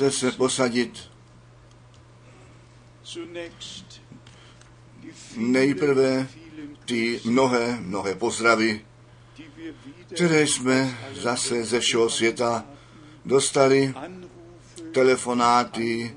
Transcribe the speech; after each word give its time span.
Můžete 0.00 0.18
se 0.18 0.32
posadit. 0.32 1.10
Nejprve 5.36 6.28
ty 6.84 7.20
mnohé, 7.24 7.78
mnohé 7.80 8.14
pozdravy, 8.14 8.86
které 10.14 10.46
jsme 10.46 10.98
zase 11.12 11.64
ze 11.64 11.80
všeho 11.80 12.10
světa 12.10 12.64
dostali, 13.24 13.94
telefonáty, 14.92 16.16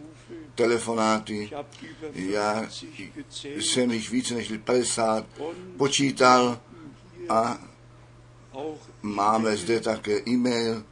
telefonáty. 0.55 1.49
Já 2.13 2.61
50 2.61 2.85
gezählt 3.15 3.63
jsem 3.63 3.91
jich 3.91 4.09
více 4.09 4.33
než 4.33 4.51
50 4.63 5.25
und 5.39 5.77
počítal 5.77 6.59
a 7.29 7.57
máme 9.01 9.57
zde 9.57 9.79
také 9.79 10.21
e-mail 10.27 10.83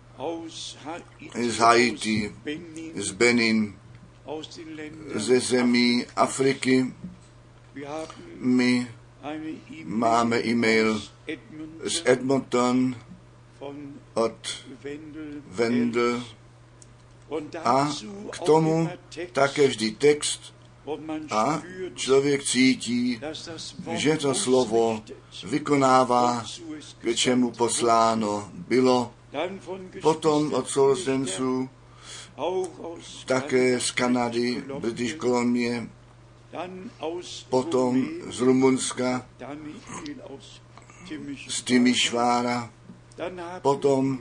z 1.50 1.58
Haiti, 1.58 2.36
z 2.96 3.12
Benin, 3.12 3.76
ze 5.16 5.40
zemí 5.40 6.06
Afriky. 6.16 6.94
My 8.38 8.88
máme 9.86 10.46
e-mail 10.46 11.02
z 11.84 12.02
Edmonton 12.06 12.96
od 14.14 14.66
Wendel, 15.48 16.24
a 17.64 17.88
k 18.32 18.40
tomu 18.40 18.90
také 19.32 19.68
vždy 19.68 19.92
text 19.92 20.54
a 21.32 21.62
člověk 21.96 22.44
cítí, 22.44 23.22
že 23.92 24.18
to 24.18 24.34
slovo 24.34 25.04
vykonává, 25.44 26.44
k 27.00 27.16
čemu 27.16 27.52
posláno 27.52 28.52
bylo. 28.68 29.14
Potom 30.02 30.54
od 30.54 30.70
sourozenců 30.70 31.70
také 33.26 33.80
z 33.80 33.92
Kanady, 33.92 34.64
British 34.80 35.16
Columbia, 35.16 35.86
potom 37.50 38.08
z 38.30 38.40
Rumunska, 38.42 39.26
z 41.48 41.58
Timišvára, 41.62 42.70
potom 43.62 44.20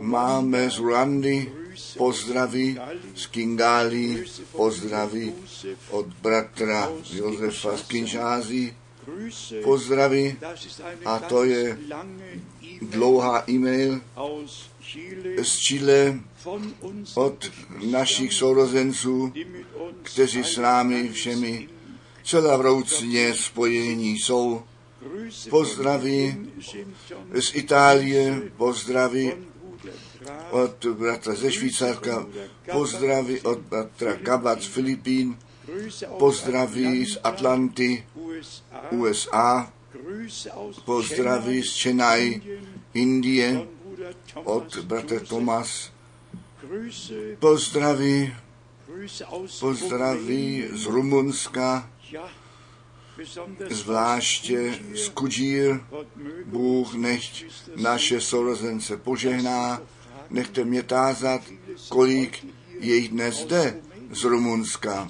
máme 0.00 0.70
z 0.70 0.78
Grüße 0.80 1.98
pozdraví 1.98 2.78
z 3.14 3.26
Kingali, 3.26 4.24
pozdraví 4.52 5.32
od 5.90 6.06
bratra 6.22 6.88
Josefa 7.12 7.76
z 7.76 7.82
Grüße, 9.06 9.62
pozdraví 9.62 10.36
a 11.04 11.18
to 11.18 11.44
je 11.44 11.78
dlouhá 12.82 13.44
e-mail 13.48 14.00
z 15.42 15.58
Chile 15.58 16.20
od 17.14 17.50
našich 17.90 18.32
sourozenců, 18.32 19.32
kteří 20.02 20.44
s 20.44 20.56
námi 20.56 21.08
všemi 21.08 21.68
celá 22.24 22.56
vroucně 22.56 23.34
spojení 23.34 24.18
jsou. 24.18 24.62
Pozdraví 25.50 26.50
Z 27.34 27.54
Itálie 27.54 28.42
pozdraví 28.56 29.32
od 30.50 30.86
bratra 30.86 31.34
ze 31.34 31.52
Švýcarska, 31.52 32.26
pozdraví 32.72 33.40
od 33.40 33.58
bratra 33.58 34.16
Gabat 34.16 34.62
z 34.62 34.66
Filipín, 34.66 35.36
pozdraví 36.18 37.06
z 37.06 37.18
Atlanty, 37.24 38.06
USA, 38.90 39.72
pozdraví 40.84 41.62
z 41.62 41.82
Chennai, 41.82 42.42
Indie, 42.94 43.66
od 44.34 44.78
bratra 44.84 45.20
Tomas, 45.20 45.92
pozdraví, 47.38 48.34
pozdraví 49.60 50.64
z 50.72 50.86
Rumunska, 50.86 51.90
zvláště 53.70 54.78
z 54.94 55.08
möge 55.08 55.80
Bůh 56.44 56.94
nechť 56.94 57.44
naše 57.76 58.20
sourozence 58.20 58.96
požehná, 58.96 59.80
nechte 60.30 60.64
mě 60.64 60.82
tázat, 60.82 61.40
kolik 61.88 62.46
je 62.80 62.96
jich 62.96 63.08
dnes 63.08 63.36
zde 63.36 63.80
z 64.10 64.24
Rumunska. 64.24 65.08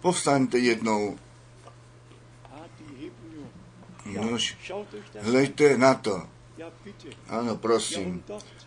Povstaňte 0.00 0.58
jednou, 0.58 1.18
Nož, 4.06 4.56
hleďte 5.20 5.78
na 5.78 5.94
to. 5.94 6.31
Ano, 7.28 7.56
prosím. 7.56 8.24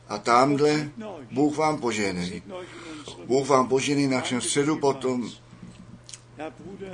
A 0.07 0.17
tamhle 0.17 0.89
Bůh 1.31 1.57
vám 1.57 1.83
unserem 1.83 2.41
Bůh 3.25 3.47
vám 3.47 3.67
poženej 3.67 4.07
na 4.07 4.21
všem 4.21 4.41
středu 4.41 4.77
potom. 4.77 5.29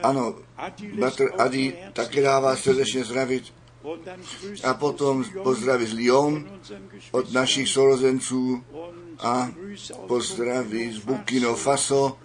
Ano, 0.03 0.35
bratr 0.95 1.29
Adi 1.37 1.73
také 1.93 2.21
dává 2.21 2.55
srdečně 2.55 3.03
zdravit. 3.03 3.53
A 4.63 4.73
potom 4.73 5.25
pozdraví 5.43 5.85
z 5.85 5.93
Lyon 5.93 6.59
od 7.11 7.33
našich 7.33 7.69
sourozenců 7.69 8.63
und 8.71 9.01
a 9.21 9.49
pozdraví 10.07 10.93
z 10.93 10.99
Burkina 10.99 11.53
Faso, 11.53 12.17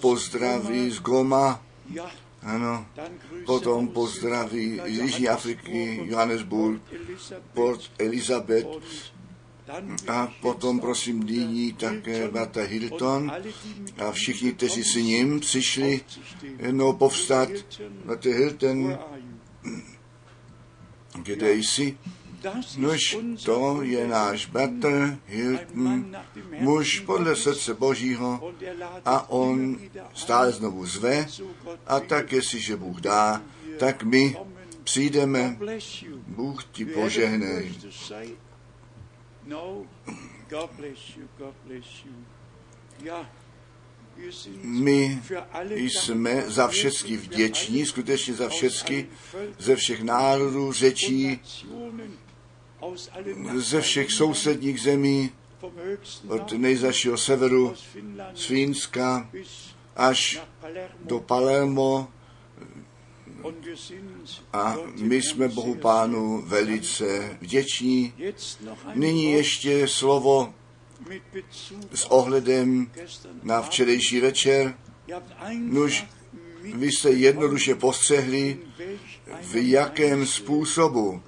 pozdraví 0.00 0.90
z 0.90 1.00
Goma. 1.00 1.62
Ano, 2.44 2.86
potom 3.46 3.88
pozdraví 3.88 4.80
Jižní 4.84 5.28
Afriky, 5.28 6.00
Johannesburg, 6.04 6.82
Port 7.54 7.80
Elizabeth 7.98 8.66
a 10.08 10.32
potom 10.40 10.80
prosím 10.80 11.20
nyní 11.22 11.72
také 11.72 12.28
und 12.28 12.56
Hilton 12.56 13.32
a 13.98 14.12
všichni, 14.12 14.52
kteří 14.52 14.84
s 14.84 14.94
ním 14.94 15.40
přišli 15.40 16.00
jednou 16.58 16.92
povstat. 16.92 17.48
Bratr 18.04 18.28
Hilton, 18.28 18.98
kde 21.22 21.54
jsi? 21.54 21.98
Nož, 22.76 23.16
to 23.44 23.82
je 23.82 24.08
náš 24.08 24.46
bratr 24.46 25.18
Hilton, 25.26 26.16
muž 26.58 27.00
podle 27.00 27.36
srdce 27.36 27.74
Božího 27.74 28.54
a 29.04 29.30
on 29.30 29.78
stále 30.14 30.52
znovu 30.52 30.86
zve 30.86 31.26
a 31.86 32.00
tak, 32.00 32.32
jestliže 32.32 32.76
Bůh 32.76 33.00
dá, 33.00 33.42
tak 33.78 34.02
my 34.02 34.36
přijdeme. 34.84 35.58
Bůh 36.26 36.64
ti 36.64 36.84
požehnej. 36.84 37.74
No, 39.46 39.86
My 44.62 45.22
jsme 45.74 46.44
za 46.46 46.68
für 46.68 47.16
vděční, 47.16 47.86
skutečně 47.86 48.34
za 48.34 48.48
Völkern 48.48 49.06
ze 49.58 49.76
všech 49.76 50.02
národů, 50.02 50.72
řečí, 50.72 51.40
ze 53.54 53.80
všech 53.80 54.12
sousedních 54.12 54.80
zemí, 54.80 55.30
od 56.28 56.52
nejzašího 56.52 57.16
severu, 57.16 57.74
z 58.34 58.44
Fínska 58.44 59.30
až 59.96 60.40
do 61.04 61.20
Palermo 61.20 62.08
a 64.52 64.76
my 65.00 65.22
jsme 65.22 65.48
Bohu 65.48 65.74
Pánu 65.74 66.42
velice 66.46 67.36
vděční. 67.40 68.14
Nyní 68.94 69.32
ještě 69.32 69.88
slovo 69.88 70.54
s 71.94 72.04
ohledem 72.04 72.90
na 73.42 73.62
včerejší 73.62 74.20
večer. 74.20 74.74
Nuž, 75.52 76.04
vy 76.74 76.92
jste 76.92 77.10
jednoduše 77.10 77.74
postřehli, 77.74 78.58
v 79.42 79.70
jakém 79.70 80.26
způsobu 80.26 81.22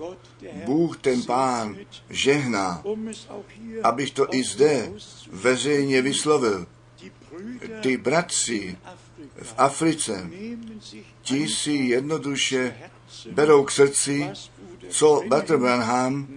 Bůh 0.64 0.96
ten 0.96 1.22
Pán 1.22 1.76
žehná, 2.10 2.82
abych 3.82 4.10
to 4.10 4.34
i 4.34 4.42
zde 4.42 4.92
veřejně 5.30 6.02
vyslovil. 6.02 6.66
Ty 7.80 7.96
bratři 7.96 8.76
v 9.42 9.54
Africe, 9.58 10.30
ti 11.22 11.48
si 11.48 11.72
jednoduše 11.72 12.76
berou 13.32 13.64
k 13.64 13.70
srdci, 13.70 14.30
co 14.88 15.22
Butler 15.28 15.58
Branham 15.58 16.28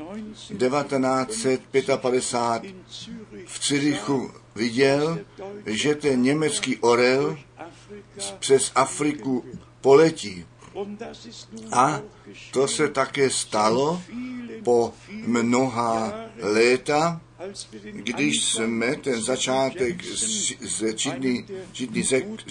1955 0.58 2.76
v 3.46 3.60
Cirichu 3.60 4.32
viděl, 4.56 5.20
že 5.66 5.96
ten 5.96 6.22
německý 6.22 6.78
orel 6.78 7.38
přes 8.40 8.72
Afriku 8.76 9.46
poletí. 9.82 10.46
A 11.72 12.02
to 12.52 12.68
se 12.68 12.88
také 12.88 13.30
stalo 13.30 14.02
po 14.64 14.94
mnoha 15.26 16.14
léta, 16.42 17.22
když 17.94 18.44
jsme 18.44 18.96
ten 18.96 19.22
začátek 19.22 20.04
z 20.04 20.94
Chidney, 20.98 21.46
Chidney 21.74 22.04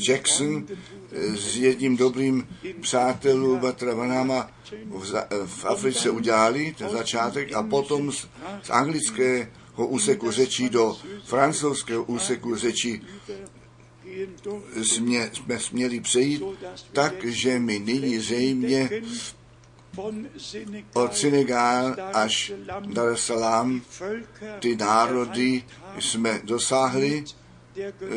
Jackson 0.08 0.66
s 1.12 1.56
jedním 1.56 1.96
dobrým 1.96 2.48
přátelů 2.80 3.58
Batra 3.58 3.94
Vanama 3.94 4.50
v, 4.88 5.12
v 5.46 5.64
Africe 5.64 6.10
udělali, 6.10 6.74
ten 6.78 6.88
začátek, 6.90 7.52
a 7.52 7.62
potom 7.62 8.12
z, 8.12 8.28
z 8.62 8.70
anglického 8.70 9.86
úseku 9.86 10.30
řečí 10.30 10.68
do 10.68 10.96
francouzského 11.24 12.04
úseku 12.04 12.56
řečí 12.56 13.02
jsme, 14.82 15.30
jsme 15.32 15.58
směli 15.60 16.00
přejít, 16.00 16.42
takže 16.92 17.58
my 17.58 17.78
nyní 17.78 18.18
zřejmě 18.18 18.90
od 20.94 21.16
Senegal 21.16 21.96
až 22.14 22.52
Dar 22.86 23.08
es 23.12 23.20
Salaam 23.20 23.82
ty 24.60 24.76
národy 24.76 25.64
jsme 25.98 26.40
dosáhli 26.44 27.24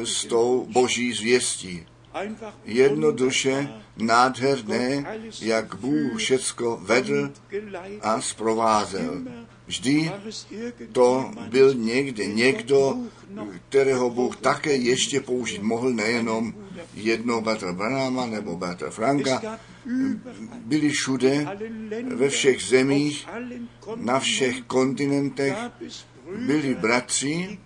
s 0.03 0.25
tou 0.25 0.67
boží 0.71 1.13
zvěstí. 1.13 1.85
Jednoduše 2.65 3.69
nádherné, 3.97 5.19
jak 5.41 5.75
Bůh 5.75 6.17
všecko 6.17 6.79
vedl 6.81 7.31
a 8.01 8.21
zprovázel. 8.21 9.21
Vždy 9.71 10.11
to 10.91 11.31
byl 11.49 11.73
někde 11.73 12.25
někdo, 12.25 12.97
kterého 13.69 14.09
Bůh 14.09 14.35
také 14.37 14.75
ještě 14.75 15.21
použít 15.21 15.61
mohl, 15.61 15.89
nejenom 15.93 16.53
jednou 16.93 17.41
Batra 17.41 17.73
Branama 17.73 18.25
nebo 18.25 18.57
Batra 18.57 18.91
Franka, 18.91 19.59
byli 20.65 20.89
všude, 20.89 21.47
ve 22.15 22.29
všech 22.29 22.63
zemích, 22.63 23.27
na 23.95 24.19
všech 24.19 24.61
kontinentech, 24.61 25.55
byli 26.35 26.75
bratři, 26.75 27.59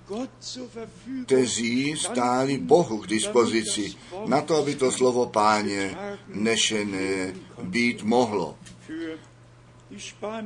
kteří 1.25 1.95
stáli 1.97 2.57
Bohu 2.57 2.97
k 2.97 3.07
dispozici 3.07 3.93
na 4.25 4.41
to, 4.41 4.55
aby 4.55 4.75
to 4.75 4.91
slovo 4.91 5.25
páně 5.25 5.97
nešené 6.27 7.33
být 7.63 8.03
mohlo. 8.03 8.57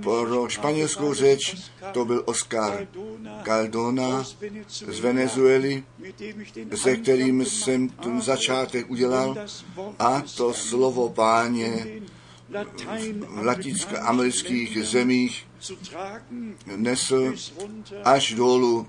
Pro 0.03 0.49
španělskou 0.49 1.13
řeč 1.13 1.55
to 1.93 2.05
byl 2.05 2.23
Oscar 2.25 2.87
Caldona 3.45 4.23
z 4.67 4.99
Venezuely, 4.99 5.83
se 6.75 6.95
kterým 6.95 7.45
jsem 7.45 7.89
ten 7.89 8.21
začátek 8.21 8.89
udělal 8.89 9.35
a 9.99 10.23
to 10.37 10.53
slovo 10.53 11.09
páně 11.09 12.01
v 13.27 13.45
latinsko-amerických 13.45 14.85
zemích 14.85 15.47
nesl 16.75 17.33
až 18.03 18.33
dolů 18.33 18.87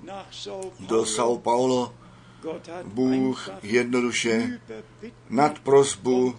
do 0.79 1.03
São 1.03 1.39
Paulo. 1.39 1.93
Bůh 2.83 3.49
jednoduše 3.63 4.59
nad 5.29 5.59
prosbu 5.59 6.35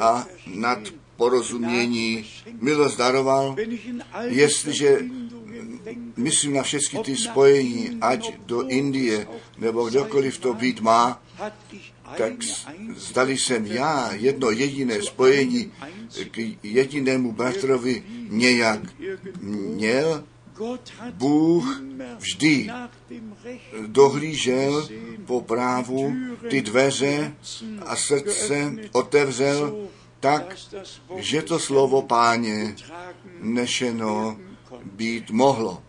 a 0.00 0.26
nad 0.46 0.78
porozumění 1.16 2.24
milost 2.60 2.98
daroval, 2.98 3.56
jestliže 4.22 4.98
myslím 6.16 6.52
na 6.52 6.62
všechny 6.62 6.98
ty 6.98 7.16
spojení, 7.16 7.98
ať 8.00 8.38
do 8.46 8.68
Indie, 8.68 9.26
nebo 9.58 9.88
kdokoliv 9.88 10.38
to 10.38 10.54
být 10.54 10.80
má, 10.80 11.22
tak 12.16 12.32
zdali 12.96 13.38
jsem 13.38 13.66
já 13.66 14.12
jedno 14.12 14.50
jediné 14.50 15.02
spojení 15.02 15.72
k 16.30 16.56
jedinému 16.62 17.32
bratrovi 17.32 18.02
nějak 18.28 18.80
měl, 19.40 20.24
Bůh 21.12 21.82
vždy 22.18 22.70
dohlížel 23.86 24.88
po 25.26 25.40
právu, 25.40 26.14
ty 26.50 26.62
dveře 26.62 27.34
a 27.86 27.96
srdce 27.96 28.74
otevřel 28.92 29.88
tak, 30.24 30.56
že 31.16 31.42
to 31.42 31.58
slovo 31.58 32.02
páně 32.02 32.76
nešeno 33.40 34.38
být 34.84 35.30
mohlo. 35.30 35.82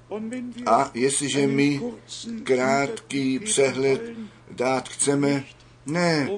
A 0.65 0.92
jestliže 0.94 1.48
my 1.48 1.82
krátký 2.44 3.39
přehled 3.39 4.01
dát 4.51 4.89
chceme, 4.89 5.44
ne, 5.86 6.30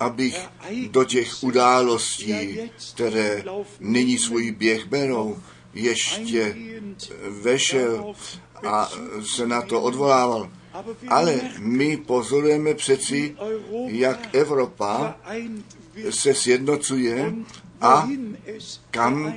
abych 0.00 0.48
do 0.90 1.04
těch 1.04 1.42
událostí, 1.42 2.58
které 2.94 3.44
nyní 3.80 4.18
svůj 4.18 4.50
běh 4.50 4.86
berou, 4.86 5.38
ještě 5.74 6.56
vešel 7.28 8.14
a 8.66 8.90
se 9.34 9.46
na 9.46 9.62
to 9.62 9.82
odvolával. 9.82 10.50
Ale 11.08 11.40
my 11.58 11.96
pozorujeme 11.96 12.74
přeci, 12.74 13.36
jak 13.86 14.34
Evropa 14.34 15.16
se 16.10 16.34
sjednocuje 16.34 17.34
a 17.80 18.08
kam 18.90 19.34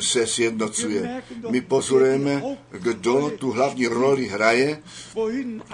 se 0.00 0.26
sjednocuje. 0.26 1.22
My 1.50 1.60
pozorujeme, 1.60 2.42
kdo 2.70 3.30
tu 3.30 3.50
hlavní 3.50 3.86
roli 3.86 4.26
hraje, 4.26 4.82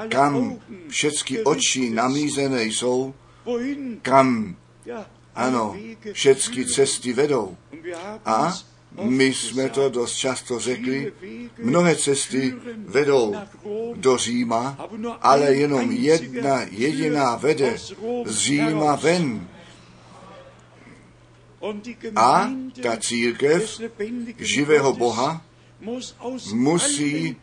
kam 0.08 0.56
všechny 0.88 1.42
oči 1.42 1.90
namízené 1.90 2.64
jsou, 2.64 3.14
kam, 4.02 4.56
ano, 5.34 5.76
všechny 6.12 6.66
cesty 6.66 7.12
vedou. 7.12 7.56
A 8.24 8.54
my 9.02 9.24
jsme 9.24 9.68
to 9.68 9.88
dost 9.88 10.16
často 10.16 10.58
řekli, 10.58 11.12
mnohé 11.58 11.96
cesty 11.96 12.54
vedou 12.86 13.34
do 13.94 14.16
Říma, 14.16 14.88
ale 15.20 15.54
jenom 15.54 15.90
jedna 15.90 16.60
jediná 16.70 17.36
vede 17.36 17.78
z 18.24 18.38
Říma 18.38 18.96
ven. 18.96 19.48
A 22.16 22.50
ta 22.82 22.96
církev 22.96 23.80
živého 24.38 24.92
Boha 24.92 25.42
musí 26.52 27.36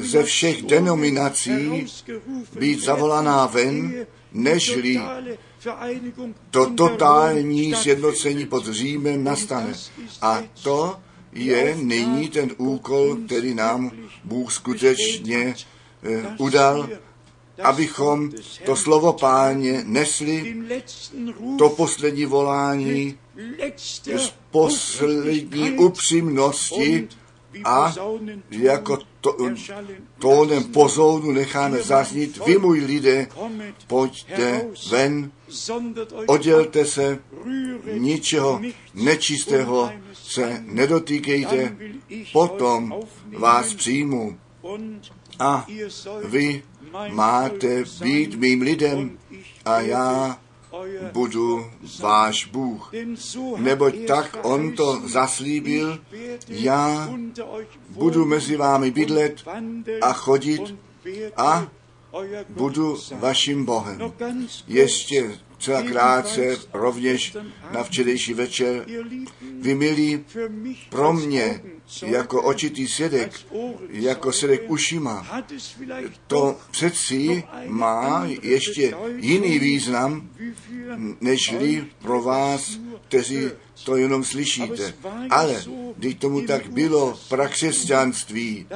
ze 0.00 0.22
všech 0.22 0.62
denominací 0.62 1.86
být 2.58 2.82
zavolaná 2.82 3.46
ven, 3.46 4.06
nežli 4.32 5.00
to 6.50 6.70
totální 6.70 7.74
sjednocení 7.74 8.46
pod 8.46 8.66
Římem 8.66 9.24
nastane. 9.24 9.72
A 10.22 10.42
to 10.62 10.96
je 11.32 11.76
nyní 11.76 12.28
ten 12.28 12.50
úkol, 12.56 13.16
který 13.26 13.54
nám 13.54 13.90
Bůh 14.24 14.52
skutečně 14.52 15.54
eh, 16.02 16.34
udal, 16.38 16.88
abychom 17.62 18.30
to 18.64 18.76
slovo 18.76 19.12
páně 19.12 19.82
nesli, 19.86 20.56
to 21.58 21.68
poslední 21.68 22.24
volání 22.24 23.18
z 24.16 24.34
poslední 24.50 25.78
upřímnosti 25.78 27.08
a 27.64 27.94
jako 28.50 28.98
to, 29.20 29.36
tónem 30.18 30.64
pozounu 30.64 31.32
necháme 31.32 31.82
zaznít, 31.82 32.40
vy 32.46 32.58
můj 32.58 32.80
lidé, 32.80 33.28
pojďte 33.86 34.66
ven, 34.90 35.30
oddělte 36.26 36.84
se, 36.84 37.18
ničeho 37.92 38.60
nečistého 38.94 39.92
se 40.12 40.62
nedotýkejte, 40.66 41.76
potom 42.32 42.94
vás 43.38 43.74
přijmu. 43.74 44.38
A 45.38 45.66
vy 46.24 46.62
máte 47.08 47.84
být 48.02 48.34
mým 48.34 48.62
lidem 48.62 49.18
a 49.64 49.80
já 49.80 50.38
budu 51.12 51.66
váš 52.00 52.46
Bůh. 52.46 52.92
Neboť 53.56 53.94
tak 54.06 54.38
on 54.42 54.72
to 54.72 55.00
zaslíbil, 55.08 55.98
já 56.48 57.08
budu 57.88 58.24
mezi 58.24 58.56
vámi 58.56 58.90
bydlet 58.90 59.44
a 60.02 60.12
chodit 60.12 60.74
a 61.36 61.68
budu 62.48 62.96
vaším 63.12 63.64
Bohem. 63.64 64.12
Ještě 64.66 65.38
celá 65.58 65.82
krátce 65.82 66.56
rovněž 66.72 67.36
na 67.72 67.84
včerejší 67.84 68.34
večer. 68.34 68.86
Vy 69.60 69.74
milí, 69.74 70.24
pro 70.90 71.12
mě 71.12 71.60
jako 72.02 72.42
očitý 72.42 72.88
svědek, 72.88 73.32
jako 73.90 74.32
svědek 74.32 74.70
ušima. 74.70 75.42
To 76.26 76.58
přeci 76.70 77.44
má 77.66 78.26
ještě 78.42 78.94
jiný 79.16 79.58
význam, 79.58 80.30
nežli 81.20 81.84
pro 82.02 82.22
vás, 82.22 82.78
kteří 83.08 83.50
to 83.84 83.96
jenom 83.96 84.24
slyšíte. 84.24 84.94
Ale 85.30 85.64
když 85.96 86.14
tomu 86.14 86.40
tak 86.40 86.68
bylo 86.68 87.14
v 87.14 87.28
prakřesťanství, 87.28 88.66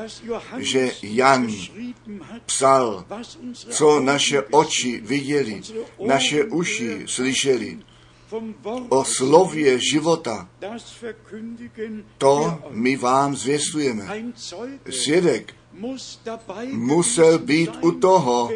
že 0.59 0.93
Jan 1.03 1.55
psal, 2.47 3.05
co 3.71 4.01
naše 4.01 4.43
oči 4.43 5.01
viděli, 5.05 5.63
naše 6.07 6.45
uši 6.45 7.03
slyšeli, 7.07 7.79
o 8.89 9.05
slově 9.05 9.79
života. 9.79 10.49
To 12.19 12.59
my 12.71 12.97
vám 12.97 13.37
zvěstujeme. 13.37 14.33
Svědek 14.91 15.55
musel 16.73 17.39
být 17.39 17.71
u 17.81 17.93
toho, 17.93 18.51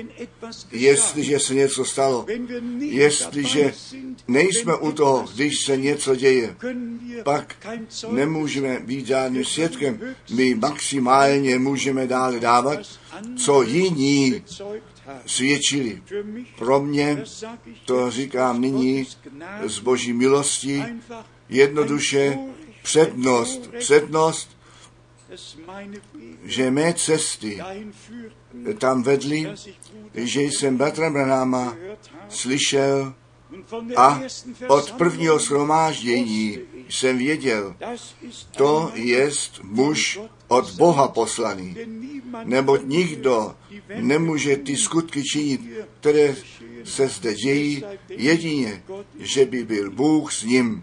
jestliže 0.73 1.41
se 1.41 1.55
něco 1.55 1.85
stalo. 1.85 2.27
Jestliže 2.79 3.73
nejsme 4.29 4.77
u 4.77 4.93
toho, 4.93 5.25
když 5.35 5.65
se 5.65 5.77
něco 5.77 6.17
děje, 6.17 6.57
pak 7.25 7.57
nemůžeme 8.11 8.81
být 8.81 9.07
žádným 9.07 9.45
svědkem. 9.45 10.01
My 10.31 10.55
maximálně 10.55 11.59
můžeme 11.59 12.07
dále 12.07 12.41
dávat, 12.41 12.79
co 13.37 13.63
jiní 13.63 14.43
svědčili. 15.27 16.03
Pro 16.59 16.81
mě, 16.81 17.25
to 17.85 18.11
říkám 18.11 18.61
nyní, 18.61 19.07
z 19.67 19.79
boží 19.79 20.13
milosti, 20.13 20.85
jednoduše 21.49 22.39
přednost, 22.83 23.71
přednost, 23.79 24.57
že 26.45 26.71
mé 26.71 26.95
cesty 26.95 27.61
tam 28.79 29.03
vedly, 29.03 29.47
že 30.15 30.43
jsem 30.43 30.77
Bertram 30.77 31.13
Branhama 31.13 31.77
slyšel 32.29 33.15
a 33.97 34.21
od 34.69 34.93
prvního 34.93 35.39
shromáždění 35.39 36.59
jsem 36.89 37.19
věděl, 37.19 37.77
to 38.57 38.91
je 38.95 39.31
muž 39.63 40.21
od 40.49 40.71
Boha 40.71 41.09
poslaný, 41.09 41.77
neboť 42.45 42.81
nikdo 42.85 43.55
nemůže 44.01 44.57
ty 44.57 44.77
skutky 44.77 45.23
činit, 45.23 45.61
které 46.01 46.37
se 46.85 47.09
zde 47.09 47.35
dějí, 47.35 47.85
jedině, 48.09 48.83
že 49.19 49.47
by 49.47 49.65
byl 49.65 49.91
Bůh 49.91 50.33
s 50.33 50.43
ním. 50.43 50.83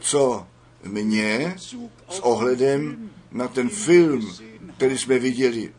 Co 0.00 0.46
mě 0.84 1.54
s 2.08 2.20
ohledem 2.20 3.10
na 3.32 3.48
ten 3.48 3.68
film, 3.68 4.32
který 4.76 4.98
jsme 4.98 5.18
viděli, 5.18 5.72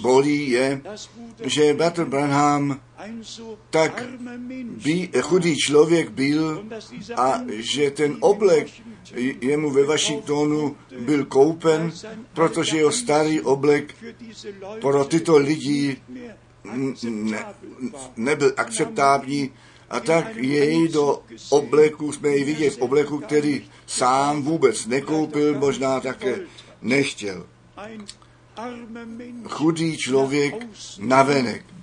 bolí 0.00 0.50
je, 0.50 0.80
že 1.44 1.74
Bater 1.74 2.04
Branham 2.04 2.80
tak 3.70 4.04
by, 4.84 5.10
chudý 5.20 5.56
člověk 5.56 6.10
byl 6.10 6.64
a 7.16 7.40
že 7.48 7.90
ten 7.90 8.16
oblek 8.20 8.66
jemu 9.40 9.70
ve 9.70 9.84
Washingtonu 9.84 10.76
byl 10.98 11.24
koupen, 11.24 11.92
protože 12.32 12.76
jeho 12.76 12.92
starý 12.92 13.40
oblek 13.40 13.94
pro 14.80 15.04
tyto 15.04 15.36
lidi 15.36 15.96
ne, 17.04 17.44
nebyl 18.16 18.52
akceptábní 18.56 19.50
a 19.90 20.00
tak 20.00 20.36
jej 20.36 20.88
do 20.88 21.22
obleku, 21.50 22.12
jsme 22.12 22.28
jej 22.28 22.44
viděli 22.44 22.70
v 22.70 22.78
obleku, 22.78 23.18
který 23.18 23.70
sám 23.86 24.42
vůbec 24.42 24.86
nekoupil, 24.86 25.58
možná 25.58 26.00
také 26.00 26.40
nechtěl. 26.82 27.46
Chudý 29.48 29.96
člověk 29.96 30.54
navenek 30.98 31.73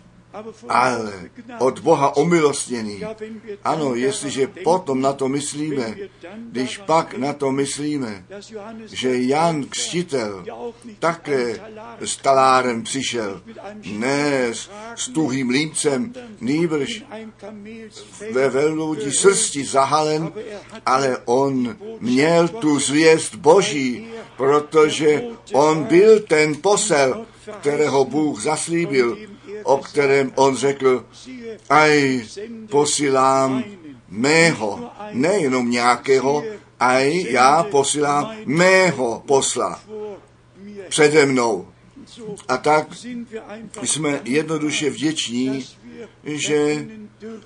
ale 0.69 1.29
od 1.59 1.79
Boha 1.79 2.15
omilostněný. 2.15 3.01
Ano, 3.63 3.95
jestliže 3.95 4.47
potom 4.47 5.01
na 5.01 5.13
to 5.13 5.27
myslíme, 5.27 5.95
když 6.51 6.77
pak 6.77 7.17
na 7.17 7.33
to 7.33 7.51
myslíme, 7.51 8.25
že 8.85 9.23
Jan 9.23 9.63
Křtitel 9.63 10.45
také 10.99 11.59
s 11.99 12.17
talárem 12.17 12.83
přišel, 12.83 13.41
ne 13.83 14.53
s 14.95 15.07
tuhým 15.13 15.49
límcem, 15.49 16.13
nýbrž 16.41 17.03
ve 18.31 18.49
velloudí 18.49 19.11
srsti 19.11 19.65
zahalen, 19.65 20.31
ale 20.85 21.17
on 21.25 21.77
měl 21.99 22.47
tu 22.47 22.79
zvěst 22.79 23.35
Boží, 23.35 24.07
protože 24.37 25.23
on 25.53 25.83
byl 25.83 26.19
ten 26.19 26.55
posel, 26.55 27.25
kterého 27.59 28.05
Bůh 28.05 28.41
zaslíbil 28.41 29.17
o 29.63 29.77
kterém 29.77 30.31
on 30.35 30.55
řekl, 30.55 31.05
aj 31.69 32.23
posílám 32.69 33.63
mého, 34.09 34.91
nejenom 35.11 35.69
nějakého, 35.69 36.43
aj 36.79 37.25
já 37.29 37.63
posílám 37.63 38.35
mého 38.45 39.23
posla 39.25 39.81
přede 40.89 41.25
mnou. 41.25 41.67
A 42.47 42.57
tak 42.57 42.87
jsme 43.83 44.21
jednoduše 44.23 44.89
vděční, 44.89 45.65
že 46.23 46.85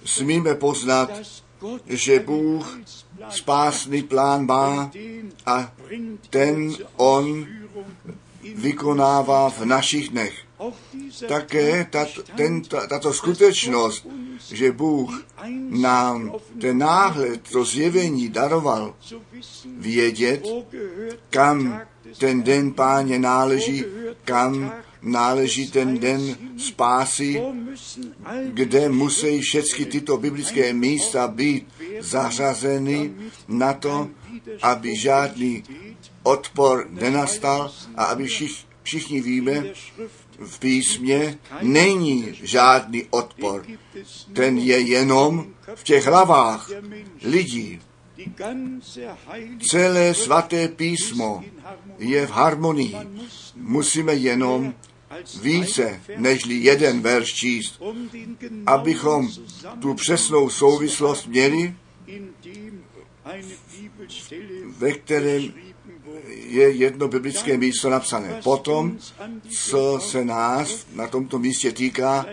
smíme 0.05 0.55
poznat, 0.55 1.11
že 1.85 2.19
Bůh 2.19 2.79
spásný 3.29 4.03
plán 4.03 4.45
má 4.45 4.91
a 5.45 5.73
ten 6.29 6.75
on 6.95 7.47
vykonává 8.55 9.49
v 9.49 9.65
našich 9.65 10.09
dnech. 10.09 10.44
Také 11.27 11.87
tato, 11.89 12.23
tento, 12.35 12.87
tato 12.87 13.13
skutečnost, 13.13 14.07
že 14.51 14.71
Bůh 14.71 15.25
nám 15.69 16.35
ten 16.61 16.77
náhled, 16.77 17.41
to 17.51 17.65
zjevení 17.65 18.29
daroval, 18.29 18.95
vědět, 19.77 20.47
kam 21.29 21.81
ten 22.17 22.43
den 22.43 22.73
páně 22.73 23.19
náleží, 23.19 23.85
kam 24.23 24.73
náleží 25.01 25.71
ten 25.71 25.99
den 25.99 26.37
spásy, 26.57 27.41
kde 28.47 28.89
musí 28.89 29.41
všechny 29.41 29.85
tyto 29.85 30.17
biblické 30.17 30.73
místa 30.73 31.27
být 31.27 31.67
zařazeny 31.99 33.13
na 33.47 33.73
to, 33.73 34.09
aby 34.61 34.95
žádný 34.95 35.63
odpor 36.23 36.87
nenastal 36.89 37.71
a 37.95 38.03
aby 38.03 38.25
všichni, 38.27 38.65
všichni 38.83 39.21
víme, 39.21 39.63
v 40.39 40.59
písmě 40.59 41.37
není 41.61 42.29
žádný 42.43 43.03
odpor. 43.09 43.65
Ten 44.33 44.57
je 44.57 44.79
jenom 44.79 45.47
v 45.75 45.83
těch 45.83 46.05
hlavách 46.05 46.69
lidí. 47.23 47.81
Celé 49.59 50.13
svaté 50.13 50.67
písmo 50.67 51.43
je 51.97 52.27
v 52.27 52.31
harmonii. 52.31 52.95
Musíme 53.55 54.13
jenom 54.13 54.73
více 55.41 56.01
nežli 56.17 56.55
jeden 56.55 57.01
verš 57.01 57.33
číst, 57.33 57.81
abychom 58.65 59.29
tu 59.79 59.93
přesnou 59.93 60.49
souvislost 60.49 61.27
měli, 61.27 61.75
ve 64.77 64.91
kterém 64.91 65.53
je 66.27 66.71
jedno 66.71 67.07
biblické 67.07 67.57
místo 67.57 67.89
napsané. 67.89 68.41
Potom, 68.43 68.97
co 69.49 69.99
se 70.01 70.25
nás 70.25 70.87
na 70.93 71.07
tomto 71.07 71.39
místě 71.39 71.71
týká, 71.71 72.25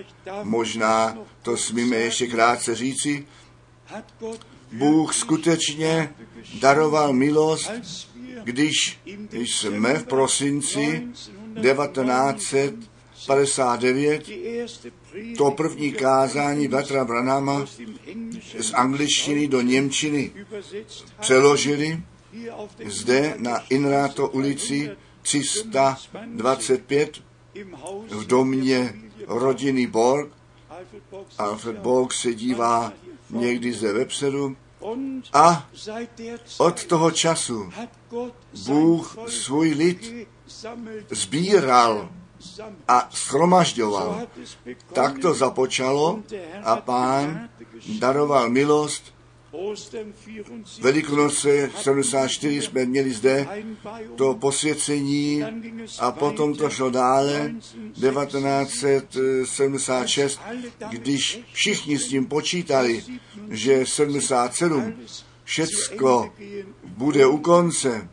možná 0.43 1.19
to 1.43 1.57
smíme 1.57 1.97
ještě 1.97 2.27
krátce 2.27 2.75
říci, 2.75 3.27
Bůh 4.73 5.15
skutečně 5.15 6.15
daroval 6.61 7.13
milost, 7.13 7.71
když 8.45 9.01
jsme 9.33 9.99
v 9.99 10.05
prosinci 10.05 11.09
1959 11.63 14.31
to 15.37 15.51
první 15.51 15.93
kázání 15.93 16.69
Batra 16.69 17.05
Branama 17.05 17.67
z 18.59 18.73
angličtiny 18.73 19.49
do 19.49 19.61
němčiny 19.61 20.31
přeložili 21.21 22.03
zde 22.85 23.35
na 23.39 23.59
Inrato 23.59 24.29
ulici 24.29 24.91
325 25.23 27.23
v 28.11 28.27
domě 28.27 28.95
rodiny 29.27 29.87
Borg. 29.87 30.33
Alfred 31.39 31.79
Borg 31.79 32.13
se 32.13 32.35
dívá 32.35 32.93
někdy 33.31 33.73
ze 33.73 33.93
websetu 33.93 34.57
a 35.33 35.69
od 36.59 36.85
toho 36.85 37.11
času 37.11 37.71
Bůh 38.67 39.19
svůj 39.29 39.69
lid 39.69 40.27
sbíral 41.11 42.09
a 42.89 43.09
schromažďoval. 43.13 44.27
Tak 44.93 45.19
to 45.19 45.35
započalo 45.35 46.23
a 46.65 46.77
pán 46.77 47.49
daroval 47.99 48.49
milost 48.49 49.12
Velikonoce 50.81 51.71
74 51.81 52.63
jsme 52.63 52.85
měli 52.85 53.11
zde 53.11 53.47
to 54.17 54.35
posvěcení 54.35 55.45
a 55.99 56.13
potom 56.13 56.55
to 56.55 56.71
šlo 56.71 56.91
dále 56.91 57.55
1976, 57.93 60.41
když 60.91 61.41
všichni 61.53 61.99
s 61.99 62.09
tím 62.09 62.27
počítali, 62.27 63.05
že 63.51 63.87
77 63.87 64.95
všecko 65.45 66.33
bude 66.85 67.27
u 67.27 67.39
konce. 67.39 68.09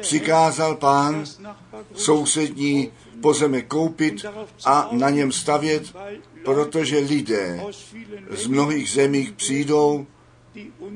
Přikázal 0.00 0.76
pán 0.76 1.24
sousední 1.94 2.92
pozemek 3.22 3.66
koupit 3.66 4.24
a 4.64 4.88
na 4.92 5.10
něm 5.10 5.32
stavět, 5.32 5.82
protože 6.44 6.98
lidé 6.98 7.60
z 8.30 8.46
mnohých 8.46 8.90
zemích 8.90 9.32
přijdou, 9.32 10.06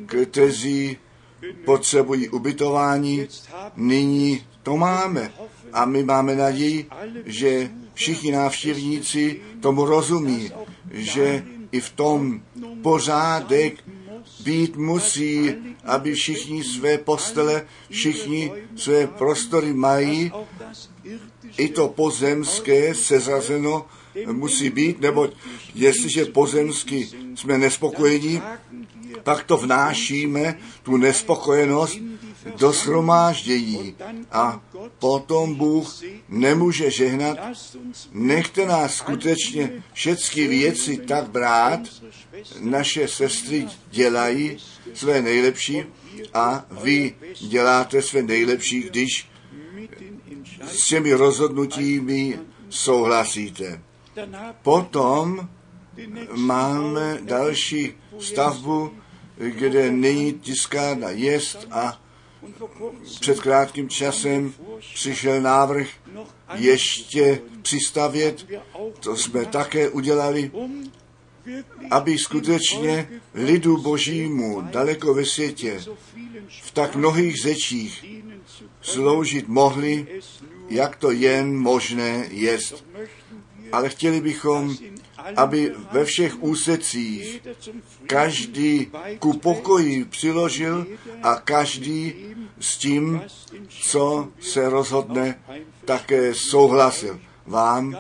kteří 0.07 0.97
potřebují 1.65 2.29
ubytování. 2.29 3.29
Nyní 3.77 4.47
to 4.63 4.77
máme. 4.77 5.33
A 5.73 5.85
my 5.85 6.03
máme 6.03 6.35
naději, 6.37 6.87
že 7.25 7.71
všichni 7.95 8.33
návštěvníci 8.33 9.41
tomu 9.61 9.85
rozumí, 9.85 10.51
že 10.91 11.45
i 11.73 11.81
v 11.81 11.91
tom 11.91 12.43
pořádek 12.83 13.85
být 14.45 14.77
musí, 14.77 15.55
aby 15.85 16.15
všichni 16.15 16.65
své 16.65 16.99
postele, 16.99 17.67
všichni 17.91 18.53
své 18.77 19.07
prostory 19.07 19.73
mají, 19.73 20.33
i 21.57 21.69
to 21.69 21.89
pozemské 21.89 22.95
seřazeno 22.95 23.87
musí 24.33 24.71
být, 24.71 25.01
nebo 25.01 25.29
jestliže 25.75 26.25
pozemsky 26.25 27.09
jsme 27.35 27.59
nespokojení, 27.59 28.43
pak 29.23 29.45
to 29.45 29.57
vnášíme, 29.57 30.59
tu 30.83 30.97
nespokojenost, 30.97 31.99
do 32.59 32.73
shromáždění. 32.73 33.97
A 34.33 34.63
potom 34.99 35.55
Bůh 35.55 36.03
nemůže 36.29 36.91
žehnat. 36.91 37.39
Nechte 38.13 38.67
nás 38.67 38.95
skutečně 38.95 39.83
všechny 39.93 40.49
věci 40.49 40.97
tak 40.97 41.31
brát. 41.31 41.81
Naše 42.61 43.09
sestry 43.09 43.67
dělají 43.91 44.57
své 44.95 45.23
nejlepší 45.23 45.85
a 46.35 46.65
vy 46.83 47.15
děláte 47.41 48.03
své 48.03 48.23
nejlepší, 48.23 48.83
když 48.83 49.29
s 50.67 50.89
těmi 50.89 51.13
rozhodnutími 51.13 52.39
souhlasíte. 52.69 53.81
Potom 54.63 55.49
máme 56.35 57.19
další 57.23 57.95
stavbu, 58.19 58.91
kde 59.37 59.91
není 59.91 60.33
tiskána 60.33 61.11
jest 61.11 61.67
a 61.71 62.01
před 63.21 63.41
krátkým 63.41 63.89
časem 63.89 64.55
přišel 64.95 65.41
návrh 65.41 65.89
ještě 66.55 67.41
přistavět, 67.63 68.47
to 69.01 69.17
jsme 69.17 69.45
také 69.47 69.89
udělali, 69.89 70.51
aby 71.91 72.19
skutečně 72.19 73.09
lidu 73.35 73.77
božímu 73.77 74.61
daleko 74.61 75.15
ve 75.15 75.25
světě 75.25 75.85
v 76.63 76.71
tak 76.71 76.97
mnohých 76.97 77.37
řečích 77.43 78.14
sloužit 78.85 79.49
mohli, 79.49 80.07
jak 80.69 80.97
to 80.97 81.11
jen 81.11 81.57
možné 81.57 82.27
jest. 82.31 82.85
Ale 83.73 83.89
chtěli 83.89 84.21
bychom, 84.21 84.77
aby 85.37 85.73
ve 85.93 86.05
všech 86.05 86.43
úsecích 86.43 87.43
každý 88.07 88.91
ku 89.19 89.33
pokoji 89.33 90.05
přiložil 90.05 90.87
a 91.23 91.35
každý 91.35 92.15
s 92.61 92.77
tím, 92.77 93.23
co 93.69 94.29
se 94.41 94.69
rozhodne, 94.69 95.41
také 95.85 96.35
souhlasil. 96.35 97.21
Vám 97.47 97.97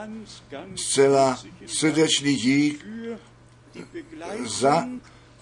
zcela 0.74 1.38
srdečný 1.66 2.36
dík 2.36 2.86
za 4.46 4.84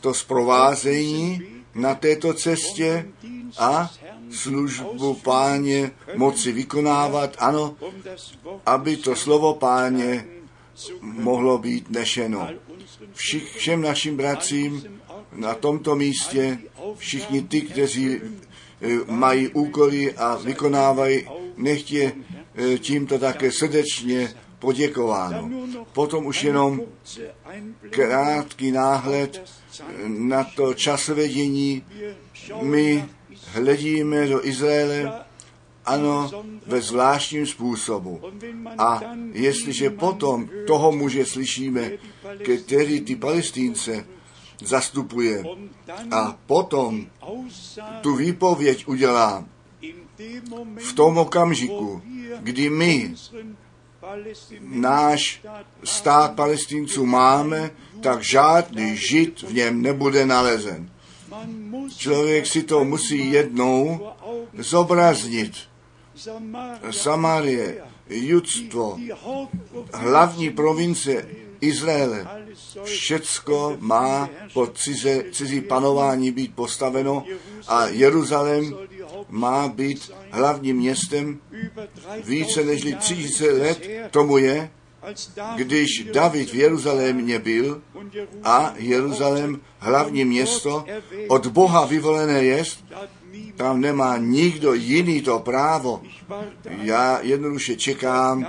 to 0.01 0.15
zprovázení 0.15 1.43
na 1.75 1.95
této 1.95 2.35
cestě 2.35 3.09
a 3.59 3.91
službu 4.33 5.15
páně 5.15 5.91
moci 6.17 6.53
vykonávat, 6.53 7.37
ano, 7.39 7.77
aby 8.67 8.97
to 8.97 9.17
slovo 9.17 9.55
páně 9.55 10.27
mohlo 11.01 11.59
být 11.59 11.91
nešeno. 11.91 12.49
Všem 13.57 13.83
našim 13.83 14.17
bratřím 14.17 15.01
na 15.33 15.55
tomto 15.55 15.97
místě, 15.97 16.59
všichni 16.97 17.43
ty, 17.43 17.61
kteří 17.61 18.21
eh, 18.21 18.89
mají 19.07 19.49
úkoly 19.49 20.13
a 20.13 20.37
vykonávají, 20.37 21.29
nechtě 21.57 22.13
eh, 22.55 22.79
tímto 22.79 23.19
také 23.19 23.53
srdečně 23.53 24.35
poděkováno. 24.59 25.51
Potom 25.93 26.27
už 26.27 26.45
jenom 26.45 26.81
krátký 27.91 28.71
náhled 28.71 29.43
na 30.07 30.45
to 30.45 30.75
časové 30.75 31.29
dění. 31.29 31.85
My 32.63 33.05
hledíme 33.53 34.27
do 34.27 34.47
Izraele, 34.47 35.13
ano, 35.85 36.31
ve 36.67 36.81
zvláštním 36.81 37.47
způsobu. 37.47 38.21
A 38.79 39.01
jestliže 39.33 39.91
potom 39.91 40.49
toho 40.67 40.93
muže 40.93 41.27
slyšíme, 41.27 41.91
který 42.65 43.01
ty 43.01 43.17
palestínce 43.17 44.07
zastupuje 44.65 45.45
a 46.11 46.39
potom 46.47 47.07
tu 48.01 48.17
výpověď 48.17 48.89
udělá 48.89 49.45
v 50.77 50.93
tom 50.93 51.19
okamžiku, 51.19 52.03
kdy 52.41 52.71
my 52.71 53.15
náš 54.61 55.43
stát 55.85 56.35
palestinců 56.35 57.07
máme, 57.07 57.71
tak 58.01 58.23
žádný 58.23 58.97
žid 58.97 59.43
v 59.43 59.55
něm 59.55 59.83
nebude 59.83 60.27
nalezen. 60.27 60.92
Člověk 61.97 62.47
si 62.47 62.63
to 62.63 62.85
musí 62.85 63.33
jednou 63.33 64.01
zobraznit. 64.59 65.53
Samarie, 66.91 67.83
judstvo, 68.09 68.99
hlavní 69.95 70.51
provincie 70.51 71.27
Izraele, 71.61 72.27
všecko 72.85 73.77
má 73.81 74.31
pod 74.53 74.79
cize, 74.79 75.25
cizí 75.33 75.61
panování 75.61 76.31
být 76.31 76.55
postaveno 76.55 77.25
a 77.69 77.87
Jeruzalém 77.87 78.75
má 79.29 79.69
být 79.69 80.11
hlavním 80.31 80.77
městem. 80.77 81.41
Více 82.25 82.65
než 82.65 82.87
30 82.99 83.53
let 83.53 84.11
tomu 84.11 84.39
je, 84.39 84.71
když 85.57 86.05
David 86.13 86.51
v 86.51 86.55
Jeruzalémě 86.55 87.39
byl 87.39 87.83
a 88.45 88.75
Jeruzalém 88.77 89.61
hlavní 89.79 90.25
město 90.25 90.85
od 91.29 91.47
Boha 91.47 91.87
vyvolené 91.87 92.45
jest, 92.45 92.85
tam 93.57 93.81
nemá 93.81 94.17
nikdo 94.17 94.75
jiný 94.75 95.23
to 95.23 95.39
právo. 95.39 96.03
Já 96.65 97.21
jednoduše 97.21 97.77
čekám 97.77 98.47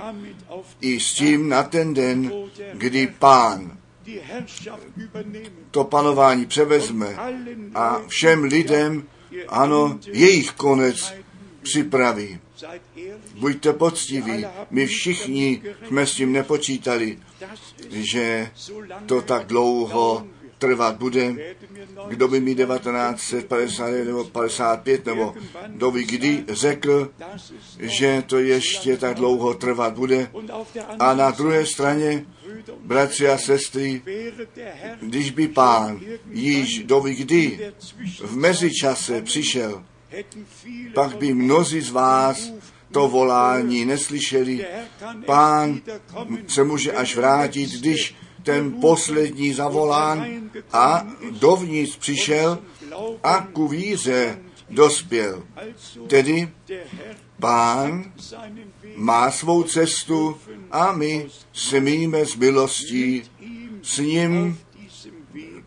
i 0.80 1.00
s 1.00 1.12
tím 1.14 1.48
na 1.48 1.62
ten 1.62 1.94
den, 1.94 2.32
kdy 2.72 3.06
pán 3.18 3.78
to 5.70 5.84
panování 5.84 6.46
převezme 6.46 7.16
a 7.74 8.00
všem 8.08 8.44
lidem, 8.44 9.04
ano, 9.48 9.98
jejich 10.06 10.52
konec 10.52 11.14
připraví. 11.62 12.38
Buďte 13.34 13.72
poctiví, 13.72 14.46
my 14.70 14.86
všichni 14.86 15.62
jsme 15.88 16.06
s 16.06 16.14
tím 16.14 16.32
nepočítali, 16.32 17.18
že 17.90 18.50
to 19.06 19.22
tak 19.22 19.46
dlouho 19.46 20.26
trvat 20.58 20.96
bude. 20.96 21.54
Kdo 22.08 22.28
by 22.28 22.40
mi 22.40 22.54
1950 22.54 23.90
nebo 23.90 24.24
55 24.24 25.06
nebo 25.06 25.34
kdo 25.66 25.90
by 25.90 26.04
kdy 26.04 26.44
řekl, 26.48 27.10
že 27.80 28.22
to 28.26 28.38
ještě 28.38 28.96
tak 28.96 29.16
dlouho 29.16 29.54
trvat 29.54 29.94
bude. 29.94 30.30
A 30.98 31.14
na 31.14 31.30
druhé 31.30 31.66
straně, 31.66 32.26
bratři 32.84 33.28
a 33.28 33.38
sestry, 33.38 34.02
když 35.00 35.30
by 35.30 35.48
pán 35.48 36.00
již 36.30 36.84
do 36.84 37.00
kdy 37.00 37.72
v 38.24 38.36
mezičase 38.36 39.22
přišel, 39.22 39.84
pak 40.94 41.16
by 41.16 41.34
mnozí 41.34 41.80
z 41.80 41.90
vás 41.90 42.52
to 42.92 43.08
volání 43.08 43.84
neslyšeli. 43.84 44.66
Pán 45.26 45.80
se 46.46 46.64
může 46.64 46.92
až 46.92 47.16
vrátit, 47.16 47.70
když 47.70 48.14
ten 48.42 48.72
poslední 48.72 49.52
zavolán 49.52 50.50
a 50.72 51.06
dovnitř 51.30 51.96
přišel 51.96 52.58
a 53.22 53.40
ku 53.52 53.68
víře 53.68 54.38
dospěl. 54.70 55.42
Tedy 56.06 56.48
pán 57.40 58.12
má 58.96 59.30
svou 59.30 59.62
cestu 59.62 60.36
a 60.70 60.92
my 60.92 61.26
smíme 61.52 62.26
s 62.26 62.36
milostí 62.36 63.22
s 63.82 63.98
ním 63.98 64.58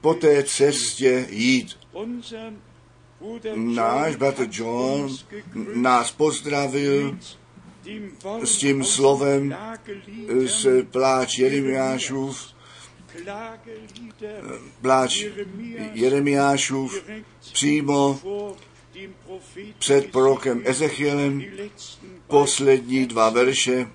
po 0.02 0.14
té 0.14 0.44
cestě 0.44 1.28
jít. 1.30 1.78
Náš 3.56 4.16
bratr 4.16 4.48
John 4.52 5.10
nás 5.76 6.12
pozdravil 6.12 7.18
s 8.44 8.58
tím 8.58 8.84
slovem 8.84 9.56
z 10.46 10.86
pláč 10.92 11.38
Jeremiášův, 11.38 12.48
pláč 14.82 15.26
Jeremiášův 15.94 17.04
přímo 17.54 18.20
před 19.80 20.12
prorokem 20.12 20.62
Ezechielem, 20.66 21.44
poslední 22.28 23.06
dva 23.06 23.30
verše, 23.30 23.88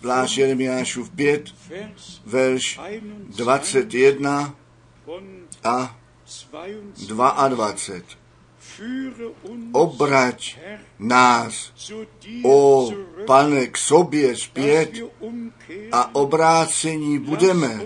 pláč 0.00 0.36
Jeremiášův 0.36 1.10
5, 1.10 1.54
verš 2.26 2.80
21 3.36 4.56
a 5.64 5.98
22. 7.06 7.74
Obrať 9.72 10.58
nás, 10.98 11.72
o 12.44 12.90
pane, 13.26 13.66
k 13.66 13.78
sobě 13.78 14.36
zpět 14.36 14.90
a 15.92 16.14
obrácení 16.14 17.18
budeme. 17.18 17.80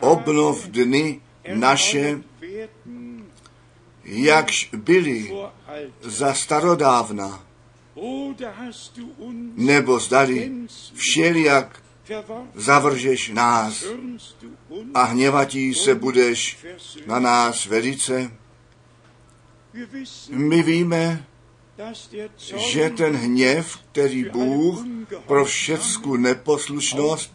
Obnov 0.00 0.66
dny 0.68 1.20
naše, 1.54 2.22
jakž 4.04 4.70
byli 4.76 5.32
za 6.00 6.34
starodávna. 6.34 7.44
Nebo 9.56 9.98
zdali 9.98 10.52
všelijak 10.94 11.82
zavržeš 12.54 13.28
nás 13.28 13.84
a 14.94 15.02
hněvatí 15.02 15.74
se 15.74 15.94
budeš 15.94 16.66
na 17.06 17.18
nás 17.18 17.66
velice. 17.66 18.30
My 20.28 20.62
víme, 20.62 21.26
že 22.56 22.90
ten 22.90 23.16
hněv, 23.16 23.78
který 23.92 24.24
Bůh 24.24 24.84
pro 25.26 25.44
všecku 25.44 26.16
neposlušnost 26.16 27.34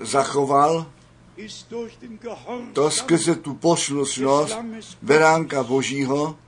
zachoval, 0.00 0.86
to 2.72 2.90
skrze 2.90 3.34
tu 3.34 3.54
poslušnost 3.54 4.58
beránka 5.02 5.62
Božího 5.62 6.38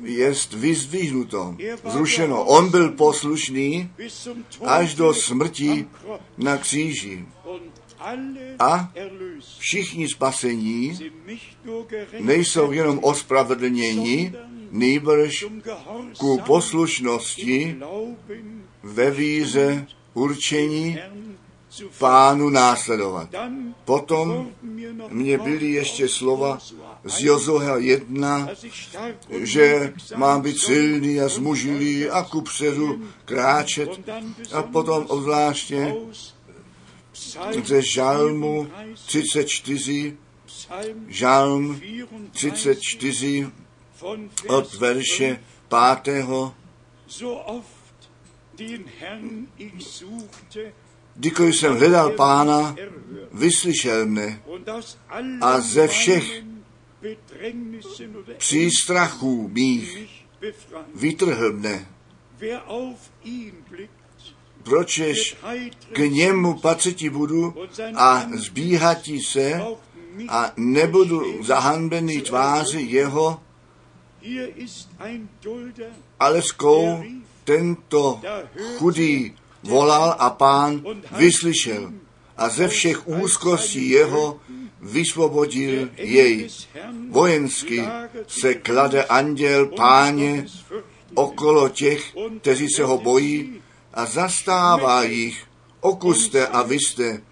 jest 0.00 0.52
vyzdvihnuto, 0.52 1.56
zrušeno. 1.90 2.44
On 2.44 2.70
byl 2.70 2.90
poslušný 2.90 3.90
až 4.64 4.94
do 4.94 5.14
smrti 5.14 5.86
na 6.38 6.56
kříži. 6.56 7.24
A 8.58 8.92
všichni 9.58 10.08
spasení 10.08 10.98
nejsou 12.20 12.72
jenom 12.72 12.98
ospravedlnění, 13.02 14.32
nejbrž 14.70 15.44
ku 16.18 16.38
poslušnosti 16.46 17.76
ve 18.82 19.10
víře 19.10 19.86
určení 20.14 20.98
pánu 21.98 22.50
následovat. 22.50 23.28
Potom 23.84 24.50
mě 25.08 25.38
byly 25.38 25.70
ještě 25.70 26.08
slova 26.08 26.58
z 27.04 27.20
Jozoha 27.20 27.76
1, 27.76 28.48
že 29.30 29.92
mám 30.16 30.42
být 30.42 30.58
silný 30.58 31.20
a 31.20 31.28
zmužilý 31.28 32.10
a 32.10 32.22
kupředu 32.22 33.02
kráčet 33.24 33.90
a 34.52 34.62
potom 34.62 35.06
obzvláště 35.06 35.94
ze 37.64 37.82
žalmu 37.82 38.68
34, 39.06 40.16
žalm 41.08 41.80
34 42.32 43.46
od 44.48 44.74
verše 44.74 45.40
5. 46.04 46.26
Kdykoliv 51.16 51.56
jsem 51.56 51.76
hledal 51.76 52.10
pána, 52.10 52.76
vyslyšel 53.32 54.06
mne 54.06 54.42
a 55.40 55.60
ze 55.60 55.88
všech 55.88 56.51
přístrachů 58.36 59.48
mých 59.48 60.08
vytrhl 60.94 61.52
mne. 61.52 61.86
Pročež 64.62 65.36
k 65.92 65.98
němu 65.98 66.58
patřiti 66.58 67.10
budu 67.10 67.54
a 67.94 68.26
zbíhatí 68.34 69.22
se 69.22 69.62
a 70.28 70.52
nebudu 70.56 71.44
zahanbený 71.44 72.20
tváři 72.20 72.80
jeho, 72.80 73.40
ale 76.20 76.42
skou 76.42 77.02
tento 77.44 78.20
chudý 78.78 79.34
volal 79.62 80.16
a 80.18 80.30
pán 80.30 80.82
vyslyšel 81.16 81.92
a 82.36 82.48
ze 82.48 82.68
všech 82.68 83.08
úzkostí 83.08 83.88
jeho 83.88 84.40
vysvobodil 84.82 85.90
jej. 85.96 86.48
Vojensky 87.10 87.84
se 88.26 88.54
klade 88.54 89.04
anděl 89.04 89.66
páně 89.66 90.46
okolo 91.14 91.68
těch, 91.68 92.16
kteří 92.40 92.68
se 92.68 92.84
ho 92.84 92.98
bojí 92.98 93.62
a 93.94 94.06
zastává 94.06 95.02
jich. 95.02 95.44
Okuste 95.80 96.46
a 96.46 96.62
vyste, 96.62 97.22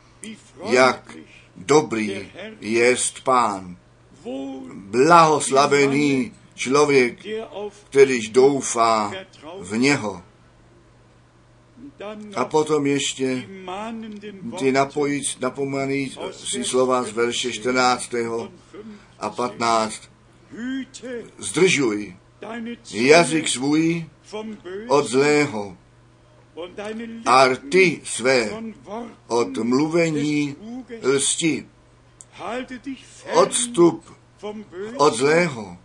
jak 0.66 1.16
dobrý 1.56 2.28
jest 2.60 3.20
pán. 3.24 3.76
Blahoslavený 4.74 6.32
člověk, 6.54 7.18
kterýž 7.90 8.28
doufá 8.28 9.12
v 9.60 9.76
něho. 9.76 10.22
A 12.34 12.44
potom 12.44 12.86
ještě 12.86 13.48
ty 14.58 14.72
napojit, 14.72 15.24
si 16.32 16.64
slova 16.64 17.02
z 17.02 17.12
verše 17.12 17.52
14. 17.52 18.14
a 19.18 19.30
15. 19.30 20.02
Zdržuj 21.38 22.16
jazyk 22.92 23.48
svůj 23.48 24.06
od 24.88 25.06
zlého 25.06 25.76
a 27.26 27.48
ty 27.70 28.00
své 28.04 28.50
od 29.26 29.58
mluvení 29.58 30.56
lsti. 31.02 31.66
Odstup 33.34 34.16
od 34.96 35.14
zlého 35.14 35.76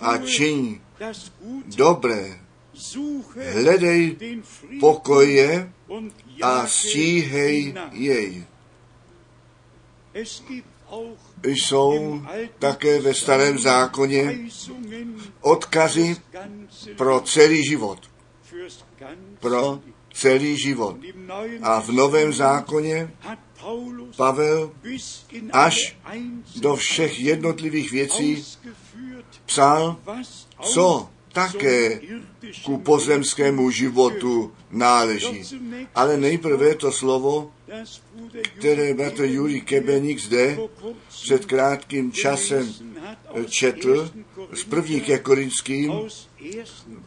a 0.00 0.18
čiň 0.18 0.80
dobré 1.76 2.45
hledej 3.52 4.16
pokoje 4.80 5.72
a 6.42 6.66
stíhej 6.66 7.74
jej. 7.92 8.44
Jsou 11.44 12.22
také 12.58 13.00
ve 13.00 13.14
starém 13.14 13.58
zákoně 13.58 14.38
odkazy 15.40 16.16
pro 16.96 17.20
celý 17.20 17.64
život. 17.64 18.10
Pro 19.40 19.80
celý 20.12 20.58
život. 20.58 20.96
A 21.62 21.80
v 21.80 21.88
novém 21.88 22.32
zákoně 22.32 23.10
Pavel 24.16 24.72
až 25.52 25.96
do 26.60 26.76
všech 26.76 27.20
jednotlivých 27.20 27.90
věcí 27.90 28.44
psal, 29.46 29.96
co 30.62 31.08
také 31.36 32.00
ku 32.64 32.80
pozemskému 32.80 33.68
životu 33.68 34.52
náleží. 34.72 35.44
Ale 35.92 36.16
nejprve 36.16 36.80
to 36.80 36.88
slovo, 36.88 37.52
které 38.56 38.94
bratr 38.94 39.24
Juri 39.24 39.60
Kebeník 39.60 40.18
zde 40.18 40.56
před 41.08 41.44
krátkým 41.44 42.12
časem 42.12 42.72
četl 43.48 44.10
z 44.52 44.64
první 44.64 45.00
ke 45.00 45.18
Korinským, 45.18 45.92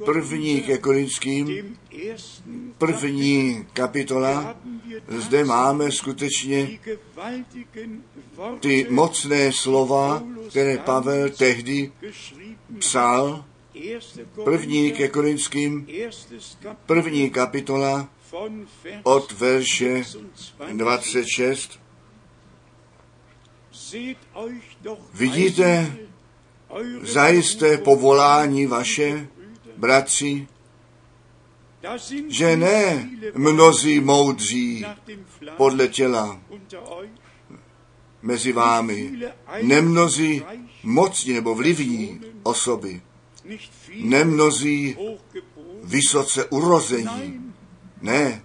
první 0.06 0.62
ke 0.62 0.78
Korinským, 0.78 1.78
první 2.78 3.66
kapitola, 3.74 4.56
zde 5.08 5.44
máme 5.44 5.92
skutečně 5.92 6.80
ty 8.60 8.88
mocné 8.90 9.52
slova, 9.54 10.24
které 10.50 10.78
Pavel 10.78 11.30
tehdy 11.30 11.92
psal 12.80 13.49
První 14.44 14.92
ke 14.92 15.08
Korinským, 15.08 15.88
první 16.86 17.30
kapitola 17.30 18.10
od 19.04 19.32
verše 19.32 20.04
26. 20.74 21.80
Vidíte 25.14 25.98
zajisté 27.02 27.78
povolání 27.78 28.66
vaše, 28.66 29.28
bratři, 29.78 30.48
že 32.28 32.58
ne 32.58 33.10
mnozí 33.36 34.00
moudří 34.00 34.86
podle 35.58 35.88
těla, 35.88 36.42
mezi 38.22 38.52
vámi 38.52 39.20
nemnozí 39.62 40.44
mocní 40.84 41.34
nebo 41.34 41.56
vlivní 41.56 42.22
osoby, 42.44 43.02
nemnozí 44.04 44.98
vysoce 45.84 46.46
urození. 46.46 47.54
Ne, 48.02 48.44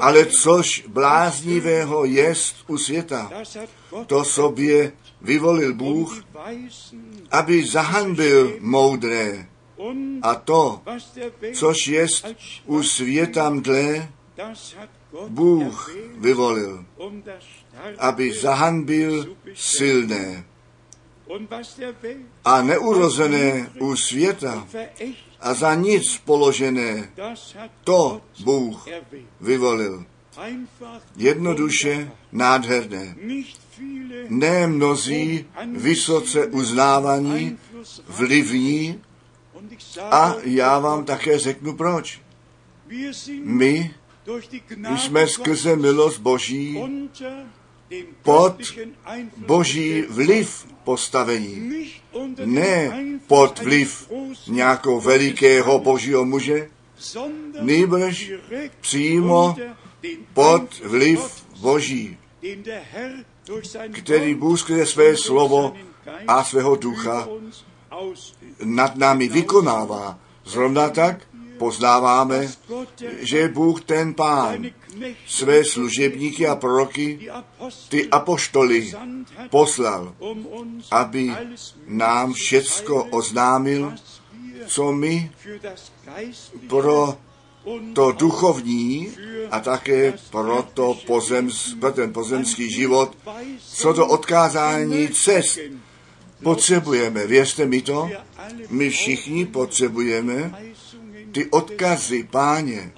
ale 0.00 0.26
což 0.26 0.84
bláznivého 0.88 2.04
jest 2.04 2.56
u 2.66 2.78
světa, 2.78 3.30
to 4.06 4.24
sobě 4.24 4.92
vyvolil 5.20 5.74
Bůh, 5.74 6.24
aby 7.30 7.66
zahanbil 7.66 8.56
moudré. 8.60 9.46
A 10.22 10.34
to, 10.34 10.82
což 11.54 11.86
jest 11.86 12.26
u 12.66 12.82
světa 12.82 13.50
mdlé, 13.50 14.08
Bůh 15.28 15.96
vyvolil, 16.16 16.84
aby 17.98 18.32
zahanbil 18.32 19.36
silné. 19.54 20.44
A 22.44 22.62
neurozené 22.62 23.70
u 23.80 23.96
světa 23.96 24.68
a 25.40 25.54
za 25.54 25.74
nic 25.74 26.18
položené, 26.24 27.12
to 27.84 28.20
Bůh 28.44 28.86
vyvolil. 29.40 30.04
Jednoduše 31.16 32.10
nádherné. 32.32 33.16
Ne 34.28 34.66
mnozí 34.66 35.46
vysoce 35.72 36.46
uznávaní, 36.46 37.58
vlivní, 38.08 39.00
a 40.10 40.34
já 40.44 40.78
vám 40.78 41.04
také 41.04 41.38
řeknu 41.38 41.76
proč. 41.76 42.20
My 43.42 43.94
jsme 44.96 45.28
skrze 45.28 45.76
milost 45.76 46.20
Boží 46.20 46.78
pod 48.22 48.56
Boží 49.36 50.02
vliv 50.02 50.66
postavení. 50.84 51.86
Ne 52.44 52.90
pod 53.26 53.58
vliv 53.58 54.10
nějakého 54.48 55.00
velikého 55.00 55.78
božího 55.78 56.24
muže, 56.24 56.70
nýbrž 57.60 58.32
přímo 58.80 59.56
pod 60.34 60.80
vliv 60.84 61.44
Boží, 61.60 62.18
který 63.92 64.34
Bůh 64.34 64.60
skrze 64.60 64.86
své 64.86 65.16
slovo 65.16 65.76
a 66.28 66.44
svého 66.44 66.76
ducha 66.76 67.28
nad 68.64 68.96
námi 68.96 69.28
vykonává. 69.28 70.18
Zrovna 70.44 70.88
tak 70.88 71.20
poznáváme, 71.62 72.50
že 73.20 73.48
Bůh 73.48 73.84
ten 73.84 74.14
Pán 74.14 74.66
své 75.26 75.64
služebníky 75.64 76.46
a 76.46 76.56
proroky, 76.56 77.30
ty 77.88 78.08
apoštoly, 78.08 78.92
poslal, 79.50 80.14
aby 80.90 81.30
nám 81.86 82.32
všecko 82.32 83.04
oznámil, 83.04 83.94
co 84.66 84.92
my 84.92 85.30
pro 86.68 87.18
to 87.94 88.12
duchovní 88.12 89.08
a 89.50 89.60
také 89.60 90.18
pro, 90.30 90.66
to 90.74 90.98
pozems, 91.06 91.74
pro 91.80 91.92
ten 91.92 92.12
pozemský 92.12 92.70
život, 92.70 93.16
co 93.58 93.94
to 93.94 94.06
odkázání 94.06 95.08
cest 95.08 95.58
potřebujeme. 96.42 97.26
Věřte 97.26 97.66
mi 97.66 97.82
to, 97.82 98.10
my 98.70 98.90
všichni 98.90 99.46
potřebujeme 99.46 100.54
ty 101.32 101.46
odkazy 101.50 102.28
páně 102.30 102.92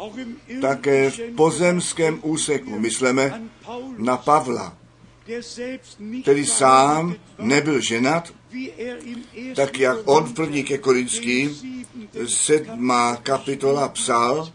také 0.60 1.10
v 1.10 1.20
pozemském 1.36 2.18
úseku. 2.22 2.78
Myslíme 2.78 3.42
na 3.98 4.16
Pavla, 4.16 4.76
který 6.22 6.46
sám 6.46 7.14
nebyl 7.38 7.80
ženat, 7.80 8.32
tak 9.56 9.78
jak 9.78 9.98
on 10.04 10.24
v 10.24 10.34
první 10.34 10.64
ke 10.64 10.78
Korinským 10.78 11.56
sedmá 12.26 13.16
kapitola 13.16 13.88
psal, 13.88 14.52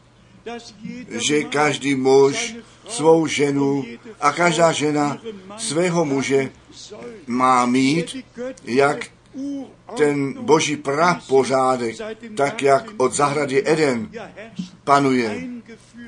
že 1.09 1.43
každý 1.43 1.95
muž 1.95 2.55
svou 2.87 3.27
ženu 3.27 3.85
a 4.19 4.31
každá 4.31 4.71
žena 4.71 5.17
svého 5.57 6.05
muže 6.05 6.51
má 7.27 7.65
mít, 7.65 8.17
jak 8.63 9.07
ten 9.97 10.33
boží 10.33 10.75
prapořádek, 10.75 11.95
tak 12.37 12.61
jak 12.61 12.93
od 12.97 13.13
zahrady 13.13 13.63
Eden 13.65 14.09
panuje, 14.83 15.43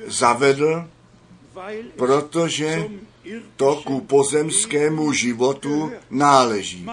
zavedl, 0.06 0.88
protože 1.96 2.88
to 3.56 3.82
ku 3.84 4.00
pozemskému 4.00 5.12
životu 5.12 5.92
náleží. 6.10 6.86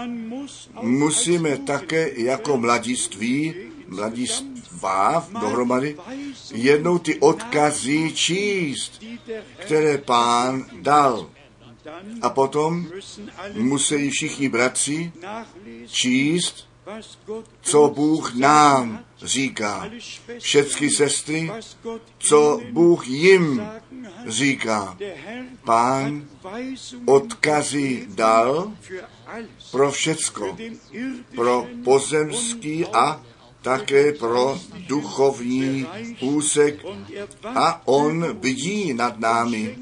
Musíme 0.81 1.57
také 1.57 2.09
jako 2.15 2.57
mladiství, 2.57 3.55
mladistvá 3.87 5.27
dohromady, 5.41 5.97
jednou 6.53 6.97
ty 6.97 7.19
odkazy 7.19 8.11
číst, 8.13 9.03
které 9.57 9.97
pán 9.97 10.65
dal. 10.81 11.29
A 12.21 12.29
potom 12.29 12.87
musí 13.53 14.09
všichni 14.09 14.49
bratři 14.49 15.11
číst, 15.87 16.69
co 17.61 17.89
Bůh 17.95 18.35
nám 18.35 19.03
říká. 19.21 19.89
Všechny 20.39 20.89
sestry, 20.89 21.51
co 22.17 22.59
Bůh 22.71 23.07
jim 23.07 23.67
říká. 24.27 24.97
Pán 25.63 26.25
odkazy 27.05 28.07
dal 28.09 28.73
pro 29.71 29.91
všecko. 29.91 30.57
Pro 31.35 31.67
pozemský 31.83 32.85
a 32.85 33.23
také 33.61 34.13
pro 34.13 34.59
duchovní 34.87 35.87
úsek 36.21 36.85
a 37.45 37.87
on 37.87 38.33
bdí 38.33 38.93
nad 38.93 39.19
námi 39.19 39.77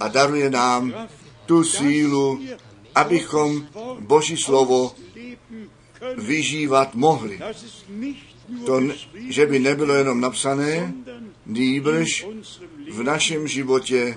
a 0.00 0.08
daruje 0.08 0.50
nám 0.50 0.94
tu 1.46 1.64
sílu, 1.64 2.40
abychom 2.94 3.66
Boží 4.00 4.36
slovo 4.36 4.94
vyžívat 6.16 6.94
mohli. 6.94 7.40
To, 8.66 8.80
že 9.28 9.46
by 9.46 9.58
nebylo 9.58 9.94
jenom 9.94 10.20
napsané, 10.20 10.94
nýbrž 11.46 12.26
v 12.92 13.02
našem 13.02 13.48
životě 13.48 14.14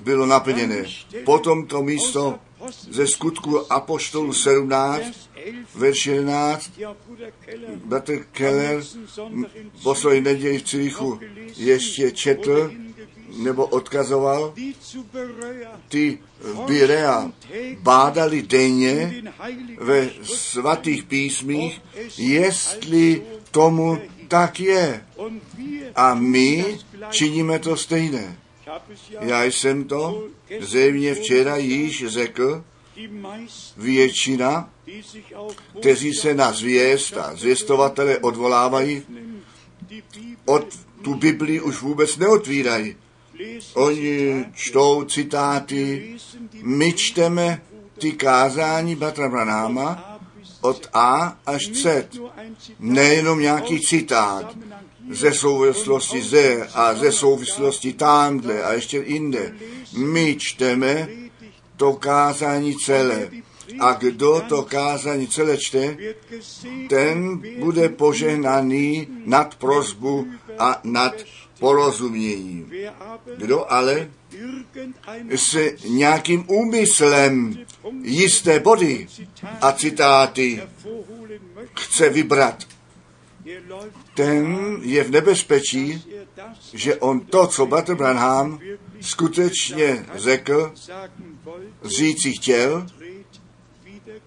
bylo 0.00 0.26
naplněné. 0.26 0.84
Potom 1.24 1.66
to 1.66 1.82
místo 1.82 2.38
ze 2.90 3.06
skutku 3.06 3.72
Apoštolu 3.72 4.32
17, 4.32 5.30
verš 5.74 6.06
11, 6.06 6.70
Bratr 7.84 8.18
Keller 8.32 8.82
poslední 9.82 10.20
neděli 10.20 10.58
v 10.58 10.62
Cirichu 10.62 11.20
ještě 11.56 12.10
četl, 12.10 12.70
nebo 13.36 13.66
odkazoval, 13.66 14.54
ty 15.88 16.18
v 16.40 16.60
Birea 16.66 17.32
bádali 17.80 18.42
denně 18.42 19.22
ve 19.78 20.10
svatých 20.22 21.04
písmích, 21.04 21.82
jestli 22.18 23.22
tomu 23.50 23.98
tak 24.28 24.60
je. 24.60 25.06
A 25.94 26.14
my 26.14 26.78
činíme 27.10 27.58
to 27.58 27.76
stejné. 27.76 28.38
Já 29.20 29.44
jsem 29.44 29.84
to 29.84 30.28
zřejmě 30.60 31.14
včera 31.14 31.56
již 31.56 32.06
řekl, 32.06 32.64
většina, 33.76 34.70
kteří 35.80 36.14
se 36.14 36.34
na 36.34 36.52
zvěst 36.52 37.16
a 37.16 37.36
zvěstovatele 37.36 38.18
odvolávají, 38.18 39.02
od 40.44 40.66
tu 41.02 41.14
Bibli 41.14 41.60
už 41.60 41.82
vůbec 41.82 42.16
neotvírají. 42.16 42.96
Oni 43.74 44.44
čtou 44.54 45.04
citáty, 45.04 46.16
my 46.62 46.92
čteme 46.92 47.62
ty 47.98 48.12
kázání 48.12 48.96
Batra 48.96 49.28
Branáma 49.28 50.18
od 50.60 50.88
A 50.92 51.38
až 51.46 51.66
Z. 51.72 52.08
Nejenom 52.78 53.40
nějaký 53.40 53.80
citát 53.80 54.56
ze 55.10 55.32
souvislosti 55.32 56.22
ze 56.22 56.66
a 56.74 56.94
ze 56.94 57.12
souvislosti 57.12 57.92
tamhle 57.92 58.62
a 58.62 58.72
ještě 58.72 58.98
jinde. 59.06 59.54
My 59.96 60.36
čteme 60.38 61.08
to 61.76 61.92
kázání 61.92 62.76
celé. 62.76 63.30
A 63.80 63.92
kdo 63.92 64.42
to 64.48 64.62
kázání 64.62 65.26
celé 65.26 65.58
čte, 65.58 65.96
ten 66.88 67.42
bude 67.58 67.88
požehnaný 67.88 69.08
nad 69.26 69.54
prozbu 69.54 70.26
a 70.58 70.80
nad 70.84 71.14
porozumění. 71.62 72.66
Kdo 73.36 73.72
ale 73.72 74.10
s 75.30 75.56
nějakým 75.88 76.44
úmyslem 76.48 77.58
jisté 78.02 78.60
body 78.60 79.06
a 79.60 79.72
citáty 79.72 80.62
chce 81.78 82.08
vybrat, 82.08 82.64
ten 84.14 84.58
je 84.82 85.04
v 85.04 85.10
nebezpečí, 85.10 86.02
že 86.72 86.96
on 86.96 87.20
to, 87.20 87.46
co 87.46 87.66
Butter 87.66 87.94
Branham 87.96 88.58
skutečně 89.00 90.06
řekl, 90.14 90.72
říci 91.84 92.32
chtěl, 92.32 92.86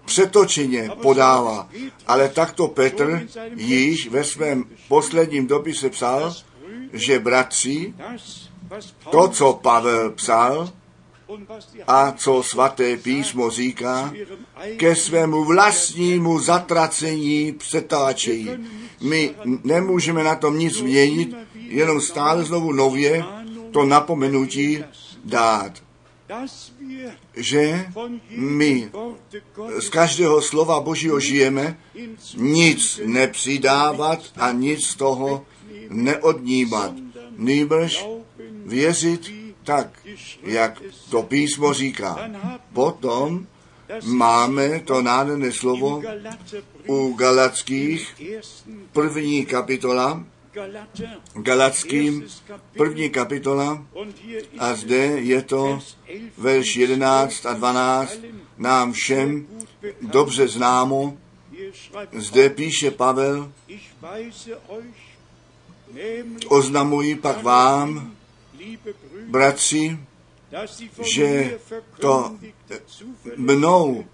přetočeně 0.04 0.90
podává. 1.02 1.68
Ale 2.06 2.28
takto 2.28 2.68
Petr 2.68 3.28
již 3.56 4.08
ve 4.08 4.24
svém 4.24 4.64
posledním 4.88 5.46
dopise 5.46 5.90
psal, 5.90 6.34
že 6.98 7.18
bratři, 7.18 7.94
to, 9.10 9.28
co 9.28 9.52
Pavel 9.62 10.10
psal 10.10 10.72
a 11.86 12.12
co 12.12 12.42
svaté 12.42 12.96
písmo 12.96 13.50
říká, 13.50 14.12
ke 14.76 14.96
svému 14.96 15.44
vlastnímu 15.44 16.38
zatracení 16.38 17.52
přetáčejí. 17.52 18.50
My 19.00 19.34
nemůžeme 19.64 20.24
na 20.24 20.34
tom 20.34 20.58
nic 20.58 20.74
změnit, 20.74 21.36
jenom 21.54 22.00
stále 22.00 22.44
znovu 22.44 22.72
nově 22.72 23.24
to 23.70 23.84
napomenutí 23.84 24.84
dát, 25.24 25.72
že 27.36 27.86
my 28.30 28.90
z 29.78 29.88
každého 29.88 30.42
slova 30.42 30.80
Božího 30.80 31.20
žijeme, 31.20 31.78
nic 32.36 33.00
nepřidávat 33.04 34.20
a 34.36 34.52
nic 34.52 34.86
z 34.86 34.94
toho 34.94 35.44
neodnímat. 35.90 36.92
Nýbrž 37.36 38.06
věřit 38.66 39.32
tak, 39.64 40.00
jak 40.42 40.82
to 41.10 41.22
písmo 41.22 41.72
říká. 41.72 42.30
Potom 42.72 43.46
máme 44.02 44.80
to 44.80 45.02
nádherné 45.02 45.52
slovo 45.52 46.02
u 46.86 47.12
Galackých, 47.12 48.22
první 48.92 49.46
kapitola, 49.46 50.24
Galackým, 51.34 52.26
první 52.76 53.10
kapitola, 53.10 53.86
a 54.58 54.74
zde 54.74 54.96
je 54.96 55.42
to 55.42 55.80
verš 56.38 56.76
11 56.76 57.46
a 57.46 57.52
12, 57.52 58.18
nám 58.58 58.92
všem 58.92 59.46
dobře 60.02 60.48
známo. 60.48 61.16
Zde 62.12 62.50
píše 62.50 62.90
Pavel, 62.90 63.52
oznamuji 66.48 67.14
pak 67.14 67.42
vám, 67.42 68.12
bratři, 69.28 69.98
že 71.02 71.58
to 72.00 72.36
mnou 73.36 74.04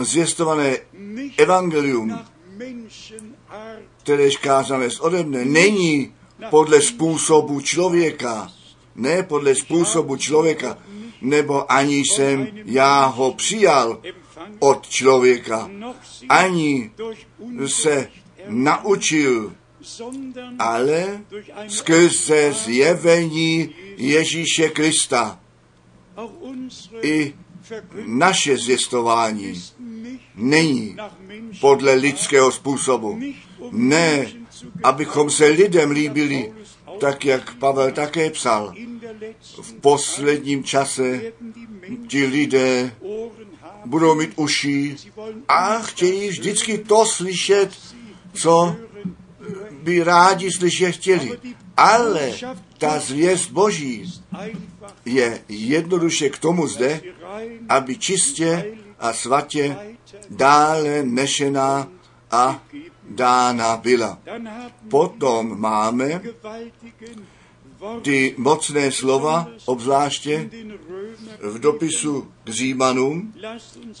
zvěstované 0.00 0.76
evangelium, 1.36 2.18
které 4.02 4.30
kázané 4.30 4.90
z 4.90 5.00
ode 5.00 5.22
mne, 5.22 5.44
není 5.44 6.14
podle 6.50 6.82
způsobu 6.82 7.60
člověka, 7.60 8.52
ne 8.96 9.22
podle 9.22 9.54
způsobu 9.54 10.16
člověka, 10.16 10.78
nebo 11.20 11.72
ani 11.72 11.96
jsem 11.96 12.48
já 12.64 13.04
ho 13.04 13.32
přijal 13.32 14.02
od 14.58 14.88
člověka, 14.88 15.70
ani 16.28 16.90
se 17.66 18.10
naučil, 18.48 19.52
ale 20.58 21.20
skrze 21.68 22.52
zjevení 22.52 23.74
Ježíše 23.96 24.68
Krista. 24.68 25.40
I 27.02 27.34
naše 28.06 28.56
zjistování 28.56 29.62
není 30.34 30.96
podle 31.60 31.94
lidského 31.94 32.52
způsobu. 32.52 33.20
Ne, 33.70 34.26
abychom 34.82 35.30
se 35.30 35.46
lidem 35.46 35.90
líbili, 35.90 36.52
tak 37.00 37.24
jak 37.24 37.54
Pavel 37.54 37.92
také 37.92 38.30
psal. 38.30 38.74
V 39.62 39.72
posledním 39.72 40.64
čase 40.64 41.32
ti 42.06 42.26
lidé 42.26 42.94
budou 43.84 44.14
mít 44.14 44.30
uši 44.36 44.96
a 45.48 45.78
chtějí 45.78 46.28
vždycky 46.28 46.78
to 46.78 47.06
slyšet, 47.06 47.70
co 48.32 48.76
by 49.88 50.04
rádi 50.04 50.52
slyšet 50.52 50.92
chtěli. 50.92 51.38
Ale 51.76 52.32
ta 52.78 52.98
zvěst 52.98 53.50
Boží 53.50 54.12
je 55.04 55.40
jednoduše 55.48 56.28
k 56.28 56.38
tomu 56.38 56.66
zde, 56.66 57.00
aby 57.68 57.96
čistě 57.96 58.76
a 58.98 59.12
svatě 59.12 59.76
dále 60.30 61.02
nešená 61.02 61.88
a 62.30 62.62
dána 63.08 63.76
byla. 63.76 64.18
Potom 64.88 65.60
máme 65.60 66.20
ty 68.02 68.34
mocné 68.36 68.92
slova, 68.92 69.48
obzvláště 69.64 70.50
v 71.40 71.58
dopisu 71.58 72.32
k 72.44 72.48
Římanům. 72.48 73.34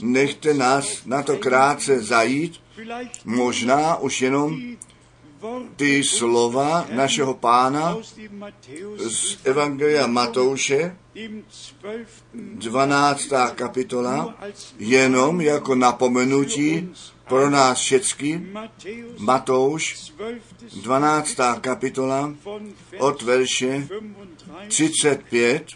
Nechte 0.00 0.54
nás 0.54 1.04
na 1.06 1.22
to 1.22 1.36
krátce 1.36 2.00
zajít, 2.00 2.60
možná 3.24 3.96
už 3.96 4.22
jenom 4.22 4.76
ty 5.76 6.04
slova 6.04 6.86
našeho 6.92 7.34
pána 7.34 7.96
z 8.96 9.38
Evangelia 9.44 10.06
Matouše, 10.06 10.96
12. 12.34 13.28
kapitola, 13.54 14.34
jenom 14.78 15.40
jako 15.40 15.74
napomenutí 15.74 16.88
pro 17.28 17.50
nás 17.50 17.78
všecky, 17.78 18.46
Matouš, 19.18 20.12
12. 20.82 21.36
kapitola, 21.60 22.34
od 22.98 23.22
verše 23.22 23.88
35, 24.68 25.66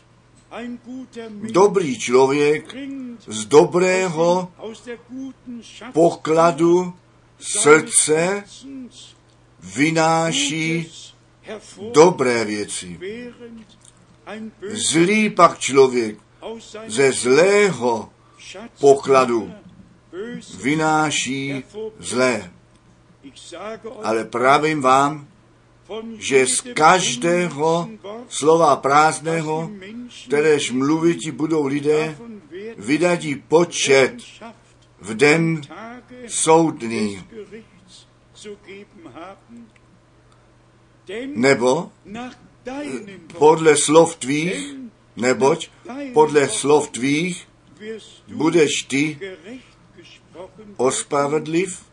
Dobrý 1.52 1.98
člověk 1.98 2.74
z 3.26 3.44
dobrého 3.44 4.52
pokladu 5.92 6.92
srdce 7.40 8.44
vynáší 9.62 10.92
dobré 11.92 12.44
věci. 12.44 12.98
Zlý 14.68 15.30
pak 15.30 15.58
člověk 15.58 16.18
ze 16.86 17.12
zlého 17.12 18.10
pokladu 18.80 19.52
vynáší 20.62 21.64
zlé. 21.98 22.50
Ale 24.02 24.24
pravím 24.24 24.82
vám, 24.82 25.28
že 26.18 26.46
z 26.46 26.60
každého 26.60 27.88
slova 28.28 28.76
prázdného, 28.76 29.70
kteréž 30.26 30.70
mluviti 30.70 31.32
budou 31.32 31.66
lidé, 31.66 32.16
vydadí 32.78 33.36
počet 33.36 34.16
v 35.00 35.14
den 35.14 35.60
soudný. 36.26 37.24
Nebo 41.34 41.90
podle 43.38 43.76
slov 43.76 44.16
tvých, 44.16 44.76
neboť 45.16 45.70
podle 46.14 46.48
slov 46.48 46.88
tvých 46.90 47.48
budeš 48.28 48.82
ty 48.88 49.18
ospravedliv 50.76 51.84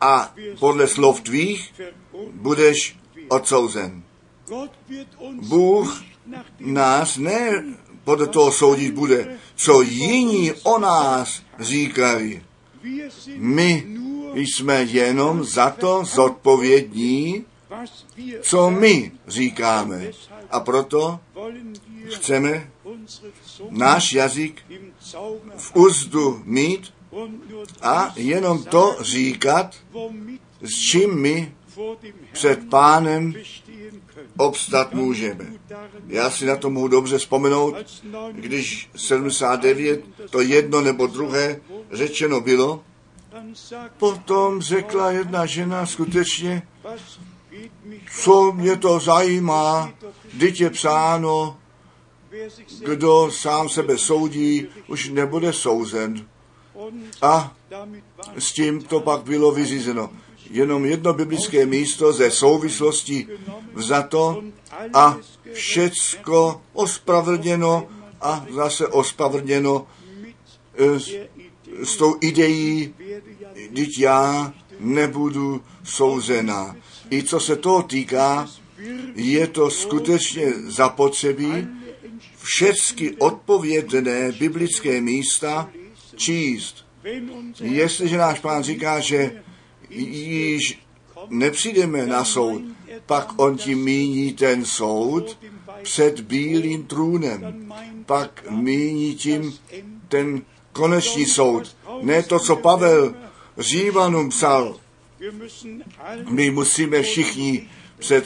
a 0.00 0.34
podle 0.58 0.88
slov 0.88 1.20
tvých 1.20 1.74
budeš 2.32 2.96
odsouzen. 3.28 4.02
Bůh 5.32 6.02
nás 6.60 7.16
ne 7.16 7.64
podle 8.04 8.26
toho 8.26 8.52
soudit 8.52 8.94
bude, 8.94 9.38
co 9.54 9.82
jiní 9.82 10.52
o 10.52 10.78
nás 10.78 11.42
říkají. 11.60 12.42
My 13.36 13.93
jsme 14.34 14.82
jenom 14.82 15.44
za 15.44 15.70
to 15.70 16.04
zodpovědní, 16.04 17.44
co 18.40 18.70
my 18.70 19.12
říkáme. 19.26 20.10
A 20.50 20.60
proto 20.60 21.20
chceme 22.08 22.70
náš 23.70 24.12
jazyk 24.12 24.62
v 25.56 25.76
úzdu 25.76 26.42
mít 26.44 26.94
a 27.82 28.12
jenom 28.16 28.64
to 28.64 28.96
říkat, 29.00 29.76
s 30.62 30.80
čím 30.80 31.20
my 31.20 31.54
před 32.32 32.68
pánem 32.68 33.34
obstat 34.36 34.94
můžeme. 34.94 35.52
Já 36.06 36.30
si 36.30 36.46
na 36.46 36.56
to 36.56 36.70
mohu 36.70 36.88
dobře 36.88 37.18
vzpomenout, 37.18 37.74
když 38.32 38.90
79 38.96 40.04
to 40.30 40.40
jedno 40.40 40.80
nebo 40.80 41.06
druhé 41.06 41.60
řečeno 41.92 42.40
bylo, 42.40 42.84
potom 43.98 44.62
řekla 44.62 45.10
jedna 45.10 45.46
žena 45.46 45.86
skutečně, 45.86 46.62
co 48.22 48.52
mě 48.52 48.76
to 48.76 49.00
zajímá, 49.00 49.92
dítě 50.34 50.70
psáno, 50.70 51.58
kdo 52.84 53.30
sám 53.30 53.68
sebe 53.68 53.98
soudí, 53.98 54.66
už 54.88 55.08
nebude 55.08 55.52
souzen. 55.52 56.26
A 57.22 57.56
s 58.38 58.52
tím 58.52 58.82
to 58.82 59.00
pak 59.00 59.22
bylo 59.22 59.52
vyřízeno. 59.52 60.10
Jenom 60.50 60.84
jedno 60.84 61.12
biblické 61.12 61.66
místo 61.66 62.12
ze 62.12 62.30
souvislosti 62.30 63.28
vzato 63.72 64.42
a 64.94 65.16
všecko 65.52 66.62
ospravedlněno 66.72 67.88
a 68.20 68.46
zase 68.50 68.86
ospravedlněno 68.86 69.86
s, 70.78 71.14
s 71.82 71.96
tou 71.96 72.16
ideí, 72.20 72.94
když 73.54 73.98
já 73.98 74.52
nebudu 74.80 75.62
souzena. 75.84 76.76
I 77.10 77.22
co 77.22 77.40
se 77.40 77.56
toho 77.56 77.82
týká, 77.82 78.48
je 79.14 79.46
to 79.46 79.70
skutečně 79.70 80.52
zapotřebí 80.66 81.66
všechny 82.42 83.16
odpovědné 83.18 84.32
biblické 84.32 85.00
místa 85.00 85.70
číst. 86.16 86.86
Jestliže 87.60 88.18
náš 88.18 88.40
pán 88.40 88.62
říká, 88.62 89.00
že 89.00 89.42
již 89.90 90.78
nepřijdeme 91.28 92.06
na 92.06 92.24
soud, 92.24 92.62
pak 93.06 93.32
on 93.36 93.56
tím 93.56 93.84
míní 93.84 94.32
ten 94.32 94.64
soud 94.64 95.38
před 95.82 96.20
bílým 96.20 96.82
trůnem. 96.82 97.72
Pak 98.06 98.50
míní 98.50 99.14
tím 99.14 99.54
ten 100.08 100.42
konečný 100.72 101.24
soud. 101.26 101.76
Ne 102.02 102.22
to, 102.22 102.38
co 102.38 102.56
Pavel 102.56 103.14
Římanům 103.58 104.28
psal. 104.28 104.76
My 106.30 106.50
musíme 106.50 107.02
všichni 107.02 107.68
před 107.98 108.24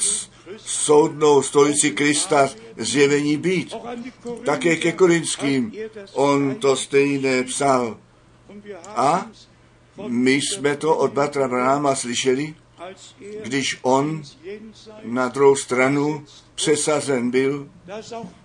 soudnou 0.56 1.42
stolici 1.42 1.90
Krista 1.90 2.50
zjevení 2.76 3.36
být. 3.36 3.74
Také 4.44 4.76
ke 4.76 4.92
Korinským 4.92 5.72
on 6.12 6.54
to 6.54 6.76
stejné 6.76 7.44
psal. 7.44 7.98
A 8.86 9.26
my 10.06 10.32
jsme 10.32 10.76
to 10.76 10.96
od 10.96 11.12
Batra 11.12 11.48
Branama 11.48 11.94
slyšeli, 11.94 12.54
když 13.42 13.78
on 13.82 14.22
na 15.04 15.28
druhou 15.28 15.56
stranu 15.56 16.24
přesazen 16.54 17.30
byl, 17.30 17.68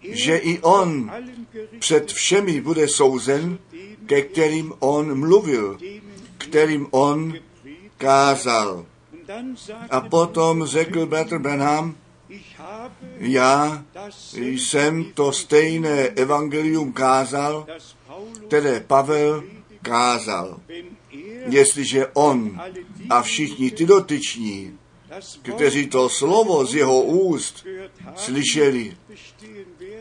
že 0.01 0.37
i 0.37 0.59
on 0.59 1.11
před 1.79 2.11
všemi 2.11 2.61
bude 2.61 2.87
souzen, 2.87 3.57
ke 4.05 4.21
kterým 4.21 4.73
on 4.79 5.19
mluvil, 5.19 5.77
kterým 6.53 6.87
on 6.91 7.33
kázal. 7.97 8.85
A 9.89 10.01
potom 10.01 10.65
řekl 10.65 11.05
Bratr 11.05 11.39
Branham, 11.39 11.95
já 13.17 13.85
jsem 14.37 15.03
to 15.13 15.31
stejné 15.31 16.07
evangelium 16.07 16.93
kázal, 16.93 17.65
které 18.47 18.79
Pavel 18.79 19.43
kázal. 19.81 20.59
Jestliže 21.49 22.07
on 22.13 22.61
a 23.09 23.21
všichni 23.21 23.71
ty 23.71 23.85
dotyční, 23.85 24.77
kteří 25.41 25.87
to 25.87 26.09
slovo 26.09 26.65
z 26.65 26.75
jeho 26.75 27.01
úst 27.01 27.65
slyšeli, 28.15 28.97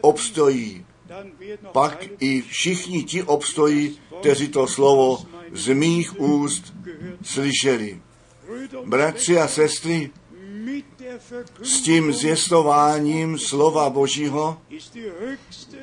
obstojí, 0.01 0.87
pak 1.73 2.07
i 2.21 2.43
všichni 2.43 3.05
ti 3.05 3.23
obstojí, 3.23 3.99
kteří 4.21 4.49
to 4.49 4.67
slovo 4.67 5.32
z 5.53 5.75
mých 5.75 6.21
úst 6.21 6.75
slyšeli. 7.23 8.01
Bratři 8.85 9.39
a 9.39 9.49
sestry, 9.49 10.11
s 11.63 11.81
tím 11.81 12.13
zjistováním 12.13 13.39
slova 13.39 13.91
Božího 13.91 14.59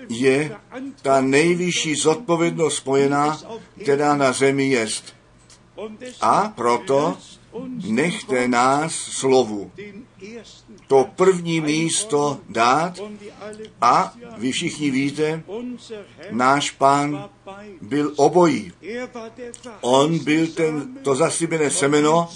je 0.09 0.57
ta 1.01 1.21
nejvyšší 1.21 1.95
zodpovědnost 1.95 2.75
spojená, 2.75 3.39
která 3.81 4.15
na 4.15 4.33
zemi 4.33 4.69
jest. 4.69 5.15
A 6.21 6.53
proto 6.55 7.17
nechte 7.85 8.47
nás 8.47 8.93
slovu 8.93 9.71
to 10.89 11.09
první 11.15 11.61
místo 11.61 12.39
dát 12.49 12.99
a 13.81 14.13
vy 14.37 14.51
všichni 14.51 14.91
víte, 14.91 15.43
náš 16.31 16.71
pán 16.71 17.29
byl 17.81 18.13
obojí. 18.15 18.71
On 19.81 20.19
byl 20.19 20.47
ten, 20.47 20.97
to 21.03 21.15
zaslíbené 21.15 21.69
semeno 21.69 22.29